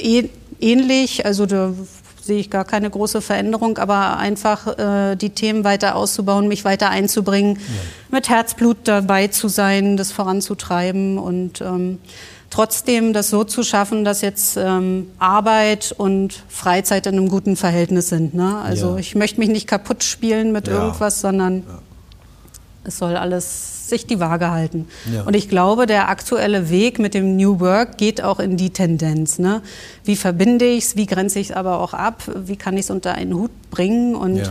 eh, 0.00 0.28
ähnlich, 0.60 1.26
also 1.26 1.44
da 1.44 1.74
sehe 2.22 2.38
ich 2.38 2.50
gar 2.50 2.64
keine 2.64 2.88
große 2.88 3.20
Veränderung, 3.20 3.78
aber 3.78 4.16
einfach 4.16 4.78
äh, 4.78 5.16
die 5.16 5.30
Themen 5.30 5.64
weiter 5.64 5.96
auszubauen, 5.96 6.46
mich 6.46 6.64
weiter 6.64 6.88
einzubringen, 6.88 7.56
ja. 7.56 7.62
mit 8.12 8.28
Herzblut 8.28 8.76
dabei 8.84 9.26
zu 9.26 9.48
sein, 9.48 9.96
das 9.96 10.12
voranzutreiben 10.12 11.18
und 11.18 11.62
ähm, 11.62 11.98
trotzdem 12.48 13.12
das 13.12 13.28
so 13.28 13.42
zu 13.42 13.64
schaffen, 13.64 14.04
dass 14.04 14.20
jetzt 14.20 14.56
ähm, 14.56 15.08
Arbeit 15.18 15.92
und 15.98 16.44
Freizeit 16.48 17.08
in 17.08 17.16
einem 17.16 17.28
guten 17.28 17.56
Verhältnis 17.56 18.08
sind. 18.08 18.34
Ne? 18.34 18.56
Also 18.62 18.92
ja. 18.92 18.98
ich 18.98 19.16
möchte 19.16 19.40
mich 19.40 19.48
nicht 19.48 19.66
kaputt 19.66 20.04
spielen 20.04 20.52
mit 20.52 20.68
ja. 20.68 20.74
irgendwas, 20.74 21.20
sondern. 21.20 21.64
Es 22.84 22.98
soll 22.98 23.16
alles 23.16 23.88
sich 23.88 24.06
die 24.06 24.20
Waage 24.20 24.50
halten. 24.50 24.88
Und 25.26 25.34
ich 25.34 25.48
glaube, 25.48 25.86
der 25.86 26.08
aktuelle 26.08 26.70
Weg 26.70 26.98
mit 26.98 27.12
dem 27.12 27.36
New 27.36 27.60
Work 27.60 27.98
geht 27.98 28.22
auch 28.22 28.38
in 28.38 28.56
die 28.56 28.70
Tendenz. 28.70 29.38
Ne? 29.38 29.62
Wie 30.04 30.16
verbinde 30.16 30.64
ich 30.64 30.84
es, 30.84 30.96
wie 30.96 31.06
grenze 31.06 31.40
ich 31.40 31.50
es 31.50 31.56
aber 31.56 31.80
auch 31.80 31.92
ab, 31.92 32.22
wie 32.34 32.56
kann 32.56 32.74
ich 32.74 32.82
es 32.82 32.90
unter 32.90 33.14
einen 33.14 33.34
Hut 33.34 33.50
bringen 33.70 34.14
und 34.14 34.50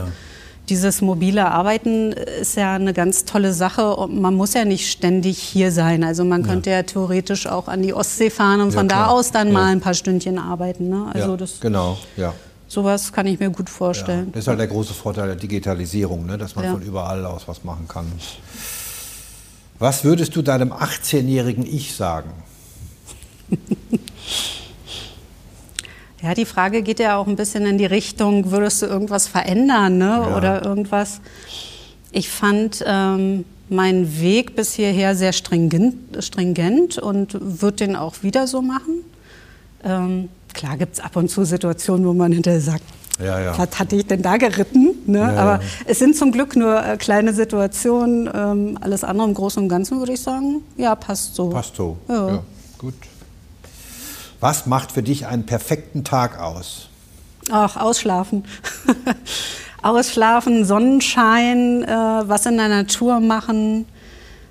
dieses 0.70 1.02
mobile 1.02 1.50
Arbeiten 1.50 2.12
ist 2.12 2.56
ja 2.56 2.74
eine 2.74 2.92
ganz 2.92 3.24
tolle 3.24 3.52
Sache 3.52 3.96
und 3.96 4.20
man 4.20 4.34
muss 4.34 4.54
ja 4.54 4.64
nicht 4.64 4.88
ständig 4.88 5.38
hier 5.38 5.72
sein. 5.72 6.04
Also 6.04 6.24
man 6.24 6.44
könnte 6.44 6.70
ja, 6.70 6.76
ja 6.76 6.82
theoretisch 6.84 7.48
auch 7.48 7.66
an 7.66 7.82
die 7.82 7.92
Ostsee 7.92 8.30
fahren 8.30 8.60
und 8.60 8.70
ja, 8.70 8.78
von 8.78 8.86
klar. 8.86 9.06
da 9.06 9.10
aus 9.10 9.32
dann 9.32 9.48
ja. 9.48 9.52
mal 9.52 9.64
ein 9.72 9.80
paar 9.80 9.94
Stündchen 9.94 10.38
arbeiten. 10.38 10.88
Ne? 10.88 11.06
Also 11.12 11.36
das 11.36 11.58
genau, 11.58 11.98
ja. 12.16 12.34
Sowas 12.70 13.12
kann 13.12 13.26
ich 13.26 13.40
mir 13.40 13.50
gut 13.50 13.68
vorstellen. 13.68 14.30
Das 14.30 14.44
ist 14.44 14.46
halt 14.46 14.60
der 14.60 14.68
große 14.68 14.94
Vorteil 14.94 15.26
der 15.26 15.34
Digitalisierung, 15.34 16.24
ne? 16.24 16.38
dass 16.38 16.54
man 16.54 16.70
von 16.70 16.80
überall 16.82 17.26
aus 17.26 17.48
was 17.48 17.64
machen 17.64 17.88
kann. 17.88 18.06
Was 19.80 20.04
würdest 20.04 20.36
du 20.36 20.42
deinem 20.42 20.72
18-jährigen 20.72 21.66
Ich 21.66 21.96
sagen? 21.96 22.30
Ja, 26.22 26.34
die 26.34 26.44
Frage 26.44 26.82
geht 26.82 27.00
ja 27.00 27.16
auch 27.16 27.26
ein 27.26 27.36
bisschen 27.36 27.64
in 27.64 27.78
die 27.78 27.86
Richtung, 27.86 28.50
würdest 28.50 28.82
du 28.82 28.86
irgendwas 28.86 29.26
verändern 29.26 29.96
ne? 29.96 30.04
Ja. 30.04 30.36
oder 30.36 30.62
irgendwas? 30.66 31.22
Ich 32.12 32.28
fand 32.28 32.84
ähm, 32.86 33.46
meinen 33.70 34.20
Weg 34.20 34.54
bis 34.54 34.74
hierher 34.74 35.16
sehr 35.16 35.32
stringent, 35.32 36.22
stringent 36.22 36.98
und 36.98 37.38
würde 37.40 37.86
den 37.86 37.96
auch 37.96 38.22
wieder 38.22 38.46
so 38.46 38.60
machen. 38.60 39.02
Ähm, 39.82 40.28
klar 40.54 40.76
gibt 40.76 40.94
es 40.94 41.00
ab 41.00 41.16
und 41.16 41.30
zu 41.30 41.44
Situationen, 41.44 42.06
wo 42.06 42.12
man 42.12 42.32
hinterher 42.32 42.60
sagt, 42.60 42.82
ja, 43.18 43.38
ja. 43.38 43.58
was 43.58 43.78
hatte 43.78 43.96
ich 43.96 44.06
denn 44.06 44.22
da 44.22 44.36
geritten? 44.36 44.94
Ne? 45.06 45.18
Ja, 45.18 45.36
Aber 45.36 45.60
es 45.84 45.98
sind 45.98 46.16
zum 46.16 46.32
Glück 46.32 46.56
nur 46.56 46.82
äh, 46.82 46.96
kleine 46.96 47.34
Situationen. 47.34 48.30
Ähm, 48.32 48.78
alles 48.80 49.04
andere 49.04 49.28
im 49.28 49.34
Großen 49.34 49.62
und 49.62 49.68
Ganzen 49.68 49.98
würde 49.98 50.14
ich 50.14 50.20
sagen, 50.22 50.62
ja, 50.76 50.94
passt 50.94 51.34
so. 51.34 51.50
Passt 51.50 51.76
so, 51.76 51.98
ja, 52.08 52.42
gut. 52.78 52.94
Was 54.40 54.64
macht 54.64 54.92
für 54.92 55.02
dich 55.02 55.26
einen 55.26 55.44
perfekten 55.44 56.02
Tag 56.02 56.40
aus? 56.40 56.88
Ach, 57.50 57.76
ausschlafen. 57.76 58.44
ausschlafen, 59.82 60.64
Sonnenschein, 60.64 61.84
äh, 61.84 61.88
was 61.88 62.46
in 62.46 62.56
der 62.56 62.68
Natur 62.68 63.20
machen, 63.20 63.86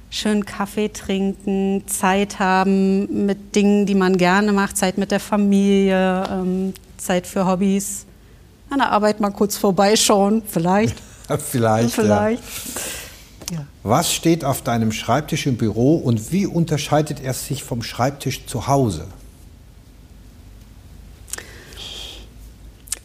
schön 0.10 0.46
Kaffee 0.46 0.90
trinken, 0.90 1.84
Zeit 1.88 2.40
haben 2.40 3.26
mit 3.26 3.56
Dingen, 3.56 3.86
die 3.86 3.96
man 3.96 4.18
gerne 4.18 4.52
macht, 4.52 4.78
Zeit 4.78 4.98
mit 4.98 5.12
der 5.12 5.20
Familie, 5.20 6.24
ähm, 6.32 6.74
Zeit 6.98 7.28
für 7.28 7.46
Hobbys. 7.46 8.06
An 8.70 8.80
der 8.80 8.92
Arbeit 8.92 9.20
mal 9.20 9.32
kurz 9.32 9.58
vorbeischauen, 9.58 10.44
vielleicht. 10.46 10.98
vielleicht. 11.40 11.92
Vielleicht. 11.92 12.44
Ja. 13.52 13.66
Was 13.84 14.14
steht 14.14 14.46
auf 14.46 14.62
deinem 14.62 14.92
Schreibtisch 14.92 15.48
im 15.48 15.58
Büro 15.58 15.96
und 15.98 16.32
wie 16.32 16.46
unterscheidet 16.46 17.24
er 17.24 17.34
sich 17.34 17.64
vom 17.64 17.82
Schreibtisch 17.82 18.46
zu 18.46 18.68
Hause? 18.68 19.08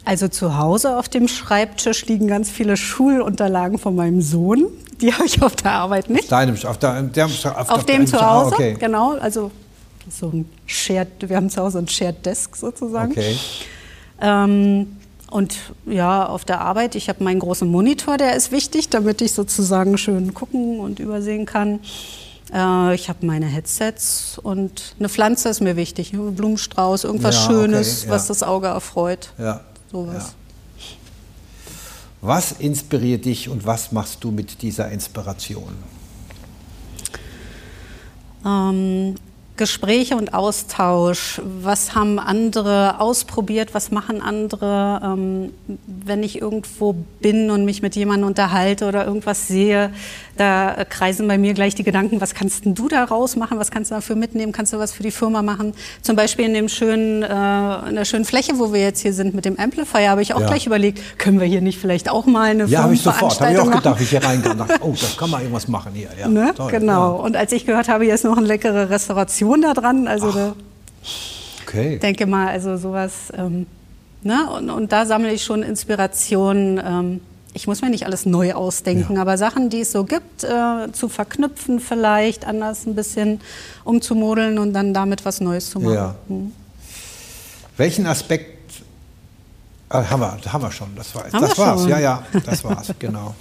Also 0.05 0.29
zu 0.29 0.59
Hause 0.59 0.99
auf 0.99 1.09
dem 1.09 1.29
Schreibtisch 1.29 2.07
liegen 2.07 2.29
ganz 2.29 2.51
viele 2.51 2.77
Schulunterlagen 2.77 3.79
von 3.79 3.97
meinem 3.97 4.21
Sohn. 4.21 4.67
Die 5.01 5.13
habe 5.15 5.25
ich 5.25 5.43
auf 5.43 5.57
der 5.57 5.73
Arbeit 5.73 6.11
nicht. 6.11 6.25
Auf 6.25 6.29
deinem, 6.29 6.57
auf, 6.65 6.79
der, 6.79 7.03
der, 7.03 7.27
auf, 7.27 7.71
auf 7.71 7.87
dem 7.87 8.07
zu 8.07 8.21
Hause, 8.21 8.55
okay. 8.55 8.77
genau. 8.79 9.13
Also 9.13 9.51
so 10.11 10.29
ein 10.29 10.49
Shared, 10.67 11.09
wir 11.29 11.37
haben 11.37 11.49
zu 11.49 11.63
Hause 11.63 11.79
ein 11.79 11.89
Shared 11.89 12.25
Desk 12.25 12.55
sozusagen. 12.55 13.13
Okay. 13.13 13.37
Ähm, 14.21 14.97
und 15.31 15.57
ja, 15.87 16.27
auf 16.27 16.45
der 16.45 16.61
Arbeit, 16.61 16.95
ich 16.95 17.09
habe 17.09 17.25
meinen 17.25 17.41
großen 17.41 17.67
Monitor, 17.67 18.19
der 18.19 18.37
ist 18.37 18.53
wichtig, 18.53 18.91
damit 18.91 19.23
ich 19.23 19.33
sozusagen 19.33 19.97
schön 19.97 20.35
gucken 20.35 20.81
und 20.81 21.01
übersehen 21.01 21.47
kann. 21.47 21.81
Äh, 22.53 22.95
ich 22.95 23.09
habe 23.09 23.25
meine 23.25 23.47
Headsets 23.47 24.39
und 24.41 24.95
eine 24.99 25.09
Pflanze 25.09 25.49
ist 25.49 25.63
mir 25.63 25.77
wichtig, 25.77 26.13
ein 26.13 26.35
Blumenstrauß, 26.35 27.05
irgendwas 27.05 27.37
ja, 27.37 27.51
Schönes, 27.51 28.01
okay, 28.03 28.09
ja. 28.09 28.15
was 28.15 28.27
das 28.27 28.43
Auge 28.43 28.67
erfreut. 28.67 29.33
Ja 29.39 29.63
sowas. 29.95 30.35
Ja. 30.79 30.87
Was 32.21 32.53
inspiriert 32.53 33.27
dich 33.27 33.49
und 33.49 33.65
was 33.65 33.93
machst 33.93 34.25
du 34.25 34.31
mit 34.31 34.63
dieser 34.63 34.91
Inspiration? 34.91 35.75
Ähm, 38.45 39.15
Gespräche 39.57 40.17
und 40.17 40.35
Austausch. 40.35 41.41
Was 41.63 41.95
haben 41.95 42.19
andere 42.19 42.99
ausprobiert? 42.99 43.73
Was 43.73 43.93
machen 43.93 44.21
andere? 44.21 45.01
Ähm, 45.05 45.53
wenn 45.87 46.25
ich 46.25 46.41
irgendwo 46.41 46.95
bin 47.21 47.51
und 47.51 47.65
mich 47.65 47.83
mit 47.83 47.95
jemandem 47.95 48.27
unterhalte 48.27 48.89
oder 48.89 49.07
irgendwas 49.07 49.47
sehe, 49.47 49.93
da 50.37 50.85
kreisen 50.89 51.29
bei 51.29 51.39
mir 51.39 51.55
gleich 51.55 51.75
die 51.75 51.85
Gedanken, 51.85 52.21
was 52.21 52.35
kannst 52.35 52.65
du 52.65 52.89
daraus 52.89 53.37
machen? 53.37 53.59
Was 53.59 53.71
kannst 53.71 53.91
du 53.91 53.95
dafür 53.95 54.17
mitnehmen? 54.17 54.53
Kannst 54.53 54.73
du 54.73 54.79
was 54.79 54.93
für 54.93 55.03
die 55.03 55.11
Firma 55.11 55.43
machen? 55.43 55.75
Zum 56.03 56.17
Beispiel 56.17 56.47
in, 56.47 56.55
dem 56.55 56.69
schönen, 56.69 57.23
äh, 57.23 57.89
in 57.89 57.95
der 57.95 58.05
schönen 58.05 58.25
Fläche, 58.25 58.59
wo 58.59 58.73
wir 58.73 58.81
jetzt 58.81 59.01
hier 59.01 59.13
sind 59.13 59.35
mit 59.35 59.45
dem 59.45 59.59
Amplifier, 59.59 60.11
habe 60.11 60.23
ich 60.23 60.35
auch 60.35 60.41
ja. 60.41 60.47
gleich 60.47 60.67
überlegt, 60.67 61.19
können 61.19 61.39
wir 61.39 61.47
hier 61.47 61.61
nicht 61.61 61.79
vielleicht 61.79 62.11
auch 62.11 62.27
mal 62.27 62.51
eine 62.51 62.67
ja, 62.67 62.83
habe 62.83 62.95
ich 62.95 63.03
sofort. 63.03 63.41
Habe 63.41 63.53
ich 63.53 63.59
auch 63.59 63.71
gedacht, 63.71 64.01
ich 64.01 64.11
hier 64.11 64.25
reingehe 64.25 64.55
oh, 64.81 64.95
das 65.01 65.17
kann 65.17 65.31
man 65.31 65.41
irgendwas 65.43 65.69
machen 65.69 65.93
hier. 65.95 66.09
Ja, 66.19 66.29
ne? 66.29 66.53
Toll, 66.57 66.71
genau. 66.71 67.19
Ja. 67.19 67.23
Und 67.23 67.37
als 67.37 67.53
ich 67.53 67.67
gehört 67.67 67.89
habe, 67.89 68.05
hier 68.05 68.15
ist 68.15 68.25
noch 68.25 68.37
eine 68.37 68.47
leckere 68.47 68.91
Restauration 68.91 69.63
da 69.63 69.73
dran. 69.73 70.09
Also 70.09 70.33
da, 70.33 70.55
okay. 71.63 71.99
denke 71.99 72.27
mal, 72.27 72.49
also 72.49 72.77
sowas. 72.77 73.33
Ähm, 73.37 73.67
ne? 74.23 74.51
und, 74.51 74.71
und, 74.71 74.93
da 74.93 75.07
sammle 75.07 75.33
ich 75.33 75.45
schon 75.45 75.63
Inspiration. 75.63 76.81
Ähm, 76.85 77.21
ich 77.55 77.69
muss 77.69 77.81
mir 77.81 77.89
nicht 77.89 78.05
alles 78.05 78.27
neu 78.27 78.53
ausdenken, 78.53 79.15
ja. 79.15 79.21
aber 79.21 79.39
Sachen, 79.39 79.71
die 79.71 79.81
es 79.81 79.93
so 79.93 80.05
gibt, 80.05 80.43
äh, 80.43 80.91
zu 80.93 81.09
verknüpfen 81.09 81.79
vielleicht, 81.79 82.45
anders 82.45 82.85
ein 82.85 82.97
bisschen 82.97 83.41
umzumodeln 83.85 84.59
und 84.59 84.73
dann 84.73 84.93
damit 84.93 85.25
was 85.25 85.41
Neues 85.41 85.71
zu 85.71 85.79
machen. 85.79 85.95
Ja. 85.95 86.15
Hm. 86.29 86.53
Welchen 87.77 88.07
Aspekt 88.07 88.83
äh, 89.89 90.03
haben, 90.03 90.21
wir, 90.21 90.53
haben 90.53 90.63
wir 90.63 90.73
schon? 90.73 90.95
Das, 90.97 91.15
war, 91.15 91.25
das 91.31 91.57
war's. 91.57 91.83
Schon? 91.83 91.91
Ja, 91.91 91.99
ja, 92.01 92.27
das 92.45 92.65
war's, 92.65 92.93
genau. 92.99 93.35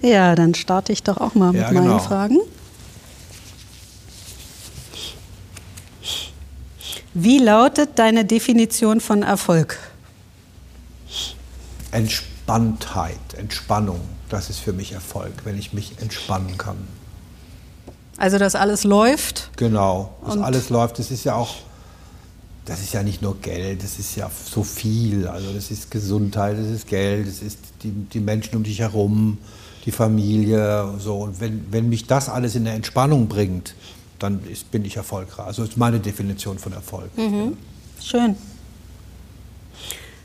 ja, 0.00 0.36
dann 0.36 0.54
starte 0.54 0.92
ich 0.92 1.02
doch 1.02 1.16
auch 1.18 1.34
mal 1.34 1.52
ja, 1.54 1.64
mit 1.64 1.72
meinen 1.72 1.84
genau. 1.84 1.98
Fragen. 1.98 2.38
Wie 7.12 7.38
lautet 7.38 7.98
deine 7.98 8.24
Definition 8.24 9.00
von 9.00 9.24
Erfolg? 9.24 9.76
Entspanntheit, 12.48 13.34
Entspannung, 13.36 14.00
das 14.30 14.48
ist 14.48 14.60
für 14.60 14.72
mich 14.72 14.92
Erfolg, 14.92 15.32
wenn 15.44 15.58
ich 15.58 15.74
mich 15.74 15.92
entspannen 16.00 16.56
kann. 16.56 16.78
Also, 18.16 18.38
dass 18.38 18.54
alles 18.54 18.84
läuft? 18.84 19.50
Genau, 19.58 20.14
dass 20.24 20.38
alles 20.38 20.70
läuft. 20.70 20.98
Das 20.98 21.10
ist 21.10 21.24
ja 21.24 21.34
auch, 21.34 21.56
das 22.64 22.80
ist 22.80 22.94
ja 22.94 23.02
nicht 23.02 23.20
nur 23.20 23.38
Geld, 23.42 23.84
das 23.84 23.98
ist 23.98 24.16
ja 24.16 24.30
so 24.50 24.62
viel. 24.62 25.28
Also, 25.28 25.52
das 25.52 25.70
ist 25.70 25.90
Gesundheit, 25.90 26.56
das 26.58 26.68
ist 26.68 26.86
Geld, 26.86 27.28
das 27.28 27.42
ist 27.42 27.58
die, 27.82 27.90
die 27.90 28.20
Menschen 28.20 28.56
um 28.56 28.62
dich 28.62 28.78
herum, 28.80 29.36
die 29.84 29.92
Familie. 29.92 30.94
So. 30.98 31.18
Und 31.18 31.42
wenn, 31.42 31.70
wenn 31.70 31.90
mich 31.90 32.06
das 32.06 32.30
alles 32.30 32.54
in 32.54 32.66
eine 32.66 32.76
Entspannung 32.76 33.28
bringt, 33.28 33.74
dann 34.18 34.40
ist, 34.50 34.70
bin 34.70 34.86
ich 34.86 34.96
erfolgreich. 34.96 35.46
Also 35.46 35.62
das 35.62 35.72
ist 35.72 35.76
meine 35.76 36.00
Definition 36.00 36.58
von 36.58 36.72
Erfolg. 36.72 37.16
Mhm. 37.18 37.58
Schön. 38.00 38.36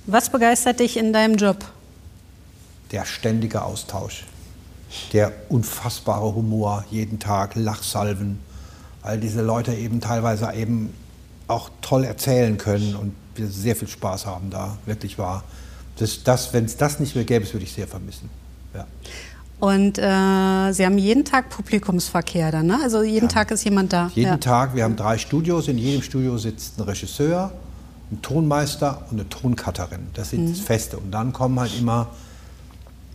Was 0.05 0.29
begeistert 0.29 0.79
dich 0.79 0.95
in 0.95 1.11
deinem 1.11 1.35
Job? 1.35 1.57
Der 2.93 3.05
ständige 3.05 3.63
Austausch, 3.63 4.23
der 5.11 5.33
unfassbare 5.49 6.33
Humor 6.35 6.85
jeden 6.91 7.19
Tag, 7.19 7.55
Lachsalven, 7.55 8.39
weil 9.01 9.19
diese 9.19 9.41
Leute 9.41 9.73
eben 9.73 9.99
teilweise 9.99 10.53
eben 10.53 10.93
auch 11.47 11.69
toll 11.81 12.05
erzählen 12.05 12.57
können 12.57 12.95
und 12.95 13.13
wir 13.35 13.47
sehr 13.47 13.75
viel 13.75 13.87
Spaß 13.87 14.27
haben 14.27 14.49
da, 14.51 14.77
wirklich 14.85 15.17
wahr. 15.17 15.43
Das, 15.97 16.23
das, 16.23 16.53
Wenn 16.53 16.65
es 16.65 16.77
das 16.77 16.99
nicht 16.99 17.15
mehr 17.15 17.25
gäbe, 17.25 17.51
würde 17.51 17.65
ich 17.65 17.73
sehr 17.73 17.87
vermissen. 17.87 18.29
Ja. 18.73 18.85
Und 19.59 19.97
äh, 19.97 20.73
Sie 20.73 20.85
haben 20.85 20.97
jeden 20.97 21.25
Tag 21.25 21.49
Publikumsverkehr 21.49 22.51
dann, 22.51 22.67
ne? 22.67 22.79
Also 22.83 23.01
jeden 23.01 23.27
ja. 23.27 23.33
Tag 23.33 23.51
ist 23.51 23.63
jemand 23.63 23.93
da. 23.93 24.11
Jeden 24.13 24.31
ja. 24.31 24.37
Tag. 24.37 24.75
Wir 24.75 24.83
haben 24.83 24.95
drei 24.95 25.17
Studios. 25.17 25.67
In 25.67 25.77
jedem 25.77 26.01
Studio 26.01 26.37
sitzt 26.37 26.79
ein 26.79 26.83
Regisseur, 26.83 27.51
ein 28.11 28.21
Tonmeister 28.21 29.05
und 29.09 29.19
eine 29.19 29.29
Toncutterin. 29.29 30.07
Das 30.15 30.31
sind 30.31 30.45
mhm. 30.45 30.49
das 30.49 30.59
Feste. 30.59 30.97
Und 30.97 31.11
dann 31.11 31.31
kommen 31.31 31.59
halt 31.59 31.77
immer 31.77 32.09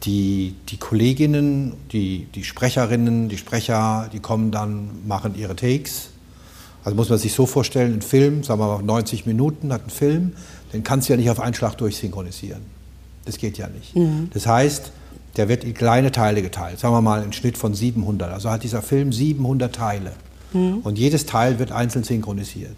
die, 0.05 0.55
die 0.69 0.77
Kolleginnen, 0.77 1.75
die, 1.93 2.27
die 2.35 2.45
Sprecherinnen, 2.45 3.29
die 3.29 3.39
Sprecher, 3.39 4.09
die 4.13 4.21
kommen 4.21 4.51
dann, 4.51 5.07
machen 5.07 5.35
ihre 5.37 5.57
Takes. 5.57 6.11
Also 6.85 6.97
muss 6.97 7.09
man 7.09 7.19
sich 7.19 7.33
so 7.33 7.47
vorstellen, 7.47 7.95
ein 7.95 8.03
Film, 8.03 8.45
sagen 8.45 8.61
wir 8.61 8.79
mal 8.79 8.83
90 8.83 9.27
Minuten 9.27 9.73
hat 9.73 9.87
ein 9.87 9.91
Film, 9.91 10.33
den 10.73 10.85
kannst 10.85 11.09
du 11.09 11.13
ja 11.13 11.17
nicht 11.17 11.31
auf 11.31 11.41
einen 11.41 11.55
Schlag 11.55 11.75
durchsynchronisieren. 11.77 12.63
Das 13.25 13.39
geht 13.39 13.59
ja 13.59 13.69
nicht. 13.69 13.95
Mhm. 13.97 14.31
Das 14.33 14.47
heißt, 14.47 14.93
der 15.37 15.49
wird 15.49 15.65
in 15.65 15.75
kleine 15.75 16.13
Teile 16.13 16.43
geteilt, 16.43 16.79
sagen 16.79 16.95
wir 16.95 17.03
mal 17.03 17.21
einen 17.21 17.33
Schnitt 17.33 17.59
von 17.59 17.75
700. 17.75 18.33
Also 18.33 18.51
hat 18.51 18.63
dieser 18.63 18.83
Film 18.83 19.13
700 19.13 19.75
Teile. 19.75 20.13
Mhm. 20.53 20.79
Und 20.79 20.99
jedes 20.99 21.27
Teil 21.27 21.59
wird 21.59 21.73
einzeln 21.73 22.05
synchronisiert. 22.05 22.77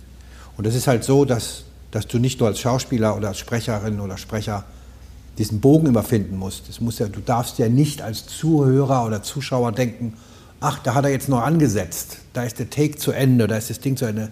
Und 0.57 0.67
es 0.67 0.75
ist 0.75 0.87
halt 0.87 1.05
so, 1.05 1.25
dass, 1.25 1.65
dass 1.91 2.07
du 2.07 2.19
nicht 2.19 2.41
nur 2.41 2.49
als 2.49 2.59
Schauspieler 2.59 3.17
oder 3.17 3.29
als 3.29 3.39
Sprecherin 3.39 4.01
oder 4.01 4.19
Sprecher 4.19 4.65
diesen 5.41 5.61
Bogen 5.61 5.87
immer 5.87 6.03
finden 6.03 6.37
musst. 6.37 6.69
Das 6.69 6.81
muss 6.83 6.99
ja, 6.99 7.09
du 7.09 7.21
darfst 7.21 7.59
ja 7.59 7.69
nicht 7.69 8.03
als 8.03 8.27
Zuhörer 8.27 9.07
oder 9.07 9.23
Zuschauer 9.23 9.73
denken, 9.73 10.13
ach, 10.61 10.79
da 10.81 10.95
hat 10.95 11.05
er 11.05 11.11
jetzt 11.11 11.31
noch 11.31 11.43
angesetzt, 11.43 12.19
da 12.35 12.45
ist 12.45 12.59
der 12.59 12.69
Take 12.69 12.97
zu 12.97 13.11
Ende, 13.11 13.49
da 13.49 13.57
ist 13.57 13.71
das 13.71 13.81
Ding 13.81 13.97
zu 13.97 14.05
Ende. 14.05 14.31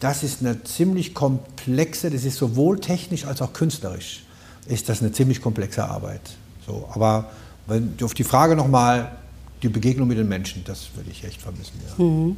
Das 0.00 0.22
ist 0.22 0.40
eine 0.40 0.64
ziemlich 0.64 1.12
komplexe, 1.14 2.08
das 2.08 2.24
ist 2.24 2.38
sowohl 2.38 2.80
technisch 2.80 3.26
als 3.26 3.42
auch 3.42 3.52
künstlerisch, 3.52 4.24
ist 4.66 4.88
das 4.88 5.02
eine 5.02 5.12
ziemlich 5.12 5.42
komplexe 5.42 5.84
Arbeit. 5.84 6.22
So, 6.66 6.88
aber 6.90 7.30
wenn, 7.66 7.94
auf 8.02 8.14
die 8.14 8.24
Frage 8.24 8.56
nochmal, 8.56 9.12
die 9.62 9.68
Begegnung 9.68 10.08
mit 10.08 10.16
den 10.16 10.28
Menschen, 10.28 10.64
das 10.64 10.88
würde 10.94 11.10
ich 11.10 11.22
echt 11.22 11.42
vermissen. 11.42 11.74
Ja. 11.86 12.02
Mhm. 12.02 12.36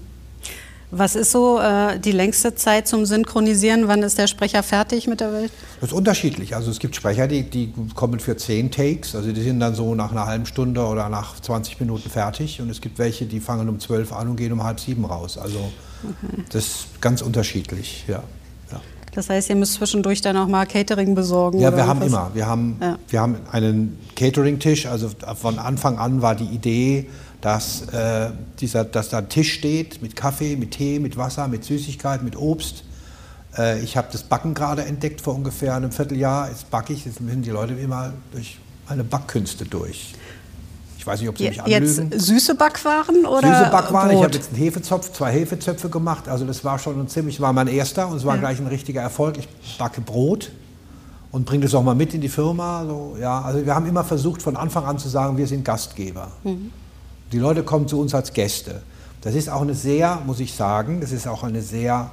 Was 0.95 1.17
ist 1.17 1.33
so 1.33 1.59
äh, 1.59 1.99
die 1.99 2.13
längste 2.13 2.55
Zeit 2.55 2.87
zum 2.87 3.07
Synchronisieren? 3.07 3.89
Wann 3.89 4.03
ist 4.03 4.19
der 4.19 4.27
Sprecher 4.27 4.63
fertig 4.63 5.09
mit 5.09 5.21
der 5.21 5.33
Welt? 5.33 5.51
Das 5.81 5.89
ist 5.89 5.95
unterschiedlich. 5.95 6.55
Also 6.55 6.71
es 6.71 6.79
gibt 6.81 6.95
Sprecher, 6.95 7.27
die, 7.27 7.45
die 7.45 7.73
kommen 7.95 8.21
für 8.21 8.37
zehn 8.37 8.71
Takes, 8.71 9.17
also 9.17 9.33
die 9.33 9.41
sind 9.41 9.59
dann 9.59 9.75
so 9.75 9.95
nach 9.95 10.13
einer 10.13 10.27
halben 10.27 10.45
Stunde 10.45 10.85
oder 10.85 11.09
nach 11.09 11.41
20 11.41 11.81
Minuten 11.81 12.11
fertig. 12.11 12.61
Und 12.61 12.69
es 12.69 12.83
gibt 12.83 12.99
welche, 12.99 13.25
die 13.25 13.41
fangen 13.41 13.71
um 13.71 13.81
zwölf 13.81 14.13
an 14.13 14.29
und 14.29 14.37
gehen 14.37 14.53
um 14.53 14.63
halb 14.63 14.81
sieben 14.81 15.07
raus. 15.07 15.39
Also 15.39 15.73
okay. 16.03 16.45
das 16.51 16.67
ist 16.67 17.01
ganz 17.01 17.23
unterschiedlich, 17.23 18.05
ja. 18.07 18.23
Das 19.15 19.29
heißt, 19.29 19.51
ihr 19.51 19.57
müsst 19.57 19.75
zwischendurch 19.75 20.23
dann 20.23 20.37
auch 20.39 20.49
mal 20.49 20.67
Catering 20.67 21.15
besorgen? 21.15 21.61
Ja, 21.61 21.75
wir 21.77 21.87
haben 21.87 22.01
was? 22.01 22.07
immer. 22.07 22.31
Wir 22.33 22.47
haben, 22.47 22.79
ja. 22.81 22.99
wir 23.09 23.21
haben 23.21 23.37
einen 23.51 23.99
Catering-Tisch. 24.17 24.87
Also 24.87 25.11
von 25.37 25.59
Anfang 25.59 25.99
an 25.99 26.23
war 26.23 26.35
die 26.35 26.47
Idee, 26.47 27.09
dass, 27.43 27.83
äh, 27.89 28.31
dieser, 28.61 28.85
dass 28.85 29.11
da 29.11 29.19
ein 29.19 29.29
Tisch 29.29 29.53
steht 29.53 30.01
mit 30.01 30.17
Kaffee, 30.17 30.57
mit 30.57 30.71
Tee, 30.71 30.99
mit 30.99 31.17
Wasser, 31.17 31.49
mit 31.49 31.65
Süßigkeit, 31.65 32.23
mit 32.23 32.37
Obst. 32.37 32.85
Äh, 33.59 33.81
ich 33.81 33.97
habe 33.97 34.09
das 34.11 34.23
Backen 34.23 34.55
gerade 34.55 34.85
entdeckt 34.85 35.21
vor 35.21 35.35
ungefähr 35.35 35.75
einem 35.75 35.91
Vierteljahr. 35.91 36.49
Jetzt 36.49 36.71
backe 36.71 36.93
ich, 36.93 37.05
jetzt 37.05 37.21
müssen 37.21 37.43
die 37.43 37.51
Leute 37.51 37.75
immer 37.75 38.13
durch 38.31 38.59
meine 38.89 39.03
Backkünste 39.03 39.65
durch. 39.65 40.15
Ich 40.97 41.07
weiß 41.07 41.19
nicht, 41.19 41.29
ob 41.31 41.37
Sie 41.37 41.49
mich 41.49 41.61
anlügen. 41.61 41.85
Jetzt 41.85 42.27
süße 42.27 42.55
Backwaren 42.55 43.27
oder 43.27 43.59
Süße 43.59 43.71
Backwaren. 43.73 44.11
Brot? 44.11 44.19
Ich 44.19 44.25
habe 44.25 44.35
jetzt 44.35 44.49
einen 44.51 44.63
Hefezopf, 44.63 45.13
zwei 45.13 45.33
Hefezöpfe 45.33 45.89
gemacht. 45.89 46.29
Also 46.29 46.45
das 46.45 46.65
war 46.65 46.79
schon 46.79 47.01
ein 47.01 47.09
ziemlich, 47.09 47.41
war 47.41 47.53
mein 47.53 47.67
erster 47.67 48.07
und 48.07 48.19
es 48.19 48.25
war 48.25 48.37
ja. 48.37 48.41
gleich 48.41 48.61
ein 48.61 48.69
richtiger 48.69 49.03
Erfolg. 49.03 49.37
Ich 49.37 49.79
backe 49.79 50.01
Brot 50.01 50.53
und 51.33 51.45
bringe 51.45 51.65
das 51.65 51.75
auch 51.75 51.83
mal 51.83 51.97
mit 51.97 52.15
in 52.15 52.21
die 52.21 52.29
Firma. 52.29 52.85
So, 52.87 53.17
ja, 53.21 53.41
also 53.41 53.67
wir 53.67 53.75
haben 53.75 53.87
immer 53.87 54.05
versucht, 54.05 54.43
von 54.43 54.57
Anfang 54.57 54.85
an 54.85 54.97
zu 54.97 55.09
sagen, 55.09 55.37
wir 55.37 55.49
sind 55.49 55.65
Gastgeber. 55.65 56.29
Mhm. 56.45 56.71
Die 57.33 57.39
Leute 57.39 57.63
kommen 57.63 57.89
zu 57.89 57.99
uns 58.01 58.15
als 58.15 58.33
Gäste. 58.33 58.83
Das 59.23 59.35
ist 59.35 59.49
auch 59.49 59.63
eine 59.63 59.75
sehr, 59.75 60.21
muss 60.27 60.41
ich 60.41 60.55
sagen, 60.55 61.01
das 61.01 61.13
ist 61.13 61.27
auch 61.27 61.43
eine 61.43 61.63
sehr 61.63 62.11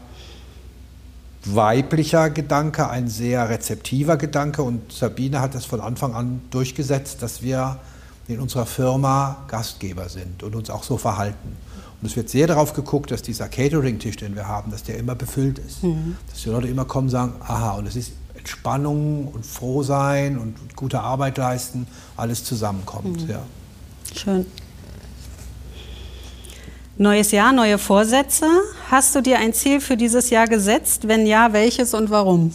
weiblicher 1.46 2.30
Gedanke, 2.30 2.90
ein 2.90 3.08
sehr 3.08 3.50
rezeptiver 3.50 4.18
Gedanke. 4.18 4.62
Und 4.64 4.92
Sabine 4.92 5.42
hat 5.42 5.56
das 5.56 5.66
von 5.66 5.82
Anfang 5.82 6.14
an 6.14 6.42
durchgesetzt, 6.52 7.22
dass 7.22 7.42
wir 7.42 7.80
in 8.28 8.40
unserer 8.40 8.66
Firma 8.66 9.44
Gastgeber 9.48 10.08
sind 10.08 10.44
und 10.44 10.56
uns 10.56 10.70
auch 10.70 10.84
so 10.84 10.98
verhalten. 10.98 11.58
Und 12.02 12.08
es 12.08 12.16
wird 12.16 12.30
sehr 12.30 12.48
darauf 12.48 12.74
geguckt, 12.74 13.12
dass 13.12 13.22
dieser 13.22 13.50
Catering-Tisch, 13.50 14.18
den 14.18 14.36
wir 14.36 14.48
haben, 14.48 14.72
dass 14.72 14.84
der 14.84 14.98
immer 14.98 15.16
befüllt 15.16 15.60
ist. 15.60 15.84
Mhm. 15.84 16.16
Dass 16.30 16.44
die 16.44 16.50
Leute 16.50 16.68
immer 16.68 16.86
kommen 16.86 17.08
und 17.08 17.12
sagen, 17.12 17.34
aha, 17.42 17.72
und 17.72 17.88
es 17.88 17.96
ist 17.96 18.14
Entspannung 18.36 19.28
und 19.28 19.46
Frohsein 19.46 20.38
und 20.38 20.56
gute 20.76 21.02
Arbeit 21.02 21.38
leisten, 21.38 21.88
alles 22.16 22.44
zusammenkommt. 22.44 23.24
Mhm. 23.24 23.30
Ja. 23.30 23.42
Schön. 24.16 24.46
Neues 27.02 27.32
Jahr, 27.32 27.54
neue 27.54 27.78
Vorsätze. 27.78 28.46
Hast 28.92 29.16
du 29.16 29.22
dir 29.22 29.40
ein 29.40 29.54
Ziel 29.54 29.80
für 29.80 29.96
dieses 29.96 30.30
Jahr 30.32 30.48
gesetzt? 30.48 31.08
Wenn 31.08 31.26
ja, 31.26 31.54
welches 31.54 31.94
und 31.94 32.10
warum? 32.10 32.54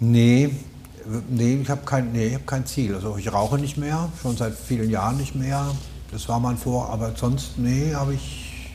Nee, 0.00 0.50
nee 1.28 1.60
ich 1.62 1.70
habe 1.70 1.82
kein, 1.84 2.10
nee, 2.10 2.34
hab 2.34 2.44
kein 2.44 2.66
Ziel. 2.66 2.96
Also 2.96 3.18
ich 3.18 3.32
rauche 3.32 3.56
nicht 3.56 3.76
mehr, 3.76 4.08
schon 4.20 4.36
seit 4.36 4.54
vielen 4.54 4.90
Jahren 4.90 5.16
nicht 5.16 5.36
mehr. 5.36 5.64
Das 6.10 6.28
war 6.28 6.40
mein 6.40 6.56
Vor, 6.56 6.90
aber 6.90 7.12
sonst, 7.14 7.56
nee, 7.56 7.94
habe 7.94 8.14
ich. 8.14 8.74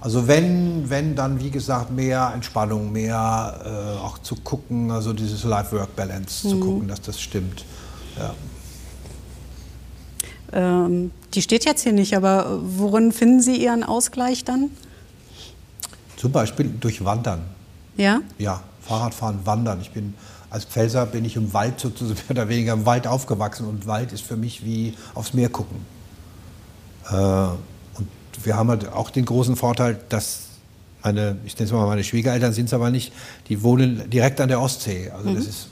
Also 0.00 0.26
wenn, 0.26 0.88
wenn, 0.88 1.14
dann 1.14 1.38
wie 1.38 1.50
gesagt 1.50 1.90
mehr 1.90 2.32
Entspannung, 2.34 2.92
mehr 2.92 3.60
äh, 3.62 4.06
auch 4.06 4.16
zu 4.16 4.36
gucken, 4.36 4.90
also 4.90 5.12
dieses 5.12 5.44
Life-Work-Balance 5.44 6.46
mhm. 6.46 6.50
zu 6.50 6.60
gucken, 6.60 6.88
dass 6.88 7.02
das 7.02 7.20
stimmt. 7.20 7.66
Ja. 8.18 8.34
Ähm, 10.50 11.10
die 11.34 11.42
steht 11.42 11.64
jetzt 11.64 11.82
hier 11.82 11.92
nicht, 11.92 12.16
aber 12.16 12.60
worin 12.62 13.12
finden 13.12 13.40
Sie 13.40 13.56
Ihren 13.56 13.84
Ausgleich 13.84 14.44
dann? 14.44 14.70
Zum 16.16 16.32
Beispiel 16.32 16.68
durch 16.80 17.04
Wandern. 17.04 17.42
Ja? 17.96 18.20
Ja, 18.38 18.62
Fahrradfahren, 18.80 19.44
Wandern. 19.44 19.80
Ich 19.80 19.90
bin 19.90 20.14
als 20.50 20.64
Pfälzer 20.64 21.04
bin 21.06 21.24
ich 21.24 21.36
im 21.36 21.52
Wald 21.52 21.78
sozusagen 21.78 22.18
mehr 22.28 22.42
oder 22.42 22.48
weniger 22.48 22.72
im 22.72 22.86
Wald 22.86 23.06
aufgewachsen 23.06 23.66
und 23.66 23.86
Wald 23.86 24.12
ist 24.12 24.22
für 24.22 24.36
mich 24.36 24.64
wie 24.64 24.94
aufs 25.14 25.34
Meer 25.34 25.50
gucken. 25.50 25.78
Äh, 27.10 27.14
und 27.14 28.08
wir 28.42 28.56
haben 28.56 28.70
halt 28.70 28.88
auch 28.88 29.10
den 29.10 29.24
großen 29.24 29.56
Vorteil, 29.56 29.98
dass 30.08 30.44
meine, 31.02 31.36
ich 31.44 31.54
nenne 31.54 31.66
es 31.66 31.72
mal 31.72 31.86
meine 31.86 32.04
Schwiegereltern 32.04 32.52
sind 32.52 32.66
es 32.66 32.72
aber 32.72 32.90
nicht, 32.90 33.12
die 33.48 33.62
wohnen 33.62 34.08
direkt 34.10 34.40
an 34.40 34.48
der 34.48 34.60
Ostsee. 34.60 35.10
Also 35.10 35.30
mhm. 35.30 35.36
das 35.36 35.46
ist, 35.46 35.68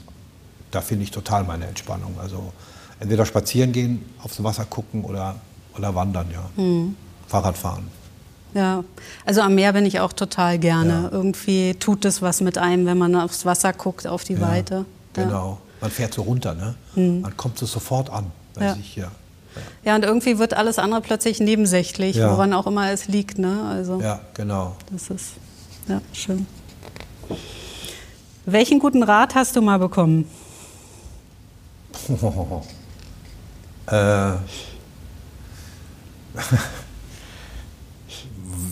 da 0.71 0.81
finde 0.81 1.03
ich 1.03 1.11
total 1.11 1.43
meine 1.43 1.65
Entspannung. 1.65 2.15
Also 2.19 2.53
entweder 2.99 3.25
spazieren 3.25 3.71
gehen, 3.71 4.05
aufs 4.23 4.43
Wasser 4.43 4.65
gucken 4.65 5.03
oder, 5.03 5.35
oder 5.77 5.93
wandern, 5.95 6.27
ja. 6.31 6.63
Mhm. 6.63 6.95
Fahrrad 7.27 7.57
fahren. 7.57 7.87
Ja, 8.53 8.83
also 9.25 9.41
am 9.41 9.55
Meer 9.55 9.73
bin 9.73 9.85
ich 9.85 9.99
auch 9.99 10.13
total 10.13 10.57
gerne. 10.57 11.03
Ja. 11.03 11.09
Irgendwie 11.11 11.75
tut 11.75 12.05
es 12.05 12.21
was 12.21 12.41
mit 12.41 12.57
einem, 12.57 12.85
wenn 12.85 12.97
man 12.97 13.15
aufs 13.15 13.45
Wasser 13.45 13.73
guckt, 13.73 14.07
auf 14.07 14.23
die 14.23 14.33
ja, 14.33 14.41
Weite. 14.41 14.85
Genau. 15.13 15.51
Ja. 15.51 15.57
Man 15.81 15.91
fährt 15.91 16.13
so 16.13 16.23
runter, 16.23 16.55
ne? 16.55 16.75
Mhm. 16.95 17.21
Man 17.21 17.37
kommt 17.37 17.57
so 17.59 17.65
sofort 17.65 18.09
an 18.09 18.31
bei 18.55 18.73
sich 18.73 18.87
hier. 18.87 19.11
Ja, 19.83 19.95
und 19.95 20.03
irgendwie 20.03 20.39
wird 20.39 20.53
alles 20.53 20.79
andere 20.79 21.01
plötzlich 21.01 21.39
nebensächlich, 21.39 22.17
woran 22.17 22.53
auch 22.53 22.67
immer 22.67 22.91
es 22.91 23.07
liegt, 23.07 23.39
ne? 23.39 23.63
Also, 23.69 23.99
ja, 24.01 24.21
genau. 24.33 24.75
Das 24.91 25.09
ist, 25.09 25.33
ja, 25.87 26.01
schön. 26.13 26.45
Welchen 28.45 28.79
guten 28.79 29.03
Rat 29.03 29.35
hast 29.35 29.55
du 29.55 29.61
mal 29.61 29.79
bekommen? 29.79 30.25
Äh, 33.87 34.33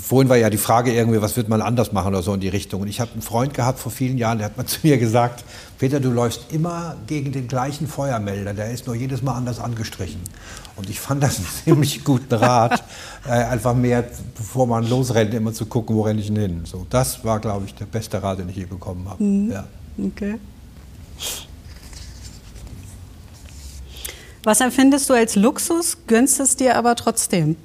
vorhin 0.05 0.30
war 0.30 0.38
ja 0.38 0.49
die 0.49 0.57
Frage 0.57 0.93
irgendwie, 0.93 1.22
was 1.22 1.36
wird 1.36 1.49
man 1.49 1.61
anders 1.61 1.91
machen 1.91 2.09
oder 2.09 2.22
so 2.22 2.34
in 2.34 2.39
die 2.39 2.49
Richtung. 2.49 2.82
Und 2.82 2.88
ich 2.88 2.99
habe 2.99 3.11
einen 3.13 3.22
Freund 3.22 3.53
gehabt 3.53 3.80
vor 3.80 3.91
vielen 3.91 4.18
Jahren, 4.18 4.38
der 4.38 4.45
hat 4.45 4.57
mal 4.57 4.66
zu 4.68 4.80
mir 4.84 4.97
gesagt, 4.97 5.43
Peter, 5.80 5.99
du 5.99 6.11
läufst 6.11 6.51
immer 6.51 6.95
gegen 7.07 7.32
den 7.32 7.47
gleichen 7.47 7.88
Feuermelder, 7.88 8.53
der 8.53 8.72
ist 8.72 8.88
nur 8.88 8.95
jedes 8.95 9.22
Mal 9.22 9.34
anders 9.34 9.59
angestrichen. 9.59 10.22
Und 10.76 10.89
ich 10.89 10.99
fand 10.99 11.24
das 11.24 11.38
einen 11.38 11.47
ziemlich 11.63 12.03
guten 12.03 12.34
Rat, 12.34 12.84
äh, 13.26 13.32
einfach 13.32 13.74
mehr, 13.74 14.03
bevor 14.38 14.68
man 14.68 14.88
losrennt, 14.88 15.34
immer 15.34 15.53
zu 15.53 15.66
gucken, 15.66 15.95
wo 15.95 16.01
renne 16.01 16.22
ich 16.22 16.28
denn 16.28 16.38
hin. 16.38 16.61
So, 16.66 16.86
das 16.89 17.24
war, 17.24 17.39
glaube 17.39 17.66
ich, 17.66 17.74
der 17.74 17.86
beste 17.86 18.22
Rat, 18.22 18.39
den 18.39 18.49
ich 18.49 18.57
je 18.57 18.66
bekommen 18.66 19.09
habe. 19.09 19.24
Mhm. 19.24 19.51
Ja. 19.51 19.63
Okay. 19.97 20.36
Was 24.46 24.62
empfindest 24.62 25.10
du 25.10 25.16
als 25.16 25.36
Luxus, 25.36 25.98
gönnst 26.06 26.39
es 26.39 26.56
dir 26.56 26.78
aber 26.78 26.96
trotzdem? 26.96 27.58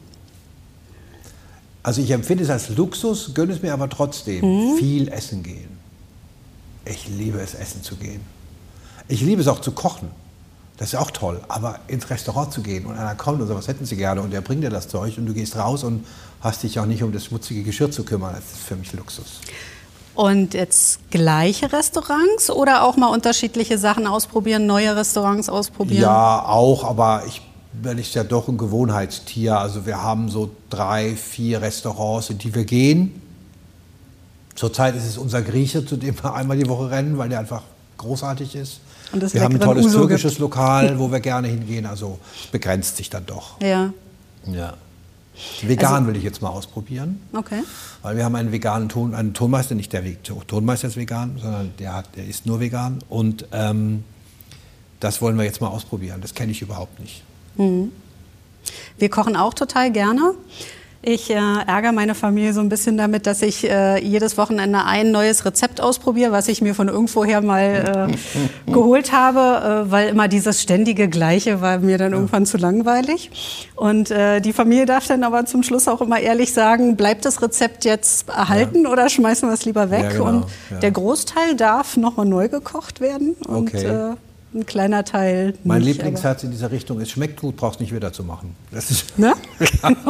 Also 1.83 2.01
ich 2.01 2.11
empfinde 2.11 2.43
es 2.43 2.49
als 2.49 2.71
Luxus, 2.71 3.33
gönne 3.35 3.53
es 3.53 3.61
mir 3.61 3.75
aber 3.75 3.89
trotzdem. 3.91 4.45
Mhm. 4.45 4.77
Viel 4.79 5.09
essen 5.09 5.43
gehen. 5.43 5.79
Ich 6.87 7.07
liebe 7.09 7.39
es, 7.39 7.55
essen 7.55 7.83
zu 7.83 7.97
gehen. 7.97 8.23
Ich 9.09 9.21
liebe 9.21 9.43
es 9.43 9.49
auch 9.49 9.61
zu 9.61 9.73
kochen. 9.73 10.11
Das 10.79 10.95
ist 10.95 10.99
auch 10.99 11.11
toll. 11.11 11.43
Aber 11.49 11.81
ins 11.87 12.09
Restaurant 12.09 12.51
zu 12.51 12.63
gehen 12.63 12.87
und 12.87 12.97
einer 12.97 13.15
kommt 13.15 13.43
und 13.43 13.47
sagt, 13.47 13.59
was 13.59 13.69
hätten 13.69 13.85
Sie 13.85 13.97
gerne? 13.97 14.23
Und 14.23 14.31
der 14.31 14.41
bringt 14.41 14.65
dir 14.65 14.71
das 14.71 14.89
Zeug 14.89 15.19
und 15.19 15.27
du 15.27 15.35
gehst 15.35 15.57
raus 15.57 15.85
und 15.85 16.07
hast 16.41 16.63
dich 16.63 16.81
auch 16.81 16.87
nicht 16.87 17.03
um 17.03 17.13
das 17.13 17.27
schmutzige 17.27 17.63
Geschirr 17.63 17.91
zu 17.91 18.05
kümmern. 18.05 18.35
Das 18.35 18.45
ist 18.45 18.63
für 18.63 18.77
mich 18.77 18.91
Luxus. 18.95 19.41
Und 20.15 20.55
jetzt 20.55 21.11
gleiche 21.11 21.73
Restaurants 21.73 22.51
oder 22.51 22.85
auch 22.85 22.97
mal 22.97 23.07
unterschiedliche 23.07 23.79
Sachen 23.79 24.07
ausprobieren, 24.07 24.67
neue 24.67 24.95
Restaurants 24.97 25.49
ausprobieren? 25.49 26.03
Ja, 26.03 26.45
auch, 26.45 26.85
aber 26.85 27.23
ich 27.27 27.41
bin 27.73 27.99
ich 27.99 28.15
ja 28.15 28.25
doch 28.25 28.49
ein 28.49 28.59
Gewohnheitstier. 28.59 29.59
Also 29.59 29.87
wir 29.87 30.03
haben 30.03 30.29
so 30.29 30.51
drei, 30.69 31.15
vier 31.15 31.63
Restaurants, 31.63 32.31
in 32.31 32.39
die 32.39 32.55
wir 32.55 32.65
gehen. 32.65 33.23
Zurzeit 34.55 34.95
ist 34.97 35.07
es 35.07 35.17
unser 35.17 35.43
Grieche, 35.43 35.87
zu 35.87 35.97
dem 35.97 36.17
wir 36.23 36.35
einmal 36.35 36.59
die 36.59 36.69
Woche 36.69 36.91
rennen, 36.91 37.17
weil 37.17 37.29
der 37.29 37.39
einfach 37.39 37.63
großartig 37.97 38.57
ist. 38.57 38.81
Und 39.13 39.23
es 39.23 39.35
wir 39.35 39.43
haben 39.43 39.55
ein 39.55 39.61
tolles 39.61 39.87
Uso 39.87 40.01
türkisches 40.01 40.33
gibt. 40.33 40.41
Lokal, 40.41 40.99
wo 40.99 41.11
wir 41.11 41.21
gerne 41.21 41.49
hingehen. 41.49 41.87
Also 41.87 42.19
begrenzt 42.53 42.97
sich 42.97 43.09
dann 43.11 43.27
doch. 43.27 43.61
Ja, 43.61 43.93
Ja. 44.47 44.75
Vegan 45.63 45.95
Also- 45.95 46.07
will 46.09 46.17
ich 46.17 46.23
jetzt 46.23 46.43
mal 46.43 46.49
ausprobieren. 46.51 47.21
okay. 47.33 47.63
Weil 48.03 48.17
wir 48.17 48.25
haben 48.25 48.35
einen 48.35 48.53
veganen 48.53 48.89
Ton, 48.89 49.15
einen 49.15 49.35
Tonmeister, 49.35 49.75
nicht 49.75 49.93
der 49.93 50.03
Tonmeister 50.47 50.89
ist 50.89 50.97
vegan, 50.97 51.39
sondern 51.41 51.73
der, 51.79 52.03
der 52.17 52.27
ist 52.27 52.47
nur 52.47 52.61
vegan. 52.61 52.99
Und 53.09 53.47
ähm, 53.53 54.05
das 55.01 55.21
wollen 55.23 55.37
wir 55.39 55.45
jetzt 55.45 55.61
mal 55.61 55.69
ausprobieren. 55.69 56.21
Das 56.21 56.35
kenne 56.35 56.53
ich 56.53 56.63
überhaupt 56.63 56.99
nicht. 57.01 57.23
Wir 58.99 59.09
kochen 59.09 59.37
auch 59.37 59.55
total 59.55 59.91
gerne. 59.93 60.35
Ich 61.03 61.31
äh, 61.31 61.35
ärgere 61.35 61.93
meine 61.93 62.15
Familie 62.15 62.53
so 62.53 62.61
ein 62.61 62.69
bisschen 62.69 62.99
damit, 62.99 63.27
dass 63.27 63.41
ich 63.41 63.69
äh, 63.69 63.99
jedes 64.05 64.37
Wochenende 64.37 64.85
ein 64.85 65.11
neues 65.11 65.47
Rezept 65.47 65.81
ausprobiere, 65.81 66.31
was 66.31 66.47
ich 66.49 66.61
mir 66.61 66.75
von 66.75 66.89
irgendwoher 66.89 67.41
mal 67.41 68.11
äh, 68.69 68.71
geholt 68.71 69.11
habe, 69.11 69.87
äh, 69.87 69.91
weil 69.91 70.09
immer 70.11 70.29
dieses 70.29 70.61
ständige 70.61 71.09
Gleiche 71.09 71.63
war 71.63 71.79
mir 71.79 71.97
dann 71.97 72.13
irgendwann 72.13 72.45
zu 72.45 72.59
langweilig. 72.59 73.31
Und 73.77 74.11
äh, 74.11 74.41
die 74.41 74.53
Familie 74.53 74.85
darf 74.85 75.07
dann 75.07 75.25
aber 75.25 75.47
zum 75.47 75.63
Schluss 75.63 75.89
auch 75.89 76.03
immer 76.03 76.21
ehrlich 76.21 76.53
sagen, 76.53 76.97
bleibt 76.97 77.25
das 77.25 77.41
Rezept 77.41 77.87
jetzt 77.87 78.29
erhalten 78.29 78.87
oder 78.87 79.09
schmeißen 79.09 79.49
wir 79.49 79.55
es 79.55 79.65
lieber 79.65 79.91
weg? 79.91 80.03
Ja, 80.03 80.11
genau, 80.11 80.25
Und 80.27 80.45
ja. 80.71 80.79
der 80.81 80.91
Großteil 80.91 81.57
darf 81.57 81.97
nochmal 81.97 82.27
neu 82.27 82.49
gekocht 82.49 83.01
werden 83.01 83.37
und 83.49 83.71
Okay. 83.71 84.17
Ein 84.55 84.67
kleiner 84.67 85.05
Teil 85.05 85.55
Mein 85.65 85.81
nicht. 85.83 85.97
Lieblingssatz 85.99 86.43
in 86.43 86.51
dieser 86.51 86.71
Richtung 86.73 87.01
ist, 87.01 87.11
schmeckt 87.11 87.41
gut, 87.41 87.57
brauchst 87.57 87.81
nicht 87.81 87.95
wieder 87.95 88.13
zu 88.13 88.25
machen. 88.25 88.57
Das 88.73 88.91
ist 88.91 89.17
Ne? 89.19 89.35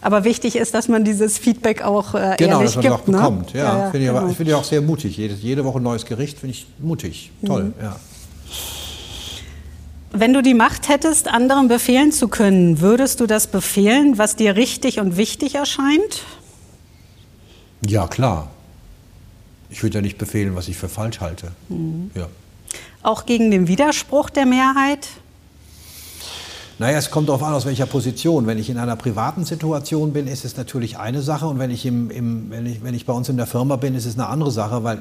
Aber 0.00 0.24
wichtig 0.24 0.56
ist, 0.56 0.74
dass 0.74 0.88
man 0.88 1.04
dieses 1.04 1.38
Feedback 1.38 1.82
auch 1.82 2.14
äh, 2.14 2.34
genau, 2.36 2.58
ehrlich 2.58 2.74
dass 2.74 2.76
man 2.76 2.82
gibt. 2.82 2.94
auch 2.94 3.06
ne? 3.06 3.16
bekommt. 3.18 3.52
Ja, 3.52 3.90
finde 3.90 4.04
ich, 4.04 4.10
aber- 4.10 4.20
genau. 4.22 4.32
finde 4.34 4.50
ich 4.50 4.56
auch 4.56 4.64
sehr 4.64 4.82
mutig. 4.82 5.16
Jede, 5.16 5.34
jede 5.34 5.64
Woche 5.64 5.78
ein 5.78 5.84
neues 5.84 6.04
Gericht 6.04 6.40
finde 6.40 6.54
ich 6.56 6.66
mutig. 6.78 7.30
Toll, 7.46 7.64
Mhm. 7.64 7.74
ja. 7.80 7.96
Wenn 10.14 10.34
du 10.34 10.42
die 10.42 10.52
Macht 10.54 10.88
hättest, 10.90 11.28
anderen 11.28 11.68
befehlen 11.68 12.12
zu 12.12 12.28
können, 12.28 12.80
würdest 12.80 13.20
du 13.20 13.26
das 13.26 13.46
befehlen, 13.46 14.18
was 14.18 14.36
dir 14.36 14.56
richtig 14.56 14.98
und 15.00 15.16
wichtig 15.16 15.54
erscheint? 15.54 16.22
Ja, 17.86 18.06
klar. 18.08 18.50
Ich 19.72 19.82
würde 19.82 19.98
ja 19.98 20.02
nicht 20.02 20.18
befehlen, 20.18 20.54
was 20.54 20.68
ich 20.68 20.76
für 20.76 20.88
falsch 20.88 21.20
halte. 21.20 21.52
Mhm. 21.68 22.10
Ja. 22.14 22.28
Auch 23.02 23.26
gegen 23.26 23.50
den 23.50 23.68
Widerspruch 23.68 24.30
der 24.30 24.46
Mehrheit? 24.46 25.08
Naja, 26.78 26.98
es 26.98 27.10
kommt 27.10 27.28
darauf 27.28 27.42
an, 27.42 27.54
aus 27.54 27.64
welcher 27.64 27.86
Position. 27.86 28.46
Wenn 28.46 28.58
ich 28.58 28.68
in 28.68 28.76
einer 28.76 28.96
privaten 28.96 29.44
Situation 29.44 30.12
bin, 30.12 30.26
ist 30.26 30.44
es 30.44 30.56
natürlich 30.56 30.98
eine 30.98 31.22
Sache. 31.22 31.46
Und 31.46 31.58
wenn 31.58 31.70
ich, 31.70 31.86
im, 31.86 32.10
im, 32.10 32.50
wenn 32.50 32.66
ich, 32.66 32.82
wenn 32.82 32.94
ich 32.94 33.06
bei 33.06 33.12
uns 33.12 33.28
in 33.28 33.36
der 33.36 33.46
Firma 33.46 33.76
bin, 33.76 33.94
ist 33.94 34.04
es 34.04 34.14
eine 34.14 34.26
andere 34.26 34.50
Sache, 34.50 34.84
weil 34.84 35.00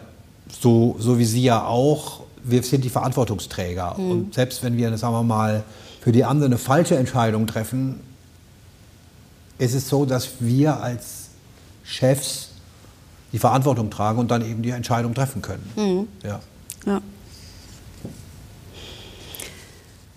so, 0.49 0.95
so 0.99 1.19
wie 1.19 1.25
Sie 1.25 1.43
ja 1.43 1.65
auch, 1.65 2.21
wir 2.43 2.63
sind 2.63 2.83
die 2.83 2.89
Verantwortungsträger. 2.89 3.97
Und 3.99 4.33
selbst 4.33 4.63
wenn 4.63 4.77
wir, 4.77 4.97
sagen 4.97 5.13
wir 5.13 5.23
mal, 5.23 5.63
für 6.01 6.11
die 6.11 6.23
anderen 6.23 6.53
eine 6.53 6.57
falsche 6.57 6.95
Entscheidung 6.95 7.45
treffen, 7.45 7.99
ist 9.57 9.75
es 9.75 9.87
so, 9.87 10.05
dass 10.05 10.29
wir 10.39 10.81
als 10.81 11.29
Chefs 11.83 12.50
die 13.31 13.39
Verantwortung 13.39 13.89
tragen 13.89 14.19
und 14.19 14.31
dann 14.31 14.45
eben 14.45 14.61
die 14.61 14.71
Entscheidung 14.71 15.13
treffen 15.13 15.41
können. 15.41 16.07
Ja. 16.23 16.39
Ja. 16.85 17.01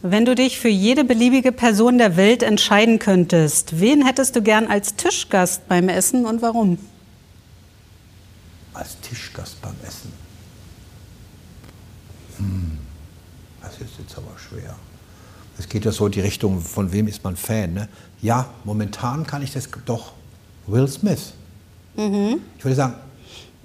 Wenn 0.06 0.26
du 0.26 0.34
dich 0.34 0.58
für 0.58 0.68
jede 0.68 1.02
beliebige 1.02 1.50
Person 1.50 1.96
der 1.96 2.18
Welt 2.18 2.42
entscheiden 2.42 2.98
könntest, 2.98 3.80
wen 3.80 4.04
hättest 4.04 4.36
du 4.36 4.42
gern 4.42 4.66
als 4.66 4.96
Tischgast 4.96 5.66
beim 5.66 5.88
Essen 5.88 6.26
und 6.26 6.42
warum? 6.42 6.78
Als 8.74 9.00
Tischgast 9.00 9.62
beim 9.62 9.74
Essen. 9.86 10.12
Hm, 12.36 12.78
das 13.62 13.78
ist 13.78 13.98
jetzt 13.98 14.18
aber 14.18 14.38
schwer. 14.38 14.76
Es 15.58 15.68
geht 15.68 15.86
ja 15.86 15.92
so 15.92 16.04
in 16.04 16.12
die 16.12 16.20
Richtung, 16.20 16.60
von 16.60 16.92
wem 16.92 17.06
ist 17.06 17.24
man 17.24 17.34
Fan? 17.34 17.72
Ne? 17.72 17.88
Ja, 18.20 18.50
momentan 18.64 19.26
kann 19.26 19.40
ich 19.40 19.52
das 19.52 19.68
doch. 19.86 20.12
Will 20.66 20.86
Smith. 20.88 21.32
Ich 22.58 22.64
würde 22.64 22.74
sagen, 22.74 22.94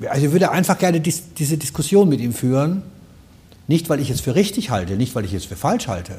also 0.08 0.26
ich 0.26 0.32
würde 0.32 0.52
einfach 0.52 0.78
gerne 0.78 1.00
dies, 1.00 1.34
diese 1.34 1.58
Diskussion 1.58 2.08
mit 2.10 2.22
ihm 2.22 2.34
führen. 2.34 2.84
Nicht, 3.68 3.90
weil 3.90 4.00
ich 4.00 4.10
es 4.10 4.22
für 4.22 4.34
richtig 4.34 4.72
halte, 4.72 4.96
nicht, 4.96 5.14
weil 5.14 5.26
ich 5.26 5.34
es 5.34 5.46
für 5.46 5.56
falsch 5.56 5.88
halte, 5.88 6.16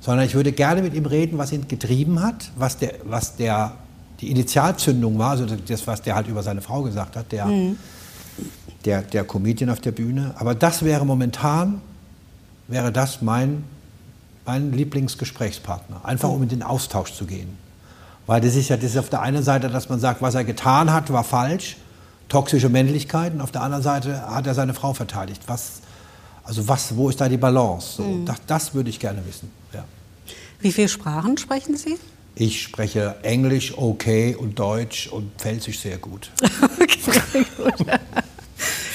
sondern 0.00 0.24
ich 0.24 0.34
würde 0.34 0.52
gerne 0.52 0.82
mit 0.82 0.94
ihm 0.94 1.06
reden, 1.06 1.36
was 1.36 1.50
ihn 1.50 1.66
getrieben 1.66 2.22
hat, 2.22 2.52
was, 2.56 2.76
der, 2.78 2.94
was 3.04 3.34
der, 3.34 3.72
die 4.20 4.30
Initialzündung 4.30 5.18
war, 5.18 5.30
also 5.30 5.46
das, 5.46 5.86
was 5.86 6.02
der 6.02 6.14
halt 6.14 6.28
über 6.28 6.44
seine 6.44 6.62
Frau 6.62 6.82
gesagt 6.82 7.16
hat, 7.16 7.32
der, 7.32 7.48
der, 8.84 9.02
der 9.02 9.24
Comedian 9.24 9.70
auf 9.70 9.80
der 9.80 9.92
Bühne. 9.92 10.34
Aber 10.38 10.54
das 10.54 10.84
wäre 10.84 11.04
momentan, 11.04 11.80
wäre 12.68 12.92
das 12.92 13.20
mein, 13.20 13.64
mein 14.44 14.72
Lieblingsgesprächspartner, 14.72 16.04
einfach 16.04 16.28
um 16.28 16.42
in 16.44 16.48
den 16.48 16.62
Austausch 16.62 17.12
zu 17.14 17.26
gehen. 17.26 17.58
Weil 18.26 18.40
das 18.40 18.56
ist 18.56 18.68
ja 18.68 18.76
das 18.76 18.92
ist 18.92 18.96
auf 18.98 19.08
der 19.08 19.22
einen 19.22 19.42
Seite, 19.42 19.68
dass 19.68 19.88
man 19.88 20.00
sagt, 20.00 20.22
was 20.22 20.34
er 20.34 20.44
getan 20.44 20.92
hat, 20.92 21.12
war 21.12 21.24
falsch, 21.24 21.76
toxische 22.28 22.68
Männlichkeit, 22.68 23.34
und 23.34 23.40
auf 23.40 23.52
der 23.52 23.62
anderen 23.62 23.82
Seite 23.82 24.28
hat 24.28 24.46
er 24.46 24.54
seine 24.54 24.74
Frau 24.74 24.94
verteidigt. 24.94 25.42
Was, 25.46 25.80
also 26.44 26.66
was, 26.66 26.96
wo 26.96 27.08
ist 27.08 27.20
da 27.20 27.28
die 27.28 27.36
Balance? 27.36 27.96
So, 27.96 28.22
das, 28.24 28.36
das 28.46 28.74
würde 28.74 28.90
ich 28.90 28.98
gerne 28.98 29.24
wissen. 29.26 29.50
Ja. 29.72 29.84
Wie 30.60 30.72
viele 30.72 30.88
Sprachen 30.88 31.36
sprechen 31.38 31.76
Sie? 31.76 31.98
Ich 32.34 32.62
spreche 32.62 33.16
Englisch 33.22 33.76
okay 33.78 34.36
und 34.38 34.58
Deutsch 34.58 35.06
und 35.06 35.30
Pfälzisch 35.38 35.80
sehr 35.80 35.98
gut. 35.98 36.30
Okay, 36.78 37.46
gut. 37.56 37.86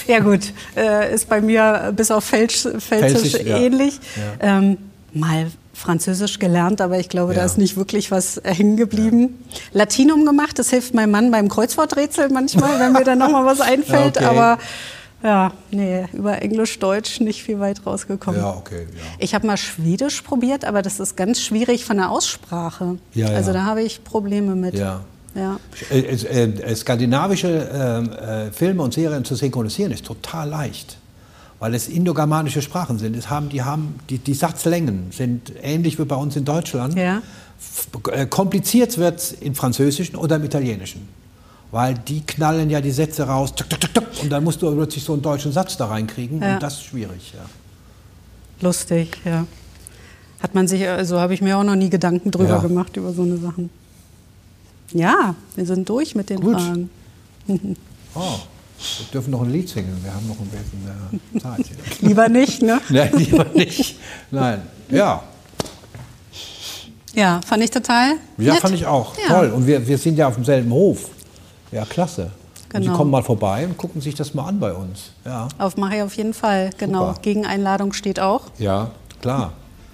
Ja 0.07 0.19
gut, 0.19 0.53
äh, 0.75 1.13
ist 1.13 1.29
bei 1.29 1.39
mir 1.39 1.93
bis 1.95 2.11
auf 2.11 2.25
Felsch, 2.25 2.63
Pfälzisch 2.63 3.31
Pfälzisch, 3.31 3.33
ja. 3.45 3.57
ähnlich. 3.57 3.99
Ja. 4.39 4.57
Ähm, 4.57 4.77
mal 5.13 5.51
Französisch 5.81 6.39
gelernt, 6.39 6.79
aber 6.79 6.99
ich 6.99 7.09
glaube, 7.09 7.33
da 7.33 7.41
Ja. 7.41 7.45
ist 7.45 7.57
nicht 7.57 7.75
wirklich 7.75 8.11
was 8.11 8.39
hängen 8.43 8.77
geblieben. 8.77 9.43
Latinum 9.73 10.25
gemacht, 10.25 10.57
das 10.59 10.69
hilft 10.69 10.93
meinem 10.93 11.11
Mann 11.11 11.31
beim 11.31 11.49
Kreuzworträtsel 11.49 12.29
manchmal, 12.29 12.79
wenn 12.79 12.93
mir 12.93 13.03
dann 13.03 13.17
nochmal 13.19 13.45
was 13.45 13.59
einfällt. 13.73 14.17
Okay. 14.17 14.25
Aber 14.25 14.57
ja, 15.23 15.51
nee, 15.71 16.05
über 16.13 16.41
Englisch, 16.41 16.79
Deutsch 16.79 17.19
nicht 17.19 17.43
viel 17.43 17.59
weit 17.59 17.85
rausgekommen. 17.85 18.39
Ja, 18.39 18.51
okay, 18.55 18.87
ja. 18.95 19.01
Ich 19.19 19.35
habe 19.35 19.45
mal 19.45 19.57
Schwedisch 19.57 20.21
probiert, 20.21 20.65
aber 20.65 20.81
das 20.81 20.99
ist 20.99 21.15
ganz 21.17 21.41
schwierig 21.41 21.85
von 21.85 21.97
der 21.97 22.09
Aussprache. 22.09 22.97
Ja, 23.13 23.29
ja. 23.29 23.35
Also 23.35 23.51
da 23.53 23.63
habe 23.65 23.81
ich 23.83 24.03
Probleme 24.03 24.55
mit. 24.55 24.73
Ja. 24.75 25.01
Ja. 25.35 25.59
Äh, 25.89 25.99
äh, 25.99 26.43
äh, 26.43 26.75
skandinavische 26.75 27.47
äh, 27.47 28.47
äh, 28.47 28.51
Filme 28.51 28.83
und 28.83 28.93
Serien 28.93 29.23
zu 29.23 29.35
synchronisieren 29.35 29.91
ist 29.93 30.05
total 30.05 30.49
leicht, 30.49 30.97
weil 31.61 31.75
es 31.75 31.87
indogermanische 31.87 32.61
Sprachen 32.63 32.97
sind. 32.97 33.15
Es 33.15 33.29
haben, 33.29 33.49
die, 33.49 33.61
haben, 33.61 33.95
die, 34.09 34.17
die 34.17 34.33
Satzlängen 34.33 35.11
sind 35.11 35.53
ähnlich 35.61 35.99
wie 35.99 36.05
bei 36.05 36.15
uns 36.15 36.35
in 36.35 36.43
Deutschland. 36.43 36.95
Ja. 36.95 37.21
Äh, 38.11 38.25
kompliziert 38.25 38.97
wird 38.97 39.19
es 39.19 39.31
im 39.33 39.53
Französischen 39.53 40.15
oder 40.15 40.37
im 40.37 40.43
Italienischen. 40.43 41.07
Weil 41.69 41.93
die 41.93 42.21
knallen 42.21 42.71
ja 42.71 42.81
die 42.81 42.89
Sätze 42.89 43.27
raus, 43.27 43.53
tuk, 43.53 43.69
tuk, 43.69 43.93
tuk, 43.93 44.03
und 44.23 44.31
dann 44.31 44.43
musst 44.43 44.59
du 44.63 44.73
plötzlich 44.75 45.03
so 45.03 45.13
einen 45.13 45.21
deutschen 45.21 45.51
Satz 45.51 45.77
da 45.77 45.85
reinkriegen. 45.85 46.41
Ja. 46.41 46.55
Und 46.55 46.63
das 46.63 46.73
ist 46.73 46.85
schwierig. 46.85 47.31
Ja. 47.35 47.45
Lustig, 48.67 49.17
ja. 49.23 49.45
Hat 50.41 50.55
man 50.55 50.67
sich, 50.67 50.87
also 50.89 51.19
habe 51.19 51.35
ich 51.35 51.41
mir 51.43 51.59
auch 51.59 51.63
noch 51.63 51.75
nie 51.75 51.91
Gedanken 51.91 52.31
drüber 52.31 52.49
Ja. 52.49 52.57
gemacht, 52.57 52.97
über 52.97 53.13
so 53.13 53.21
eine 53.21 53.37
Sachen. 53.37 53.69
Ja, 54.93 55.35
wir 55.55 55.65
sind 55.67 55.87
durch 55.87 56.15
mit 56.15 56.31
den 56.31 56.41
Gut. 56.41 56.59
Fragen. 56.59 56.89
Oh, 58.13 58.39
wir 58.99 59.05
dürfen 59.13 59.31
noch 59.31 59.41
ein 59.41 59.51
Lied 59.51 59.69
singen. 59.69 59.97
Wir 60.03 60.13
haben 60.13 60.27
noch 60.27 60.39
ein 60.39 60.47
bisschen 60.47 61.29
äh, 61.35 61.39
Zeit. 61.39 61.67
Hier. 61.67 61.77
Lieber 62.09 62.29
nicht, 62.29 62.61
ne? 62.61 62.79
Nein, 62.89 63.11
lieber 63.13 63.45
nicht. 63.53 63.97
Nein. 64.31 64.61
Ja. 64.89 65.23
Ja, 67.13 67.41
fand 67.45 67.63
ich 67.63 67.71
total. 67.71 68.13
Ja, 68.37 68.53
nett. 68.53 68.61
fand 68.61 68.73
ich 68.75 68.85
auch. 68.85 69.15
Ja. 69.17 69.35
Toll. 69.35 69.49
Und 69.51 69.67
wir, 69.67 69.85
wir 69.85 69.97
sind 69.97 70.17
ja 70.17 70.27
auf 70.27 70.35
demselben 70.35 70.71
Hof. 70.71 71.09
Ja, 71.71 71.85
klasse. 71.85 72.31
Und 72.73 72.81
Sie 72.81 72.87
Genau. 72.87 72.97
kommen 72.97 73.11
mal 73.11 73.23
vorbei 73.23 73.65
und 73.65 73.77
gucken 73.77 73.99
sich 74.01 74.15
das 74.15 74.33
mal 74.33 74.45
an 74.47 74.59
bei 74.59 74.71
uns. 74.71 75.11
Ja, 75.25 75.49
Auf 75.57 75.75
mache 75.75 75.97
ich 75.97 76.01
auf 76.03 76.15
jeden 76.15 76.33
Fall, 76.33 76.69
genau. 76.77 77.09
Super. 77.09 77.19
Gegeneinladung 77.21 77.91
steht 77.93 78.19
auch. 78.19 78.43
ja 78.59 78.91
klar. 79.21 79.53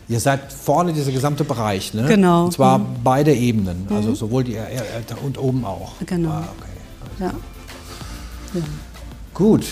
Ihr 0.10 0.22
seid 0.22 0.54
vorne 0.54 0.94
dieser 0.94 1.12
gesamte 1.12 1.44
Bereich, 1.44 1.94
ne? 1.94 2.06
Genau. 2.06 2.46
Und 2.46 2.54
zwar 2.54 2.80
beide 3.04 3.34
Ebenen, 3.34 3.88
also 3.90 4.16
sowohl 4.16 4.46
die 4.46 4.58
und 5.26 5.38
oben 5.38 5.66
auch. 5.66 5.94
Genau. 6.06 6.30
Ah, 6.30 6.44
okay. 6.58 7.26
Ja. 7.26 7.34
Gut. 9.34 9.66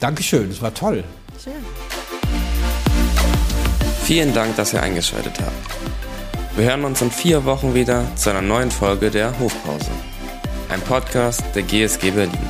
Dankeschön, 0.00 0.48
das 0.48 0.60
war 0.60 0.72
toll. 0.74 1.04
Schön. 1.42 1.52
Vielen 4.04 4.34
Dank, 4.34 4.56
dass 4.56 4.72
ihr 4.72 4.82
eingeschaltet 4.82 5.38
habt. 5.40 6.56
Wir 6.56 6.66
hören 6.66 6.84
uns 6.84 7.00
in 7.02 7.10
vier 7.10 7.44
Wochen 7.44 7.74
wieder 7.74 8.04
zu 8.16 8.30
einer 8.30 8.42
neuen 8.42 8.70
Folge 8.70 9.10
der 9.10 9.38
Hofpause. 9.38 9.90
Ein 10.68 10.80
Podcast 10.82 11.42
der 11.54 11.62
GSG 11.62 12.10
Berlin. 12.10 12.48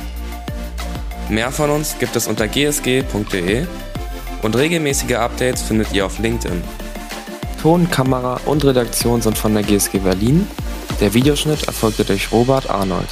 Mehr 1.29 1.51
von 1.51 1.69
uns 1.71 1.95
gibt 1.97 2.15
es 2.15 2.27
unter 2.27 2.47
gsg.de 2.47 3.65
und 4.43 4.55
regelmäßige 4.55 5.15
Updates 5.15 5.63
findet 5.63 5.91
ihr 5.91 6.05
auf 6.05 6.19
LinkedIn. 6.19 6.61
Ton, 7.61 7.89
Kamera 7.89 8.39
und 8.45 8.63
Redaktion 8.63 9.21
sind 9.21 9.37
von 9.37 9.55
der 9.55 9.63
GSG 9.63 9.97
Berlin. 9.99 10.47
Der 11.01 11.13
Videoschnitt 11.15 11.63
erfolgte 11.63 12.05
durch 12.05 12.31
Robert 12.31 12.69
Arnold. 12.69 13.07